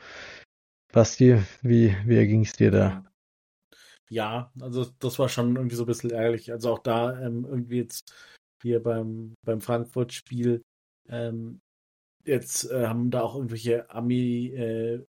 [0.92, 3.04] Basti, wie, wie ging es dir da?
[4.10, 6.52] Ja, also das war schon irgendwie so ein bisschen ärgerlich.
[6.52, 8.12] Also auch da ähm, irgendwie jetzt
[8.62, 10.62] hier beim, beim Frankfurt-Spiel
[11.08, 11.60] ähm,
[12.24, 15.06] jetzt äh, haben da auch irgendwelche Ami-Reporter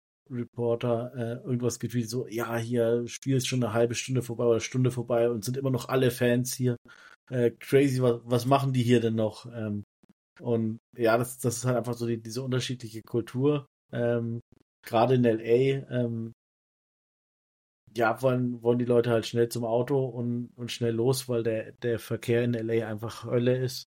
[1.14, 4.90] äh, irgendwas getweetet, so, ja, hier Spiel ist schon eine halbe Stunde vorbei oder Stunde
[4.90, 6.76] vorbei und sind immer noch alle Fans hier.
[7.30, 9.46] Äh, crazy, was, was machen die hier denn noch?
[9.54, 9.84] Ähm,
[10.40, 13.66] und ja, das, das ist halt einfach so die, diese unterschiedliche Kultur.
[13.92, 14.40] Ähm,
[14.84, 16.32] Gerade in LA, ähm,
[17.96, 21.72] ja, wollen, wollen die Leute halt schnell zum Auto und, und schnell los, weil der,
[21.72, 23.88] der Verkehr in LA einfach Hölle ist.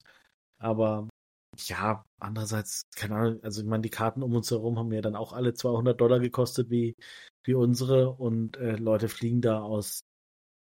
[0.60, 1.10] Aber
[1.58, 5.16] ja, andererseits, keine Ahnung, also ich meine, die Karten um uns herum haben ja dann
[5.16, 6.96] auch alle 200 Dollar gekostet wie,
[7.44, 10.02] wie unsere und äh, Leute fliegen da aus,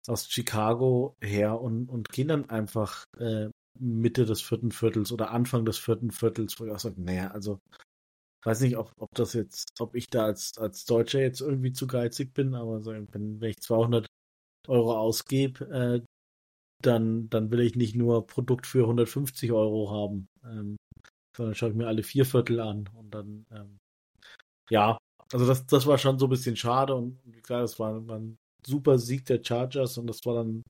[0.07, 3.49] aus Chicago her und, und gehen dann einfach äh,
[3.79, 7.59] Mitte des vierten Viertels oder Anfang des vierten Viertels, wo ich auch sage, naja, also
[8.43, 11.87] weiß nicht, ob, ob das jetzt, ob ich da als, als Deutscher jetzt irgendwie zu
[11.87, 14.07] geizig bin, aber so, wenn, wenn ich 200
[14.67, 16.01] Euro ausgebe, äh,
[16.81, 20.77] dann, dann will ich nicht nur Produkt für 150 Euro haben, ähm,
[21.35, 23.77] sondern schaue ich mir alle vier Viertel an und dann, ähm,
[24.69, 24.97] ja,
[25.31, 28.37] also das, das war schon so ein bisschen schade und gesagt, das war, war ein
[28.65, 30.63] super Sieg der Chargers und das war dann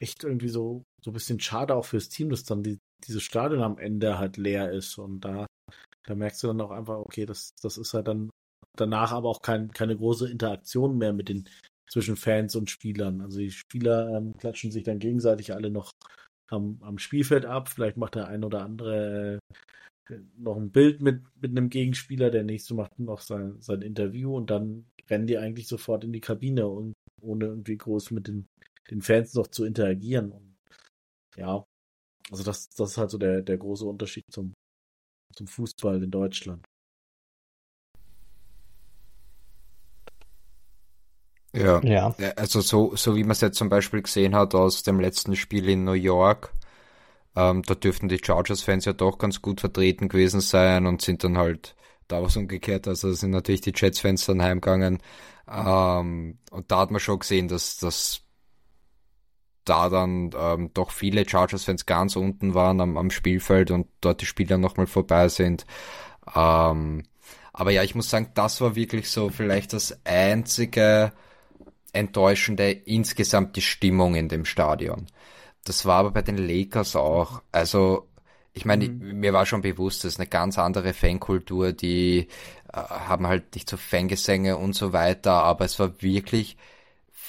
[0.00, 3.62] echt irgendwie so, so ein bisschen schade auch fürs Team, dass dann die, dieses Stadion
[3.62, 5.46] am Ende halt leer ist und da,
[6.08, 8.30] da merkst du dann auch einfach, okay, das, das ist halt dann
[8.76, 11.48] danach aber auch kein, keine große Interaktion mehr mit den
[11.90, 13.20] zwischen Fans und Spielern.
[13.20, 15.92] Also die Spieler ähm, klatschen sich dann gegenseitig alle noch
[16.50, 17.68] am, am Spielfeld ab.
[17.68, 19.38] Vielleicht macht der ein oder andere
[20.10, 24.34] äh, noch ein Bild mit, mit einem Gegenspieler, der nächste macht noch sein, sein Interview
[24.34, 28.46] und dann rennen die eigentlich sofort in die Kabine und ohne irgendwie groß mit den,
[28.90, 30.32] den Fans noch zu interagieren.
[30.32, 30.56] Und
[31.36, 31.64] ja,
[32.30, 34.54] also das, das ist halt so der, der große Unterschied zum,
[35.34, 36.64] zum Fußball in Deutschland.
[41.54, 41.80] Ja.
[41.82, 42.14] ja.
[42.36, 45.68] Also so, so wie man es jetzt zum Beispiel gesehen hat aus dem letzten Spiel
[45.68, 46.52] in New York,
[47.36, 51.38] ähm, da dürften die Chargers-Fans ja doch ganz gut vertreten gewesen sein und sind dann
[51.38, 51.76] halt
[52.06, 52.88] da was umgekehrt.
[52.88, 54.98] Also sind natürlich die Jets-Fans dann heimgegangen.
[55.50, 58.22] Ähm, und da hat man schon gesehen, dass, dass
[59.68, 64.26] da dann ähm, doch viele Chargers-Fans ganz unten waren am, am Spielfeld und dort die
[64.26, 65.66] Spieler nochmal vorbei sind.
[66.34, 67.04] Ähm,
[67.52, 71.12] aber ja, ich muss sagen, das war wirklich so vielleicht das einzige
[71.92, 75.06] enttäuschende insgesamt die Stimmung in dem Stadion.
[75.64, 77.42] Das war aber bei den Lakers auch.
[77.52, 78.08] Also,
[78.52, 79.20] ich meine, mhm.
[79.20, 82.28] mir war schon bewusst, das ist eine ganz andere Fankultur, die
[82.72, 86.56] äh, haben halt nicht so Fangesänge und so weiter, aber es war wirklich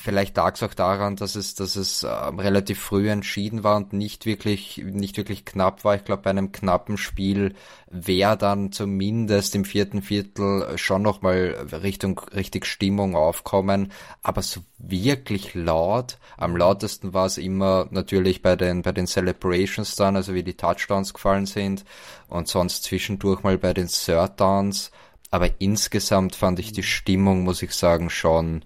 [0.02, 3.92] Vielleicht lag es auch daran, dass es, dass es äh, relativ früh entschieden war und
[3.92, 5.96] nicht wirklich, nicht wirklich knapp war.
[5.96, 7.54] Ich glaube, bei einem knappen Spiel
[7.92, 13.92] wäre dann zumindest im vierten Viertel schon nochmal Richtung, richtig Stimmung aufkommen.
[14.24, 19.98] Aber so wirklich laut, am lautesten war es immer natürlich bei den, bei den Celebrations
[19.98, 21.84] dann, also wie die Touchdowns gefallen sind
[22.30, 24.92] und sonst zwischendurch mal bei den Third Downs.
[25.30, 28.64] Aber insgesamt fand ich die Stimmung, muss ich sagen, schon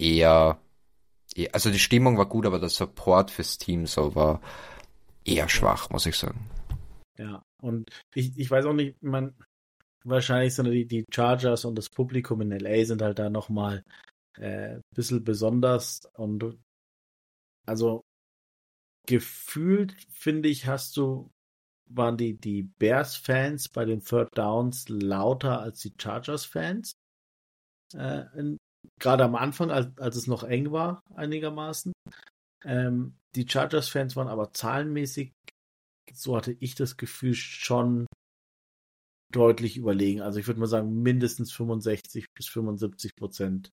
[0.00, 0.58] eher,
[1.52, 4.40] also die Stimmung war gut, aber der Support fürs Team so war
[5.24, 6.48] eher schwach, muss ich sagen.
[7.18, 9.34] Ja, und ich, ich weiß auch nicht, man,
[10.04, 13.84] wahrscheinlich sind die, die Chargers und das Publikum in LA sind halt da nochmal
[14.38, 16.58] äh, ein bisschen besonders und
[17.66, 18.02] also
[19.06, 21.30] gefühlt, finde ich, hast du,
[21.86, 26.92] waren die, die Bears-Fans bei den Third Downs lauter als die Chargers-Fans
[27.94, 28.56] äh, in,
[28.98, 31.92] gerade am Anfang, als, als es noch eng war, einigermaßen.
[32.64, 35.32] Ähm, die Chargers-Fans waren aber zahlenmäßig,
[36.12, 38.06] so hatte ich das Gefühl, schon
[39.32, 40.22] deutlich überlegen.
[40.22, 43.70] Also ich würde mal sagen, mindestens 65 bis 75 Prozent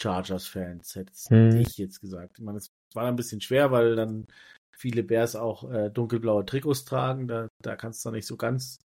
[0.00, 1.60] Chargers-Fans, hätte hm.
[1.60, 2.38] ich jetzt gesagt.
[2.38, 4.26] Ich meine, es war ein bisschen schwer, weil dann
[4.74, 7.28] viele Bears auch äh, dunkelblaue Trikots tragen.
[7.28, 8.78] Da, da kannst du nicht so ganz,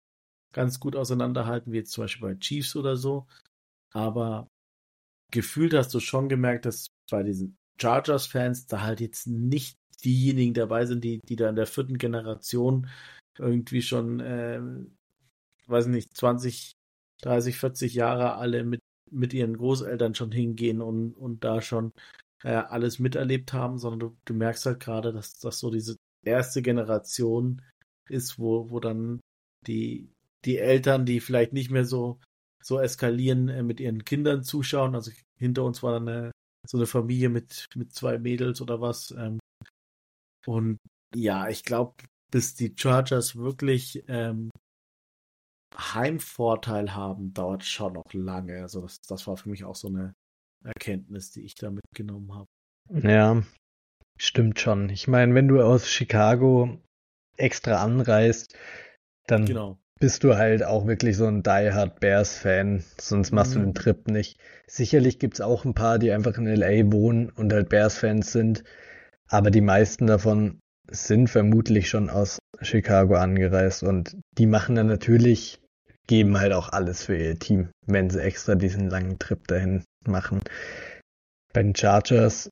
[0.54, 3.28] ganz gut auseinanderhalten, wie jetzt zum Beispiel bei Chiefs oder so.
[3.94, 4.48] Aber
[5.32, 10.86] gefühlt hast du schon gemerkt, dass bei diesen Chargers-Fans da halt jetzt nicht diejenigen dabei
[10.86, 12.88] sind, die, die da in der vierten Generation
[13.38, 14.62] irgendwie schon, äh,
[15.68, 16.74] weiß nicht, 20,
[17.22, 18.82] 30, 40 Jahre alle mit,
[19.12, 21.92] mit ihren Großeltern schon hingehen und, und da schon
[22.44, 26.62] äh, alles miterlebt haben, sondern du, du merkst halt gerade, dass das so diese erste
[26.62, 27.62] Generation
[28.10, 29.20] ist, wo, wo dann
[29.68, 30.10] die,
[30.46, 32.20] die Eltern, die vielleicht nicht mehr so
[32.66, 34.96] so eskalieren, äh, mit ihren Kindern zuschauen.
[34.96, 36.32] Also hinter uns war eine,
[36.68, 39.12] so eine Familie mit, mit zwei Mädels oder was.
[39.12, 39.40] Ähm,
[40.48, 40.78] und
[41.16, 41.94] ja, ich glaube,
[42.32, 44.50] bis die Chargers wirklich ähm,
[45.78, 48.62] Heimvorteil haben, dauert schon noch lange.
[48.62, 50.14] Also das, das war für mich auch so eine
[50.64, 52.48] Erkenntnis, die ich da mitgenommen habe.
[52.90, 53.44] Ja,
[54.18, 54.90] stimmt schon.
[54.90, 56.80] Ich meine, wenn du aus Chicago
[57.38, 58.58] extra anreist,
[59.28, 63.56] dann genau bist du halt auch wirklich so ein Die Hard Bears Fan, sonst machst
[63.56, 63.60] mhm.
[63.60, 64.40] du den Trip nicht.
[64.68, 68.64] Sicherlich gibt's auch ein paar, die einfach in LA wohnen und halt Bears Fans sind,
[69.28, 70.60] aber die meisten davon
[70.92, 75.60] sind vermutlich schon aus Chicago angereist und die machen dann natürlich,
[76.08, 80.42] geben halt auch alles für ihr Team, wenn sie extra diesen langen Trip dahin machen.
[81.54, 82.50] bei den Chargers.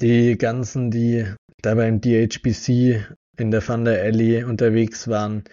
[0.00, 1.26] Die ganzen, die
[1.62, 3.06] da beim DHBC
[3.36, 5.44] in der Thunder Alley unterwegs waren,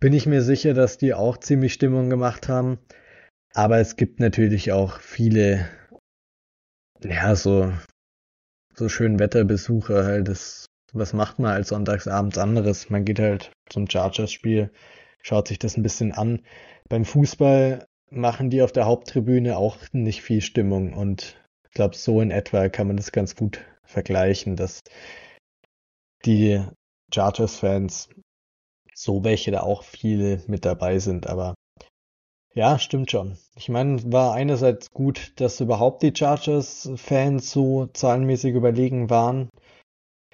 [0.00, 2.78] bin ich mir sicher, dass die auch ziemlich Stimmung gemacht haben.
[3.54, 5.68] Aber es gibt natürlich auch viele,
[7.02, 7.72] ja, so,
[8.74, 10.28] so schön Wetterbesucher halt.
[10.28, 12.90] Das, was macht man als sonntagsabends anderes?
[12.90, 14.70] Man geht halt zum Chargers-Spiel,
[15.22, 16.42] schaut sich das ein bisschen an.
[16.88, 22.20] Beim Fußball machen die auf der Haupttribüne auch nicht viel Stimmung und ich glaube, so
[22.20, 24.80] in etwa kann man das ganz gut vergleichen, dass
[26.24, 26.64] die
[27.12, 28.08] Chargers-Fans
[28.98, 31.54] so welche da auch viele mit dabei sind, aber
[32.52, 33.38] ja, stimmt schon.
[33.54, 39.50] Ich meine, war einerseits gut, dass überhaupt die Chargers-Fans so zahlenmäßig überlegen waren,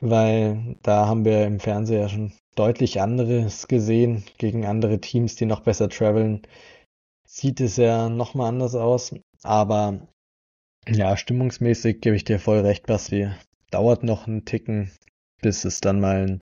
[0.01, 5.61] weil da haben wir im Fernseher schon deutlich anderes gesehen gegen andere Teams, die noch
[5.61, 6.47] besser traveln.
[7.27, 10.07] Sieht es ja nochmal anders aus, aber
[10.89, 13.29] ja, stimmungsmäßig gebe ich dir voll recht, Basti.
[13.71, 14.91] Dauert noch einen Ticken,
[15.43, 16.41] bis es dann mal einen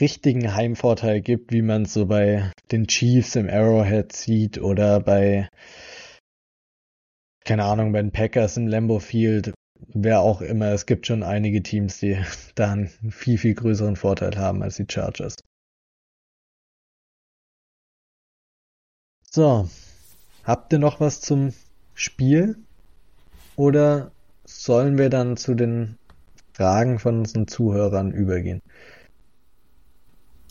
[0.00, 5.48] richtigen Heimvorteil gibt, wie man es so bei den Chiefs im Arrowhead sieht oder bei,
[7.44, 9.52] keine Ahnung, bei den Packers im Lambeau Field,
[9.88, 10.72] wer auch immer.
[10.72, 12.18] Es gibt schon einige Teams, die
[12.54, 15.36] da einen viel, viel größeren Vorteil haben als die Chargers.
[19.30, 19.68] So,
[20.44, 21.52] habt ihr noch was zum
[21.94, 22.56] Spiel?
[23.56, 24.12] Oder
[24.44, 25.98] sollen wir dann zu den
[26.52, 28.60] Fragen von unseren Zuhörern übergehen?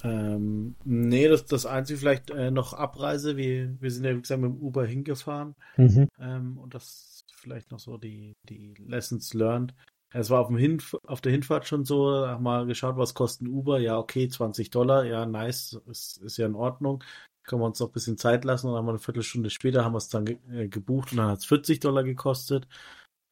[0.04, 3.38] Ähm, nee, das, das einzige vielleicht äh, noch Abreise.
[3.38, 5.56] Wir, wir sind ja, wie gesagt, mit dem Uber hingefahren.
[5.78, 6.10] Mhm.
[6.20, 9.74] Ähm, und das vielleicht noch so die, die Lessons learned.
[10.16, 13.16] Es war auf, dem Hinf auf der Hinfahrt schon so, da haben wir geschaut, was
[13.16, 13.80] kostet ein Uber.
[13.80, 15.06] Ja, okay, 20 Dollar.
[15.06, 17.04] Ja, nice, ist, ist ja in Ordnung.
[17.44, 18.68] Können wir uns noch ein bisschen Zeit lassen.
[18.68, 21.18] Und dann haben wir eine Viertelstunde später haben wir es dann ge äh, gebucht und
[21.18, 22.68] dann hat es 40 Dollar gekostet.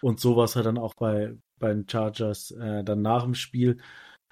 [0.01, 3.35] Und so war es halt dann auch bei, bei den Chargers äh, dann nach dem
[3.35, 3.77] Spiel.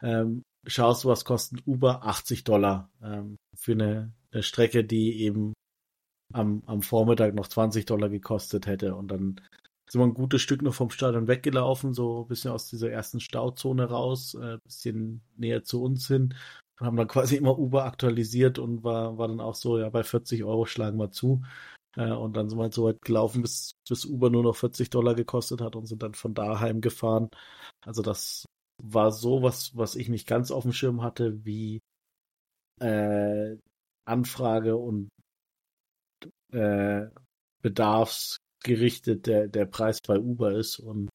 [0.02, 2.04] Ähm, schaust was kostet Uber?
[2.04, 5.54] 80 Dollar ähm, für eine, eine, Strecke, die eben
[6.34, 8.96] am, am Vormittag noch 20 Dollar gekostet hätte.
[8.96, 9.42] Und dann
[9.90, 13.20] sind wir ein gutes Stück noch vom Stadion weggelaufen, so ein bisschen aus dieser ersten
[13.20, 16.36] Stauzone raus, ein äh, bisschen näher zu uns hin.
[16.80, 20.04] Und haben dann quasi immer Uber aktualisiert und war, war dann auch so, ja, bei
[20.04, 21.42] 40 Euro schlagen wir zu.
[21.96, 24.90] Äh, und dann sind wir halt so weit gelaufen, bis, bis Uber nur noch 40
[24.90, 27.30] Dollar gekostet hat und sind dann von da heimgefahren.
[27.86, 28.46] Also das
[28.82, 31.80] war so was, was ich nicht ganz auf dem Schirm hatte, wie
[32.80, 33.58] äh,
[34.06, 35.10] Anfrage und
[36.52, 37.08] äh,
[37.62, 41.10] bedarfsgerichtet der, der Preis bei Uber ist und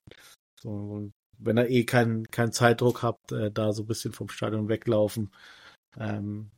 [0.61, 4.69] so, wenn er eh keinen kein Zeitdruck habt, äh, da so ein bisschen vom Stadion
[4.69, 5.31] weglaufen
[5.99, 6.51] ähm,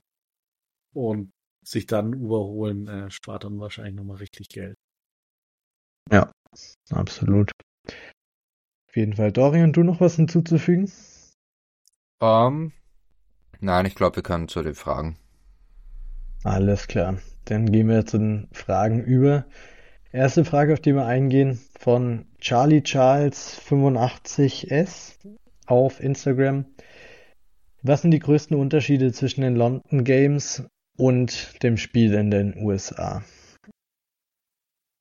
[0.95, 1.31] und
[1.65, 4.77] sich dann Uber holen, äh, spart dann wahrscheinlich nochmal richtig Geld.
[6.11, 6.31] Ja,
[6.91, 7.51] absolut
[8.97, 9.33] jeden Fall.
[9.33, 10.91] Dorian, du noch was hinzuzufügen?
[12.19, 12.73] Um, ähm,
[13.61, 15.19] nein, ich glaube, wir können zu den Fragen.
[16.45, 17.19] Alles klar.
[17.45, 19.45] Dann gehen wir zu den Fragen über.
[20.13, 25.19] Erste Frage, auf die wir eingehen, von Charlie Charles 85S
[25.67, 26.65] auf Instagram.
[27.83, 30.65] Was sind die größten Unterschiede zwischen den London Games
[30.97, 33.23] und dem Spiel in den USA?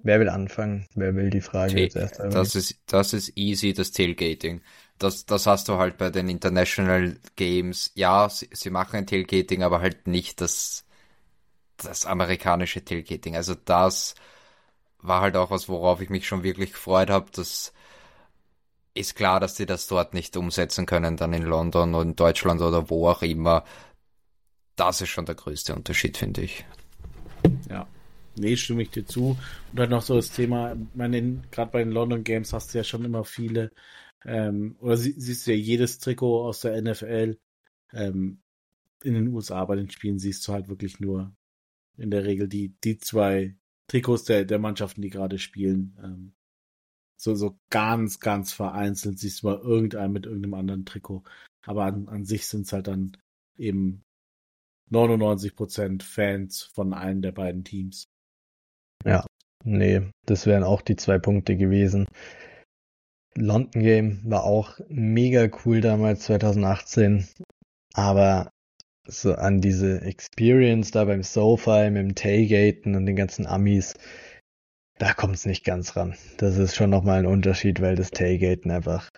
[0.06, 0.86] Wer will anfangen?
[0.94, 4.62] Wer will die Frage T jetzt erst Das ist, das ist easy, das Tailgating.
[5.00, 7.92] Das, das hast du halt bei den International Games.
[7.96, 10.86] Ja, sie, sie machen ein Tailgating, aber halt nicht das,
[11.78, 13.36] das amerikanische Tailgating.
[13.36, 14.14] Also das
[15.00, 17.26] war halt auch was, worauf ich mich schon wirklich gefreut habe.
[17.32, 17.74] Das
[18.94, 22.62] ist klar, dass die das dort nicht umsetzen können, dann in London oder in Deutschland
[22.62, 23.66] oder wo auch immer.
[24.76, 26.64] Das ist schon der größte Unterschied, finde ich.
[27.72, 27.88] Ja.
[28.38, 29.38] Nee, stimme ich dir zu.
[29.72, 30.76] Und dann noch so das Thema,
[31.52, 33.72] gerade bei den London Games hast du ja schon immer viele,
[34.26, 37.38] ähm, oder sie, siehst du ja jedes Trikot aus der NFL.
[37.94, 38.42] Ähm,
[39.04, 41.36] in den USA bei den Spielen siehst du halt wirklich nur
[41.98, 43.56] in der Regel die, die zwei
[43.88, 45.98] Trikots der, der Mannschaften, die gerade spielen.
[46.04, 46.34] Ähm,
[47.18, 51.24] so, so ganz, ganz vereinzelt siehst du mal irgendeinen mit irgendeinem anderen Trikot.
[51.64, 53.18] Aber an, an sich sind es halt dann
[53.58, 54.04] eben
[54.92, 58.08] 99% Fans von einem der beiden Teams.
[59.66, 62.06] Nee, das wären auch die zwei Punkte gewesen.
[63.36, 67.28] London Game war auch mega cool damals 2018,
[67.94, 68.52] aber
[69.08, 73.96] so an diese Experience da beim SoFi mit dem Tailgaten und den ganzen Amis,
[75.00, 76.16] da kommt es nicht ganz ran.
[76.38, 79.10] Das ist schon nochmal ein Unterschied, weil das Tailgaten einfach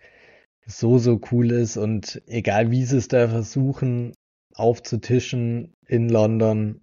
[0.66, 4.14] so, so cool ist und egal wie sie es da versuchen
[4.56, 6.82] aufzutischen in London,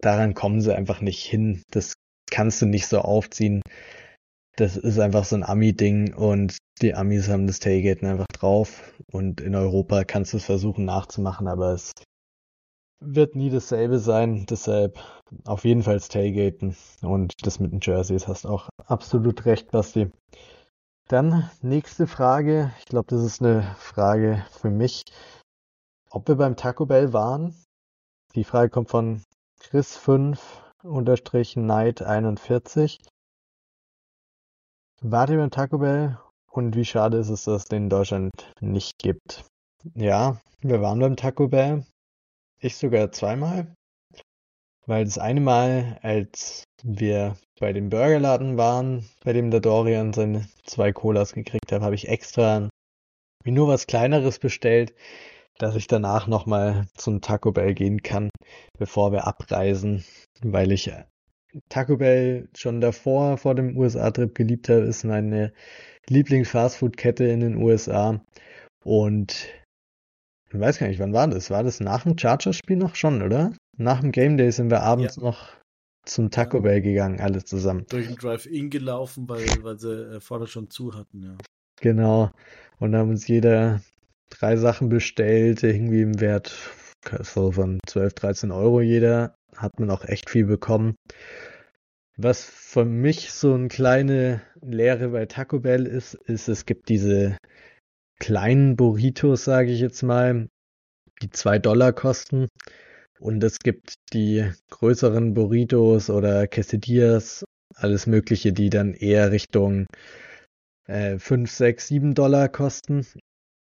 [0.00, 1.62] daran kommen sie einfach nicht hin.
[1.70, 1.94] Das
[2.30, 3.62] kannst du nicht so aufziehen.
[4.56, 9.40] das ist einfach so ein Ami-Ding und die Amis haben das Tailgaten einfach drauf und
[9.40, 11.92] in Europa kannst du es versuchen nachzumachen, aber es
[13.00, 14.98] wird nie dasselbe sein, deshalb
[15.44, 20.10] auf jeden Fall Tailgaten und das mit den Jerseys hast auch absolut recht, Basti.
[21.08, 25.04] Dann nächste Frage, ich glaube, das ist eine Frage für mich,
[26.10, 27.54] ob wir beim Taco Bell waren.
[28.34, 29.22] Die Frage kommt von
[29.62, 33.00] Chris5 unterstrich Night 41.
[35.00, 36.18] Wart ihr beim Taco Bell
[36.52, 38.30] und wie schade ist es, dass es den in Deutschland
[38.60, 39.44] nicht gibt?
[39.94, 41.84] Ja, wir waren beim Taco Bell.
[42.60, 43.74] Ich sogar zweimal.
[44.86, 50.48] Weil das eine Mal, als wir bei dem Burgerladen waren, bei dem der Dorian seine
[50.64, 52.68] zwei Colas gekriegt hat, habe ich extra
[53.44, 54.94] mir nur was Kleineres bestellt,
[55.58, 58.30] dass ich danach nochmal zum Taco Bell gehen kann,
[58.78, 60.04] bevor wir abreisen,
[60.40, 60.90] weil ich
[61.68, 65.52] Taco Bell schon davor, vor dem USA-Trip geliebt habe, ist meine
[66.08, 68.20] Lieblings-Fastfood-Kette in den USA.
[68.84, 69.48] Und
[70.50, 71.50] ich weiß gar nicht, wann war das?
[71.50, 73.52] War das nach dem Chargers-Spiel noch schon, oder?
[73.76, 75.22] Nach dem Game Day sind wir abends ja.
[75.22, 75.48] noch
[76.04, 77.84] zum Taco Bell gegangen, alle zusammen.
[77.90, 81.36] Durch den Drive-In gelaufen, weil, weil sie äh, vorne schon zu hatten, ja.
[81.80, 82.30] Genau.
[82.78, 83.80] Und haben uns jeder
[84.30, 86.56] drei Sachen bestellt, irgendwie im Wert
[87.22, 90.96] so von 12, 13 Euro jeder hat man auch echt viel bekommen.
[92.16, 97.36] Was für mich so eine kleine Lehre bei Taco Bell ist, ist, es gibt diese
[98.18, 100.48] kleinen Burritos, sage ich jetzt mal,
[101.22, 102.48] die zwei Dollar kosten.
[103.20, 107.44] Und es gibt die größeren Burritos oder Quesadillas,
[107.74, 109.86] alles Mögliche, die dann eher Richtung
[110.86, 113.06] äh, 5, 6, 7 Dollar kosten.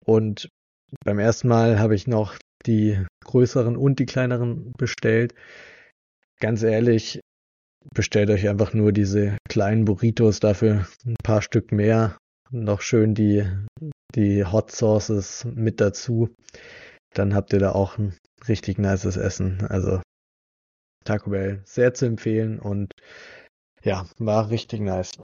[0.05, 0.49] Und
[1.03, 5.33] beim ersten Mal habe ich noch die größeren und die kleineren bestellt
[6.39, 7.19] ganz ehrlich,
[7.93, 12.17] bestellt euch einfach nur diese kleinen Burritos, dafür ein paar Stück mehr,
[12.51, 13.45] noch schön die,
[14.15, 16.29] die Hot Sauces mit dazu.
[17.13, 18.15] Dann habt ihr da auch ein
[18.47, 19.65] richtig nices Essen.
[19.67, 20.01] Also
[21.05, 22.91] Taco Bell sehr zu empfehlen und
[23.83, 25.19] ja, war richtig nice.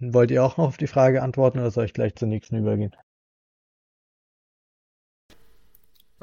[0.00, 2.94] Wollt ihr auch noch auf die Frage antworten oder soll ich gleich zur nächsten übergehen?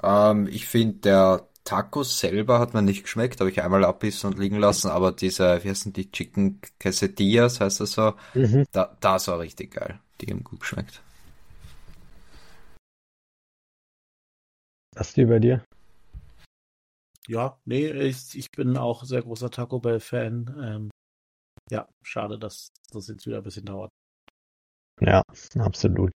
[0.02, 4.40] Ähm, ich finde, der Tacos selber hat mir nicht geschmeckt, habe ich einmal abbissen und
[4.40, 8.66] liegen lassen, aber diese, wie heißen die, Chicken Quesadillas, heißt das so, mhm.
[8.72, 10.00] da, das war richtig geil.
[10.20, 11.02] Die haben gut geschmeckt.
[14.96, 15.64] Ist die bei dir?
[17.28, 20.56] Ja, nee, ich, ich bin auch sehr großer Taco Bell-Fan.
[20.62, 20.90] Ähm,
[21.70, 23.90] ja, schade, dass das jetzt wieder ein bisschen dauert.
[25.00, 25.24] Ja,
[25.58, 26.12] absolut.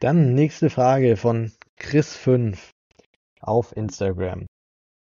[0.00, 2.58] Dann nächste Frage von Chris5
[3.40, 4.46] auf Instagram.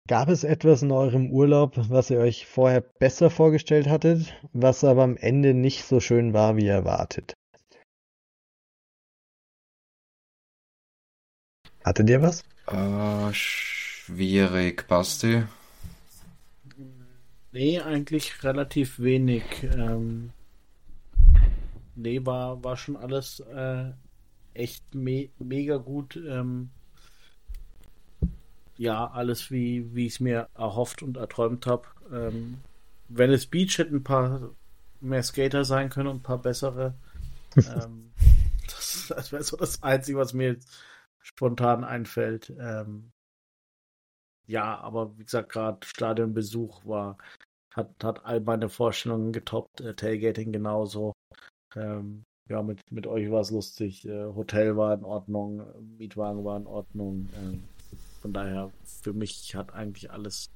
[0.08, 5.04] Gab es etwas in eurem Urlaub, was ihr euch vorher besser vorgestellt hattet, was aber
[5.04, 7.34] am Ende nicht so schön war wie erwartet?
[11.84, 12.44] Hattet ihr was?
[12.68, 15.44] Äh, schwierig, Basti.
[17.52, 19.44] Nee, eigentlich relativ wenig.
[19.64, 20.32] Ähm,
[21.96, 23.92] nee, war, war schon alles äh,
[24.54, 26.16] echt me mega gut.
[26.18, 26.70] Ähm,
[28.78, 31.88] ja, alles wie, wie ich es mir erhofft und erträumt habe.
[32.12, 32.60] Ähm,
[33.10, 34.52] Venice Beach hätte ein paar
[35.00, 36.94] mehr Skater sein können und ein paar bessere.
[37.56, 38.12] ähm,
[38.68, 40.70] das, das wäre so das Einzige, was mir jetzt
[41.22, 42.54] spontan einfällt.
[42.60, 43.12] Ähm,
[44.48, 47.18] ja, aber wie gesagt, gerade Stadionbesuch war,
[47.74, 49.82] hat, hat all meine Vorstellungen getoppt.
[49.82, 51.14] Äh, Tailgating genauso.
[51.76, 54.06] Ähm, ja, mit, mit euch war es lustig.
[54.08, 55.64] Äh, Hotel war in Ordnung,
[55.98, 57.30] Mietwagen war in Ordnung.
[57.36, 57.64] Ähm,
[58.22, 58.72] von daher,
[59.02, 60.50] für mich hat eigentlich alles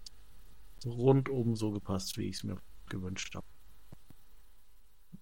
[0.86, 2.58] rundum so gepasst, wie ich es mir
[2.90, 3.46] gewünscht habe.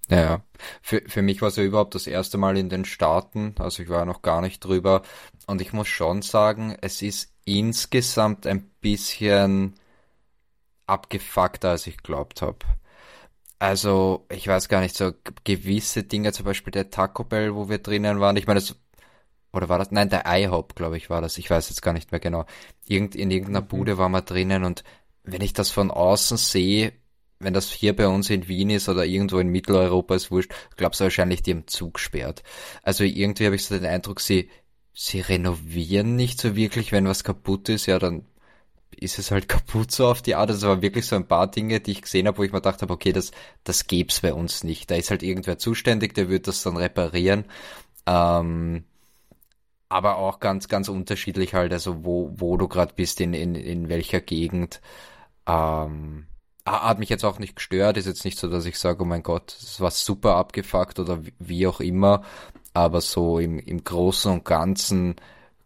[0.09, 0.43] Ja,
[0.81, 3.89] für, für mich war es ja überhaupt das erste Mal in den Staaten, also ich
[3.89, 5.03] war noch gar nicht drüber
[5.45, 9.75] und ich muss schon sagen, es ist insgesamt ein bisschen
[10.87, 12.59] abgefuckter, als ich glaubt habe.
[13.59, 15.11] Also, ich weiß gar nicht, so
[15.43, 18.75] gewisse Dinge, zum Beispiel der Taco Bell, wo wir drinnen waren, ich meine, das
[19.51, 19.91] oder war das?
[19.91, 21.37] Nein, der IHOP, glaube ich, war das.
[21.37, 22.45] Ich weiß jetzt gar nicht mehr genau.
[22.87, 23.67] Irgend, in irgendeiner mhm.
[23.67, 24.83] Bude war man drinnen und
[25.23, 26.93] wenn ich das von außen sehe,
[27.39, 30.99] wenn das hier bei uns in Wien ist oder irgendwo in Mitteleuropa ist wurscht, glaubst
[30.99, 32.43] du wahrscheinlich, die haben zugesperrt.
[32.83, 34.49] Also irgendwie habe ich so den Eindruck, sie,
[34.93, 38.25] sie renovieren nicht so wirklich, wenn was kaputt ist, ja, dann
[38.91, 40.49] ist es halt kaputt so auf die Art.
[40.49, 42.81] Das war wirklich so ein paar Dinge, die ich gesehen habe, wo ich mir gedacht
[42.81, 43.31] habe, okay, das,
[43.63, 44.91] das gäb's bei uns nicht.
[44.91, 47.45] Da ist halt irgendwer zuständig, der wird das dann reparieren.
[48.05, 48.83] Ähm,
[49.89, 53.89] aber auch ganz, ganz unterschiedlich halt, also wo, wo du gerade bist, in, in, in
[53.89, 54.81] welcher Gegend.
[55.47, 56.27] Ähm,
[56.65, 57.97] hat mich jetzt auch nicht gestört.
[57.97, 61.19] Ist jetzt nicht so, dass ich sage, oh mein Gott, es war super abgefuckt oder
[61.39, 62.23] wie auch immer.
[62.73, 65.15] Aber so im, im Großen und Ganzen,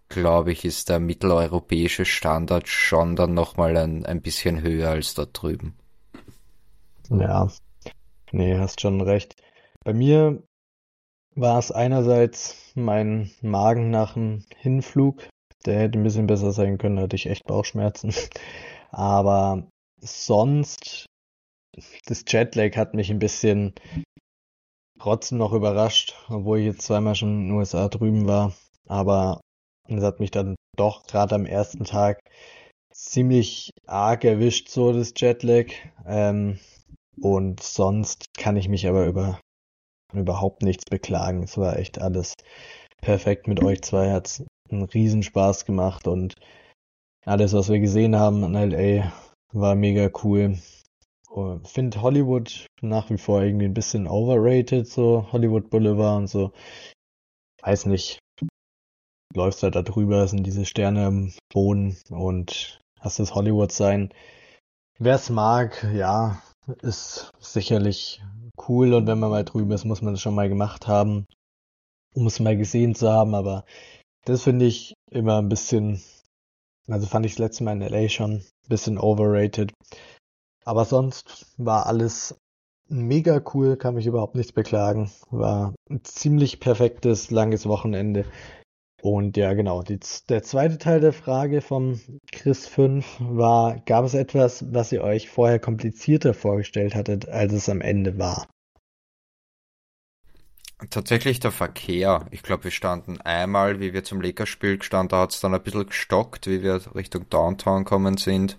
[0.07, 5.25] glaube ich, ist der mitteleuropäische Standard schon dann nochmal ein, ein bisschen höher als da
[5.25, 5.75] drüben.
[7.09, 7.49] Ja,
[8.31, 9.35] nee, hast schon recht.
[9.83, 10.41] Bei mir
[11.35, 15.27] war es einerseits mein Magen nach dem Hinflug.
[15.65, 18.13] Der hätte ein bisschen besser sein können, hatte ich echt Bauchschmerzen.
[18.91, 19.67] Aber
[20.01, 21.05] sonst,
[22.05, 23.73] das Jetlag hat mich ein bisschen
[24.99, 28.53] trotzdem noch überrascht, obwohl ich jetzt zweimal schon in den USA drüben war.
[28.87, 29.41] Aber
[29.87, 32.19] es hat mich dann doch gerade am ersten Tag
[32.93, 35.67] ziemlich arg erwischt, so das Jetlag.
[36.05, 36.59] Ähm,
[37.21, 39.39] und sonst kann ich mich aber über
[40.19, 41.43] überhaupt nichts beklagen.
[41.43, 42.33] Es war echt alles
[43.01, 44.11] perfekt mit euch zwei.
[44.11, 46.35] Hat's einen Riesenspaß gemacht und
[47.25, 49.11] alles, was wir gesehen haben in LA,
[49.53, 50.57] war mega cool.
[51.63, 56.51] Finde Hollywood nach wie vor irgendwie ein bisschen overrated, so Hollywood Boulevard und so.
[57.61, 58.19] Weiß nicht.
[59.33, 64.13] Läufst halt da drüber, sind diese Sterne im Boden und hast das Hollywood sein.
[64.99, 66.41] Wer es mag, ja,
[66.81, 68.23] ist sicherlich
[68.67, 71.25] cool und wenn man mal drüben ist, muss man das schon mal gemacht haben,
[72.15, 73.65] um es mal gesehen zu haben, aber
[74.25, 76.01] das finde ich immer ein bisschen,
[76.87, 79.71] also fand ich das letzte Mal in LA schon ein bisschen overrated.
[80.65, 82.35] Aber sonst war alles
[82.87, 85.11] mega cool, kann mich überhaupt nichts beklagen.
[85.29, 88.25] War ein ziemlich perfektes, langes Wochenende.
[89.03, 89.83] Und ja, genau.
[89.83, 89.99] Die,
[90.29, 91.99] der zweite Teil der Frage vom
[92.31, 97.67] Chris 5 war, gab es etwas, was ihr euch vorher komplizierter vorgestellt hattet, als es
[97.67, 98.47] am Ende war?
[100.89, 102.27] Tatsächlich der Verkehr.
[102.31, 105.61] Ich glaube, wir standen einmal, wie wir zum Lakers-Spiel gestanden, da hat es dann ein
[105.61, 108.57] bisschen gestockt, wie wir Richtung Downtown kommen sind.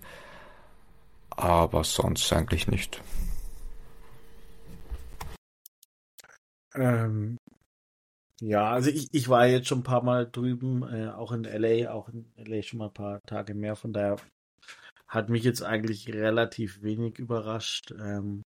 [1.31, 3.01] Aber sonst eigentlich nicht.
[6.75, 7.37] Ähm,
[8.45, 11.91] ja, also ich, ich war jetzt schon ein paar Mal drüben, äh, auch in LA,
[11.91, 14.17] auch in LA schon mal ein paar Tage mehr, von daher
[15.07, 17.91] hat mich jetzt eigentlich relativ wenig überrascht.
[17.91, 18.43] Ähm,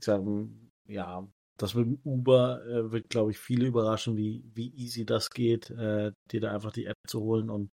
[0.00, 5.04] sagen, ja, das mit dem Uber äh, wird, glaube ich, viele überraschen, wie, wie easy
[5.06, 7.70] das geht, äh, dir da einfach die App zu holen und,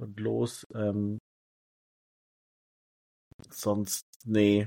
[0.00, 0.64] und los.
[0.74, 1.18] Ähm,
[3.50, 4.66] sonst, nee,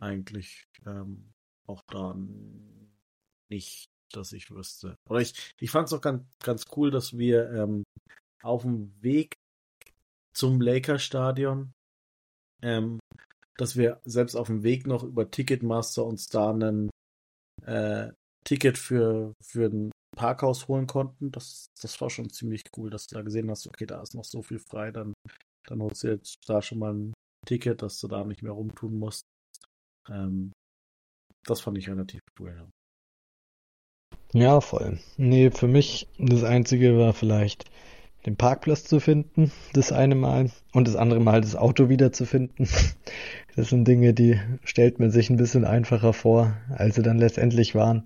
[0.00, 1.30] eigentlich ähm,
[1.68, 2.16] auch da
[3.50, 4.96] nicht dass ich wüsste.
[5.08, 7.84] Oder ich, ich fand es auch ganz, ganz cool, dass wir ähm,
[8.42, 9.36] auf dem Weg
[10.34, 11.72] zum Lakers-Stadion,
[12.62, 12.98] ähm,
[13.56, 16.90] dass wir selbst auf dem Weg noch über Ticketmaster uns da ein
[17.64, 18.12] äh,
[18.44, 21.30] Ticket für, für ein Parkhaus holen konnten.
[21.32, 24.24] Das, das war schon ziemlich cool, dass du da gesehen hast, okay, da ist noch
[24.24, 25.12] so viel frei, dann,
[25.66, 27.14] dann holst du jetzt da schon mal ein
[27.46, 29.24] Ticket, dass du da nicht mehr rumtun musst.
[30.08, 30.52] Ähm,
[31.44, 32.68] das fand ich relativ cool.
[34.32, 34.98] Ja, voll.
[35.16, 37.64] Nee, für mich das Einzige war vielleicht
[38.26, 42.68] den Parkplatz zu finden, das eine Mal, und das andere Mal das Auto wiederzufinden.
[43.56, 47.74] Das sind Dinge, die stellt man sich ein bisschen einfacher vor, als sie dann letztendlich
[47.74, 48.04] waren.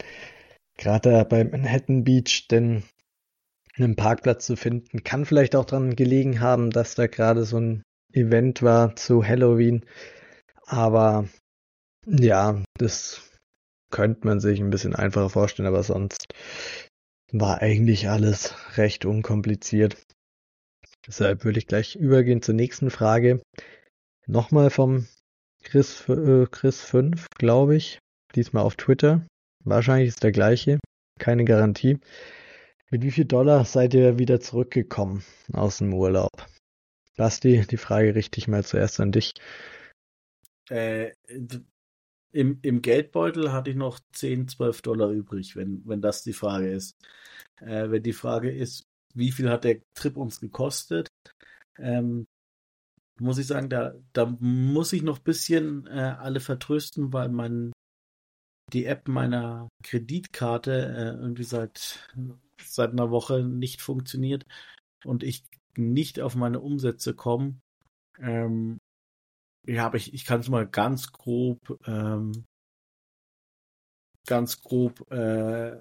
[0.79, 2.85] Gerade bei Manhattan Beach, denn
[3.77, 7.83] einen Parkplatz zu finden, kann vielleicht auch daran gelegen haben, dass da gerade so ein
[8.15, 9.85] Event war zu Halloween.
[10.65, 11.29] Aber
[12.07, 13.21] ja, das
[13.93, 16.27] könnte man sich ein bisschen einfacher vorstellen, aber sonst
[17.31, 19.97] war eigentlich alles recht unkompliziert.
[21.07, 23.41] Deshalb würde ich gleich übergehen zur nächsten Frage.
[24.27, 25.07] Nochmal vom
[25.63, 27.99] Chris, äh, Chris 5, glaube ich.
[28.35, 29.27] Diesmal auf Twitter.
[29.65, 30.79] Wahrscheinlich ist der gleiche.
[31.19, 31.99] Keine Garantie.
[32.91, 36.31] Mit wie viel Dollar seid ihr wieder zurückgekommen aus dem Urlaub?
[37.17, 39.33] Basti, die Frage richte ich mal zuerst an dich.
[40.71, 41.13] Äh,
[42.33, 46.73] im, Im Geldbeutel hatte ich noch 10, 12 Dollar übrig, wenn, wenn das die Frage
[46.73, 46.97] ist.
[47.61, 48.85] Äh, wenn die Frage ist,
[49.15, 51.09] wie viel hat der Trip uns gekostet,
[51.79, 52.27] ähm,
[53.21, 57.73] muss ich sagen, da, da muss ich noch ein bisschen äh, alle vertrösten, weil mein,
[58.73, 62.09] die App meiner Kreditkarte äh, irgendwie seit,
[62.65, 64.45] seit einer Woche nicht funktioniert
[65.05, 65.45] und ich
[65.77, 67.61] nicht auf meine Umsätze komme.
[68.19, 68.79] Ähm,
[69.67, 72.45] ja, aber ich, ich kann es mal ganz grob, ähm,
[74.27, 75.81] ganz grob äh,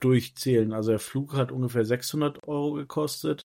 [0.00, 0.72] durchzählen.
[0.72, 3.42] Also der Flug hat ungefähr 600 Euro gekostet,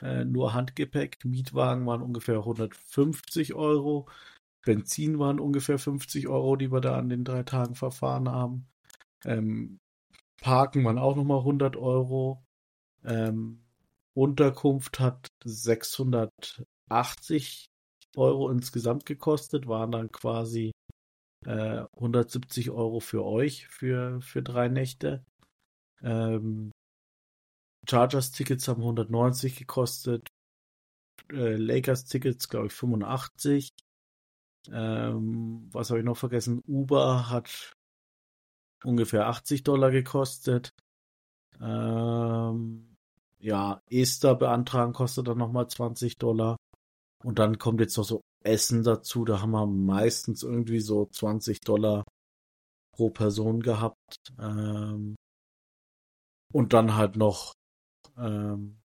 [0.00, 1.24] äh, nur Handgepäck.
[1.24, 4.08] Mietwagen waren ungefähr 150 Euro.
[4.64, 8.68] Benzin waren ungefähr 50 Euro, die wir da an den drei Tagen verfahren haben.
[9.24, 9.78] Ähm,
[10.40, 12.44] Parken waren auch nochmal 100 Euro.
[13.04, 13.64] Ähm,
[14.14, 17.71] Unterkunft hat 680
[18.16, 20.72] Euro insgesamt gekostet, waren dann quasi
[21.44, 25.24] äh, 170 Euro für euch für, für drei Nächte.
[26.02, 26.72] Ähm,
[27.88, 30.28] Chargers-Tickets haben 190 gekostet,
[31.32, 33.70] äh, Lakers-Tickets, glaube ich, 85.
[34.70, 36.62] Ähm, was habe ich noch vergessen?
[36.66, 37.72] Uber hat
[38.84, 40.70] ungefähr 80 Dollar gekostet.
[41.60, 42.96] Ähm,
[43.40, 46.56] ja, Esther beantragen kostet dann nochmal 20 Dollar.
[47.24, 49.24] Und dann kommt jetzt noch so Essen dazu.
[49.24, 52.04] Da haben wir meistens irgendwie so 20 Dollar
[52.94, 54.16] pro Person gehabt.
[54.38, 55.16] Ähm,
[56.52, 57.52] und dann halt noch
[58.16, 58.80] ähm,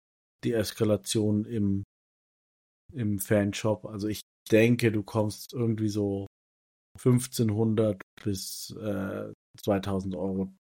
[0.44, 1.84] die Eskalation im,
[2.92, 3.86] im Fanshop.
[3.86, 4.20] Also ich
[4.50, 6.26] denke, du kommst irgendwie so
[6.98, 10.52] 1500 bis äh, 2000 Euro,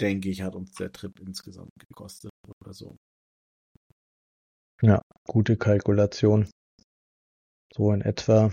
[0.00, 2.30] denke ich, hat uns der Trip insgesamt gekostet
[2.60, 2.96] oder so.
[4.80, 6.48] Ja, gute Kalkulation.
[7.74, 8.50] So in etwa.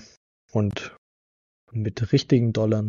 [0.52, 0.96] Und
[1.72, 2.86] mit richtigen Dollar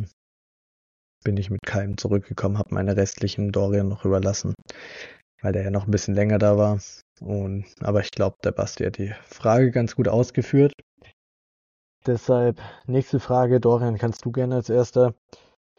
[1.25, 4.55] bin ich mit keinem zurückgekommen, habe meine restlichen Dorian noch überlassen,
[5.43, 6.79] weil der ja noch ein bisschen länger da war.
[7.21, 10.73] Und, aber ich glaube, der Basti hat die Frage ganz gut ausgeführt.
[12.07, 15.15] Deshalb nächste Frage, Dorian, kannst du gerne als erster.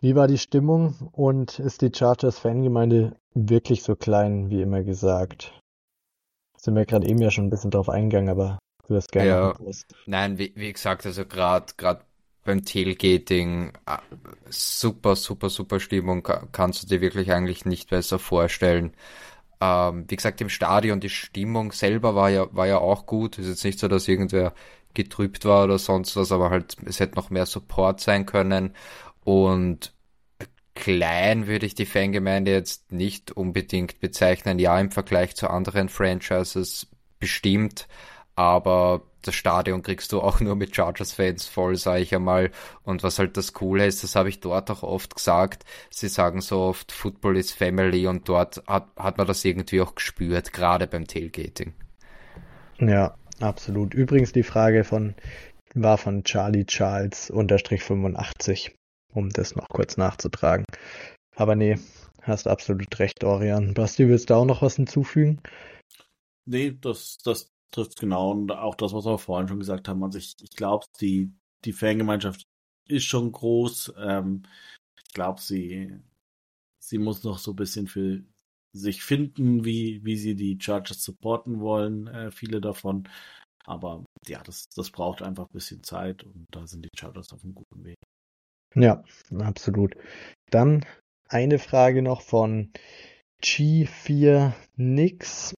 [0.01, 5.57] Wie war die Stimmung und ist die Chargers Fangemeinde wirklich so klein, wie immer gesagt?
[6.57, 9.29] Sind wir gerade eben ja schon ein bisschen drauf eingegangen, aber du hast gerne.
[9.29, 9.55] Ja,
[10.05, 12.01] nein, wie, wie gesagt, also gerade gerade
[12.43, 13.97] beim Tailgating äh,
[14.49, 18.93] super, super, super Stimmung, kannst du dir wirklich eigentlich nicht besser vorstellen.
[19.59, 23.37] Ähm, wie gesagt, im Stadion, die Stimmung selber war ja, war ja auch gut.
[23.37, 24.53] Ist jetzt nicht so, dass irgendwer
[24.93, 28.75] getrübt war oder sonst was, aber halt, es hätte noch mehr Support sein können.
[29.23, 29.93] Und
[30.75, 34.59] klein würde ich die Fangemeinde jetzt nicht unbedingt bezeichnen.
[34.59, 36.87] Ja, im Vergleich zu anderen Franchises
[37.19, 37.87] bestimmt,
[38.37, 42.51] aber das Stadion kriegst du auch nur mit Chargers-Fans voll, sage ich einmal.
[42.83, 45.65] Und was halt das Coole ist, das habe ich dort auch oft gesagt.
[45.89, 49.95] Sie sagen so oft, Football is Family und dort hat, hat man das irgendwie auch
[49.95, 51.73] gespürt, gerade beim Tailgating.
[52.79, 53.95] Ja, absolut.
[53.95, 55.15] Übrigens die Frage von
[55.73, 58.75] war von Charlie Charles unterstrich 85,
[59.13, 60.65] um das noch kurz nachzutragen.
[61.35, 61.77] Aber nee,
[62.21, 63.73] hast absolut recht, Orion.
[63.73, 65.41] Basti, willst du auch noch was hinzufügen?
[66.45, 68.31] Nee, das, das trifft genau.
[68.31, 70.03] Und auch das, was wir vorhin schon gesagt haben.
[70.03, 71.31] Also ich, ich glaube, die,
[71.65, 72.43] die Fangemeinschaft
[72.87, 73.93] ist schon groß.
[73.97, 74.43] Ähm,
[75.03, 75.97] ich glaube, sie,
[76.79, 78.23] sie muss noch so ein bisschen für
[78.73, 83.07] sich finden, wie, wie sie die Chargers supporten wollen, äh, viele davon.
[83.65, 87.43] Aber ja, das, das braucht einfach ein bisschen Zeit und da sind die Chargers auf
[87.43, 87.97] einem guten Weg.
[88.75, 89.03] Ja,
[89.39, 89.95] absolut.
[90.51, 90.85] Dann
[91.27, 92.71] eine Frage noch von
[93.43, 95.53] G4 Nix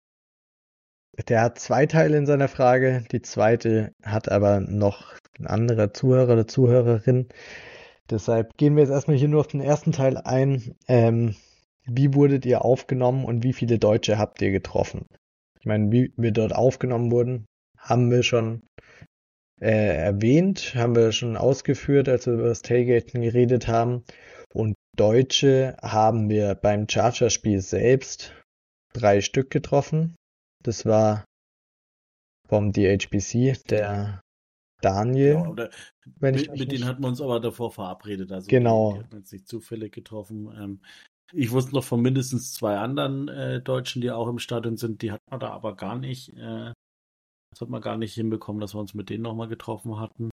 [1.28, 3.04] der hat zwei Teile in seiner Frage.
[3.12, 7.28] Die zweite hat aber noch ein anderer Zuhörer oder Zuhörerin.
[8.10, 10.76] Deshalb gehen wir jetzt erstmal hier nur auf den ersten Teil ein.
[10.88, 11.36] Ähm,
[11.86, 15.06] wie wurdet ihr aufgenommen und wie viele Deutsche habt ihr getroffen?
[15.60, 17.46] Ich meine, wie wir dort aufgenommen wurden,
[17.78, 18.62] haben wir schon
[19.62, 24.04] äh, erwähnt, haben wir schon ausgeführt, als wir über das Tailgaten geredet haben.
[24.54, 28.34] Und Deutsche haben wir beim Charger-Spiel selbst
[28.94, 30.16] drei Stück getroffen.
[30.64, 31.26] Das war
[32.48, 34.22] vom DHBC, der
[34.82, 35.34] Daniel.
[35.34, 35.70] Ja, oder
[36.20, 38.32] wenn mit, mit denen hatten wir uns aber davor verabredet.
[38.32, 38.94] Also genau.
[38.94, 40.52] Die hatten uns nicht zufällig getroffen.
[40.58, 40.82] Ähm,
[41.32, 45.02] ich wusste noch von mindestens zwei anderen äh, Deutschen, die auch im Stadion sind.
[45.02, 46.36] Die hat man da aber gar nicht.
[46.36, 46.74] Äh,
[47.52, 50.30] das hat man gar nicht hinbekommen, dass wir uns mit denen nochmal getroffen hatten.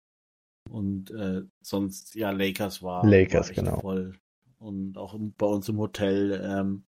[0.69, 3.79] Und äh, sonst, ja, Lakers war, Lakers, war genau.
[3.79, 4.17] voll.
[4.59, 6.85] Und auch bei uns im Hotel ähm,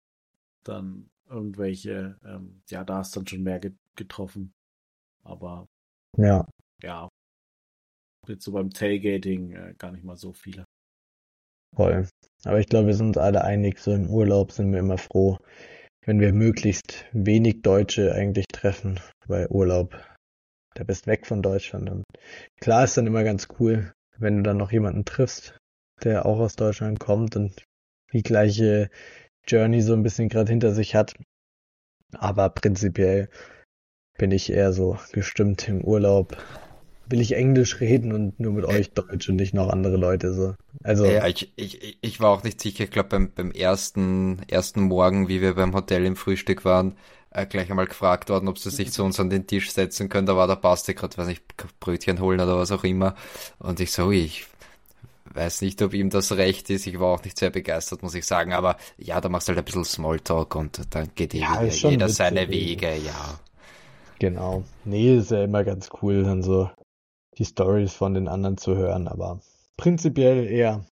[0.65, 3.61] dann irgendwelche, ähm, ja, da ist dann schon mehr
[3.97, 4.53] getroffen.
[5.25, 5.67] Aber
[6.17, 6.47] ja,
[6.83, 7.09] ja,
[8.29, 10.65] jetzt so beim Tailgating äh, gar nicht mal so viele.
[11.75, 12.09] Voll.
[12.45, 15.39] Aber ich glaube, wir sind uns alle einig, so im Urlaub sind wir immer froh,
[16.05, 20.01] wenn wir möglichst wenig Deutsche eigentlich treffen, weil Urlaub,
[20.75, 21.91] da bist weg von Deutschland.
[21.91, 22.05] Und
[22.61, 25.59] klar ist dann immer ganz cool, wenn du dann noch jemanden triffst,
[26.05, 27.65] der auch aus Deutschland kommt und
[28.13, 28.89] die gleiche
[29.47, 31.15] Journey so ein bisschen gerade hinter sich hat.
[32.13, 33.29] Aber prinzipiell
[34.19, 36.37] bin ich eher so gestimmt im Urlaub.
[37.09, 40.55] Will ich Englisch reden und nur mit euch Deutsch und nicht noch andere Leute so.
[40.83, 41.05] Also.
[41.05, 42.85] Ja, ich, ich, ich war auch nicht sicher.
[42.85, 46.97] Ich glaube, beim, beim ersten, ersten Morgen, wie wir beim Hotel im Frühstück waren,
[47.31, 50.27] äh, gleich einmal gefragt worden, ob sie sich zu uns an den Tisch setzen können.
[50.27, 51.45] Da war der Basti gerade, weiß nicht,
[51.79, 53.15] Brötchen holen oder was auch immer.
[53.59, 54.47] Und ich so, ich
[55.37, 56.87] weiß nicht, ob ihm das recht ist.
[56.87, 58.53] Ich war auch nicht sehr begeistert, muss ich sagen.
[58.53, 62.09] Aber ja, da machst du halt ein bisschen Smalltalk und dann geht ja, jeder, jeder
[62.09, 63.39] seine Wege, ja.
[64.19, 64.65] Genau.
[64.85, 66.71] Nee, ist ja immer ganz cool, dann so
[67.39, 69.41] die Stories von den anderen zu hören, aber
[69.77, 70.85] prinzipiell eher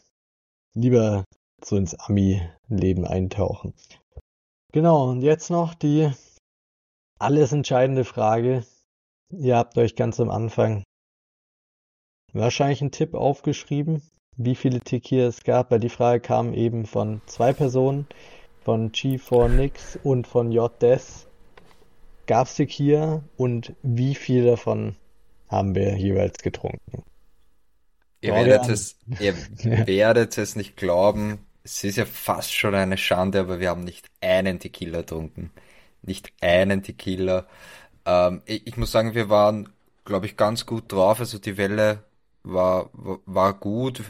[0.73, 1.23] lieber
[1.63, 3.73] so ins Ami-Leben eintauchen.
[4.73, 6.11] Genau, und jetzt noch die
[7.19, 8.65] alles entscheidende Frage.
[9.31, 10.83] Ihr habt euch ganz am Anfang
[12.33, 14.01] wahrscheinlich einen Tipp aufgeschrieben,
[14.37, 18.07] wie viele Tequila es gab, weil die Frage kam eben von zwei Personen,
[18.63, 21.27] von G4Nix und von JDes.
[22.25, 24.95] Gab es Tequila und wie viel davon
[25.49, 27.03] haben wir jeweils getrunken?
[28.21, 29.35] Ihr werdet es, ihr
[29.87, 31.45] werdet es nicht glauben.
[31.63, 35.51] Es ist ja fast schon eine Schande, aber wir haben nicht einen Tequila getrunken.
[36.01, 37.45] Nicht einen Tequila.
[38.05, 39.69] Ähm, ich, ich, muss sagen, wir waren,
[40.05, 41.19] glaube ich, ganz gut drauf.
[41.19, 42.03] Also die Welle
[42.43, 44.03] war, war gut.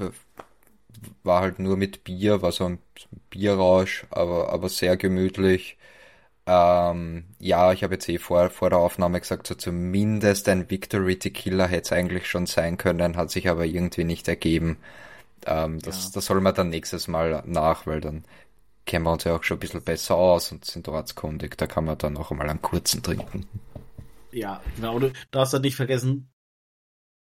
[1.23, 2.79] War halt nur mit Bier, war so ein
[3.29, 5.77] Bierrausch, aber, aber sehr gemütlich.
[6.45, 11.17] Ähm, ja, ich habe jetzt eh vor, vor der Aufnahme gesagt, so zumindest ein Victory
[11.17, 14.77] Tequila hätte es eigentlich schon sein können, hat sich aber irgendwie nicht ergeben.
[15.45, 16.11] Ähm, das, ja.
[16.15, 18.25] das soll man dann nächstes Mal nach, weil dann
[18.85, 21.57] kennen wir uns ja auch schon ein bisschen besser aus und sind ortskundig.
[21.57, 23.47] Da kann man dann auch mal einen kurzen trinken.
[24.31, 24.99] Ja, genau.
[24.99, 26.32] Du darfst dann nicht vergessen,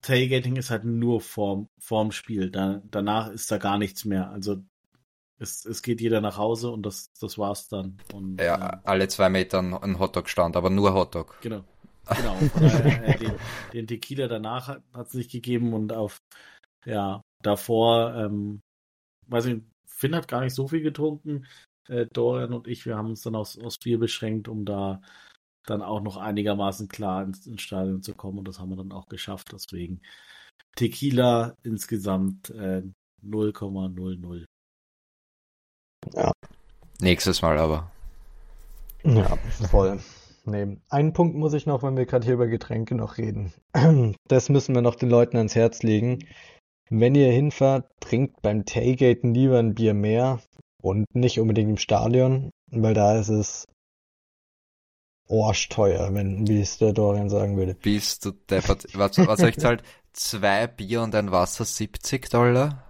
[0.02, 2.49] Tailgating ist halt nur vorm, vorm Spiel.
[2.49, 4.32] Da, danach ist da gar nichts mehr.
[4.32, 4.64] Also
[5.38, 7.98] es, es geht jeder nach Hause und das, das war's dann.
[8.14, 11.40] Und, ja, äh, alle zwei Meter ein Hotdog-Stand, aber nur Hotdog.
[11.41, 11.64] Genau.
[12.18, 12.36] Genau.
[12.60, 13.34] äh, den,
[13.73, 16.18] den, Tequila danach hat es nicht gegeben und auf,
[16.84, 18.61] ja, davor, ähm,
[19.28, 21.45] weiß ich, Finn hat gar nicht so viel getrunken.
[21.88, 25.02] Äh, Dorian und ich, wir haben uns dann aufs, aufs Bier beschränkt, um da
[25.66, 28.92] dann auch noch einigermaßen klar ins, ins Stadion zu kommen und das haben wir dann
[28.92, 29.52] auch geschafft.
[29.54, 30.02] Deswegen
[30.76, 32.84] Tequila insgesamt äh,
[33.24, 34.46] 0,00.
[36.14, 36.32] Ja.
[37.00, 37.92] Nächstes Mal aber.
[39.04, 39.36] Ja,
[39.70, 40.00] voll.
[40.46, 40.78] Nee.
[40.90, 43.54] Einen Punkt muss ich noch, wenn wir gerade hier über Getränke noch reden.
[44.28, 46.20] Das müssen wir noch den Leuten ans Herz legen.
[46.90, 50.40] Wenn ihr hinfahrt, trinkt beim Tailgaten lieber ein Bier mehr
[50.82, 53.68] und nicht unbedingt im Stadion, weil da ist es
[55.32, 57.76] arschteuer, wenn, wie es der Dorian sagen würde.
[57.76, 58.86] Bist du deppert.
[58.94, 59.84] Was, was ich zahlt?
[60.14, 62.84] Zwei Bier und ein Wasser 70 Dollar?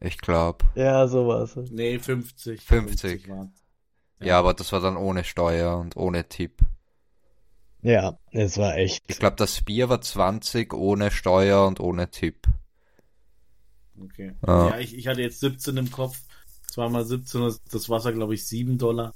[0.00, 0.64] Ich glaube.
[0.74, 1.56] Ja, sowas.
[1.70, 2.60] Nee, 50.
[2.60, 3.22] 50.
[3.22, 3.48] 50 ja.
[4.20, 6.60] ja, aber das war dann ohne Steuer und ohne Tipp.
[7.82, 9.04] Ja, es war echt.
[9.06, 12.46] Ich glaube, das Bier war 20 ohne Steuer und ohne Tipp.
[14.02, 14.34] Okay.
[14.42, 14.70] Ah.
[14.70, 16.20] Ja, ich, ich hatte jetzt 17 im Kopf.
[16.68, 19.14] Zweimal 17, das Wasser, glaube ich, 7 Dollar.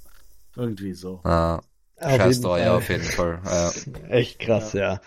[0.57, 1.21] Irgendwie so.
[1.25, 1.61] Ah.
[2.01, 3.41] Scheiß Steuer auf jeden Fall.
[3.45, 3.73] Ja.
[4.09, 4.81] Echt krass, ja.
[4.81, 5.01] ja.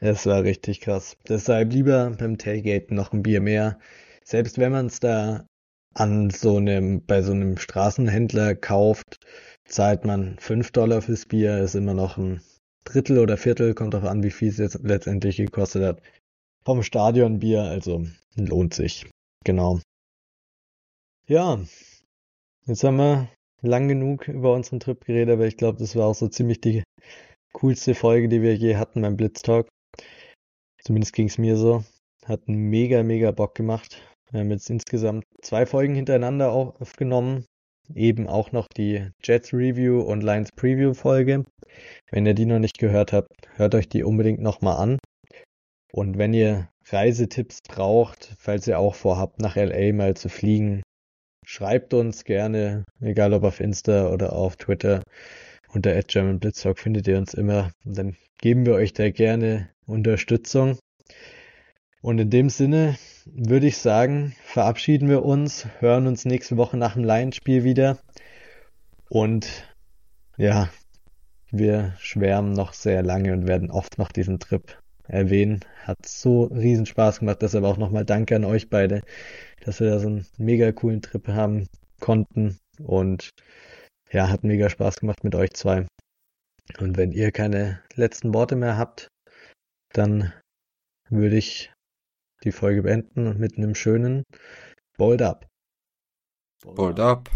[0.00, 1.16] Es war richtig krass.
[1.28, 3.78] Deshalb lieber beim Tailgate noch ein Bier mehr
[4.24, 5.46] selbst wenn man es da
[5.94, 9.18] an so einem, bei so einem Straßenhändler kauft,
[9.66, 12.40] zahlt man 5 Dollar fürs Bier, ist immer noch ein
[12.84, 16.02] Drittel oder Viertel, kommt darauf an, wie viel es jetzt letztendlich gekostet hat.
[16.64, 19.06] Vom Stadionbier, also lohnt sich.
[19.44, 19.80] Genau.
[21.26, 21.60] Ja,
[22.66, 23.28] jetzt haben wir
[23.62, 26.82] lang genug über unseren Trip geredet, aber ich glaube, das war auch so ziemlich die
[27.52, 29.68] coolste Folge, die wir je hatten beim Blitztalk.
[30.82, 31.84] Zumindest ging es mir so.
[32.24, 34.02] Hat mega, mega Bock gemacht.
[34.30, 37.44] Wir haben jetzt insgesamt zwei Folgen hintereinander aufgenommen.
[37.94, 41.44] Eben auch noch die Jets Review und Lions Preview Folge.
[42.10, 44.98] Wenn ihr die noch nicht gehört habt, hört euch die unbedingt nochmal an.
[45.92, 50.82] Und wenn ihr Reisetipps braucht, falls ihr auch vorhabt, nach LA mal zu fliegen,
[51.44, 55.02] schreibt uns gerne, egal ob auf Insta oder auf Twitter.
[55.68, 57.70] Unter @germanblitztalk findet ihr uns immer.
[57.84, 60.78] Und dann geben wir euch da gerne Unterstützung.
[62.02, 62.96] Und in dem Sinne
[63.26, 67.98] würde ich sagen, verabschieden wir uns, hören uns nächste Woche nach dem Lions-Spiel wieder.
[69.08, 69.72] Und
[70.36, 70.68] ja,
[71.50, 74.81] wir schwärmen noch sehr lange und werden oft noch diesen Trip
[75.12, 75.60] erwähnen.
[75.84, 79.02] Hat so riesen Spaß gemacht, deshalb auch nochmal Danke an euch beide,
[79.60, 81.68] dass wir da so einen mega coolen Trip haben
[82.00, 82.58] konnten.
[82.80, 83.30] Und
[84.10, 85.86] ja, hat mega Spaß gemacht mit euch zwei.
[86.78, 89.08] Und wenn ihr keine letzten Worte mehr habt,
[89.92, 90.32] dann
[91.10, 91.70] würde ich
[92.44, 94.24] die Folge beenden mit einem schönen
[94.96, 95.46] Bold Up.
[96.64, 97.30] Bold Up.